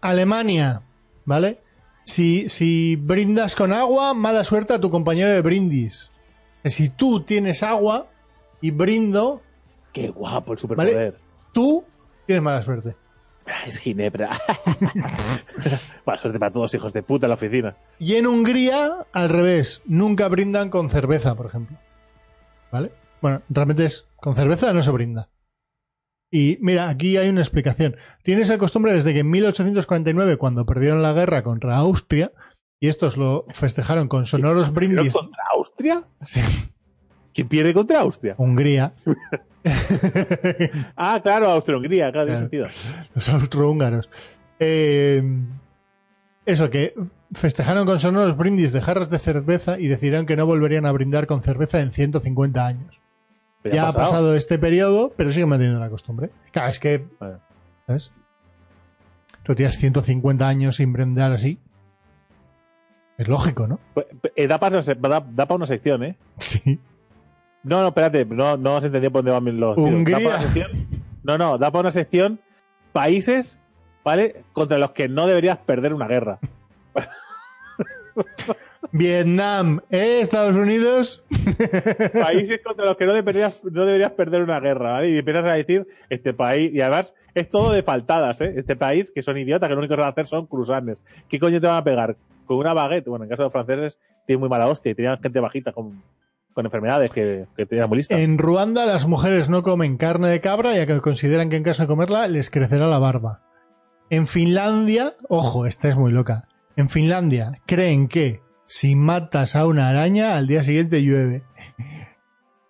[0.00, 0.82] Alemania,
[1.24, 1.60] ¿vale?
[2.04, 6.10] Si, si brindas con agua, mala suerte a tu compañero de brindis.
[6.64, 8.06] Si tú tienes agua
[8.60, 9.42] y brindo,
[9.92, 11.18] ¡Qué guapo el superpoder!
[11.52, 11.84] tú
[12.26, 12.96] tienes mala suerte.
[13.66, 14.30] Es Ginebra.
[16.06, 17.76] Mala suerte para todos, hijos de puta, en la oficina.
[17.98, 21.78] Y en Hungría, al revés, nunca brindan con cerveza, por ejemplo.
[22.72, 22.92] ¿Vale?
[23.20, 25.28] Bueno, realmente es con cerveza no se brinda.
[26.30, 27.96] Y mira, aquí hay una explicación.
[28.22, 32.32] Tiene esa costumbre desde que en 1849, cuando perdieron la guerra contra Austria,
[32.84, 35.14] y estos lo festejaron con sonoros ¿Pero brindis.
[35.14, 36.02] contra Austria?
[36.20, 36.42] Sí,
[37.32, 38.34] ¿Quién pierde contra Austria?
[38.36, 38.92] Hungría.
[40.94, 42.66] Ah, claro, Austria-Hungría, claro, tiene sentido.
[43.14, 44.10] los austrohúngaros.
[44.58, 45.22] Eh,
[46.44, 46.92] eso, que
[47.32, 51.26] festejaron con sonoros brindis de jarras de cerveza y decidieron que no volverían a brindar
[51.26, 53.00] con cerveza en 150 años.
[53.64, 56.28] Ya ha pasado este periodo, pero sigue manteniendo la costumbre.
[56.52, 57.38] Claro, es que, Vale.
[57.86, 58.12] ¿sabes?
[59.44, 61.58] Tú tienes 150 años sin brindar así.
[63.16, 63.78] Es lógico, ¿no?
[63.94, 64.82] Pues, eh, da para
[65.54, 66.16] una sección, ¿eh?
[66.38, 66.78] Sí.
[67.62, 69.90] No, no, espérate, no, no has entendido por dónde van los tiros.
[69.90, 70.18] Hungría.
[70.18, 70.88] Da para una sección,
[71.22, 72.40] no, no, da para una sección
[72.92, 73.58] países,
[74.04, 74.44] ¿vale?
[74.52, 76.38] Contra los que no deberías perder una guerra.
[78.96, 80.20] Vietnam, ¿eh?
[80.20, 81.20] Estados Unidos.
[82.12, 85.10] Países contra los que no deberías, no deberías perder una guerra, ¿vale?
[85.10, 88.54] Y empiezas a decir, este país, y además es todo de faltadas, ¿eh?
[88.56, 91.02] Este país que son idiotas, que lo único que van a hacer son cruzanes.
[91.28, 92.16] ¿Qué coño te van a pegar?
[92.46, 93.08] Con una baguette.
[93.08, 93.98] Bueno, en caso de los franceses,
[94.28, 96.00] tienen muy mala hostia y tenían gente bajita con,
[96.52, 98.20] con enfermedades que, que tenían muy listas.
[98.20, 101.82] En Ruanda las mujeres no comen carne de cabra ya que consideran que en caso
[101.82, 103.42] de comerla les crecerá la barba.
[104.08, 106.46] En Finlandia, ojo, esta es muy loca.
[106.76, 111.42] En Finlandia creen que si matas a una araña al día siguiente llueve.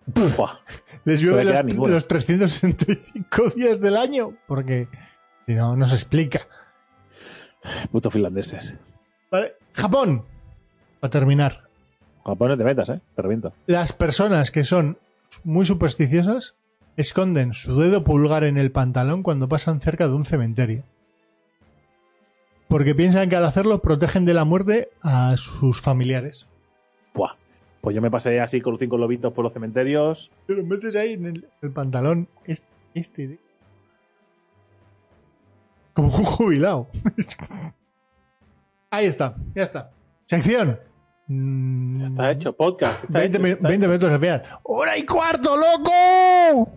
[0.05, 0.59] Buah.
[1.05, 4.87] Les llueve los, los 365 días del año porque
[5.45, 6.47] si no, no se explica.
[7.91, 8.77] Putos finlandeses.
[9.31, 10.23] Vale, Japón.
[10.99, 11.65] Para terminar.
[12.25, 13.01] Japón no te metas, ¿eh?
[13.15, 13.53] Te reviento.
[13.67, 14.97] Las personas que son
[15.43, 16.55] muy supersticiosas
[16.97, 20.83] esconden su dedo pulgar en el pantalón cuando pasan cerca de un cementerio.
[22.67, 26.47] Porque piensan que al hacerlo protegen de la muerte a sus familiares.
[27.13, 27.33] Buah.
[27.81, 30.31] Pues yo me pasé así con los cinco lobitos por los cementerios.
[30.47, 32.27] Te lo metes ahí en el, el pantalón.
[32.45, 33.39] Este, este de-
[35.93, 36.87] Como un jubilado.
[38.91, 39.91] ahí está, ya está.
[40.25, 40.79] Sección.
[41.27, 43.03] Mm, Está hecho, podcast.
[43.05, 44.43] está 20, hecho, mi- está 20 minutos al final.
[44.63, 46.71] ¡Hora y cuarto, loco!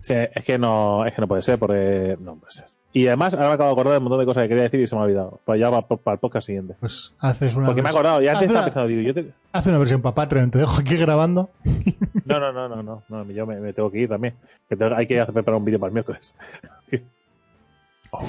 [0.00, 2.66] Sí, es que no, es que no puede ser, porque no puede ser.
[2.98, 4.80] Y además, ahora me acabo de acordar de un montón de cosas que quería decir
[4.80, 5.40] y se me ha olvidado.
[5.44, 6.74] Pues ya va para, el podcast siguiente.
[6.80, 7.66] Pues haces una.
[7.66, 9.32] Porque me he acordado, ya antes estaba una- pensando, digo, yo te...
[9.52, 11.48] Haz una versión para Patreon, te dejo aquí grabando.
[12.24, 14.34] No, no, no, no, no, no, yo me, me tengo que ir también.
[14.68, 16.36] Que tengo- hay que hacer preparar un vídeo para el miércoles.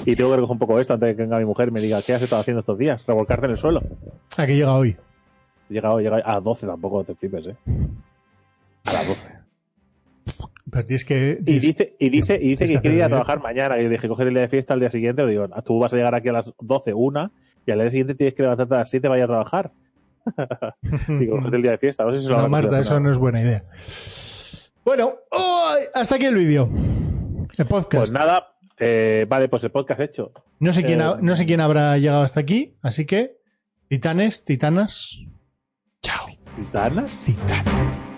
[0.06, 1.80] y tengo que recoger un poco esto antes de que venga mi mujer y me
[1.80, 3.04] diga, ¿qué has estado haciendo estos días?
[3.06, 3.82] Revolcarte en el suelo.
[4.36, 4.96] ¿A qué llega hoy?
[5.68, 7.56] Llega, llega a las 12 tampoco te flipes, ¿eh?
[8.84, 9.28] A las 12.
[10.70, 11.38] Pero tienes que.
[11.44, 13.78] Y dice, y dice, y dice que quiere ir a trabajar mañana.
[13.78, 15.24] Y le dije, coge el día de fiesta al día siguiente.
[15.24, 17.32] Le digo, "Ah, tú vas a llegar aquí a las 12, una,
[17.66, 19.72] y al día siguiente tienes que levantarte a las 7 vaya a trabajar.
[21.08, 22.04] Digo, cógete el día de fiesta.
[22.04, 23.64] No sé si No, Marta, eso no es buena idea.
[24.84, 25.14] Bueno,
[25.94, 26.68] hasta aquí el vídeo.
[27.56, 28.00] El podcast.
[28.00, 30.32] Pues nada, eh, vale, pues el podcast hecho.
[30.58, 33.38] no, sé quién ha- eh, no sé quién habrá llegado hasta aquí, así que.
[33.88, 35.18] Titanes, titanas.
[36.02, 36.26] Chao.
[36.54, 37.24] ¿Titanas?
[37.24, 38.09] Titanas.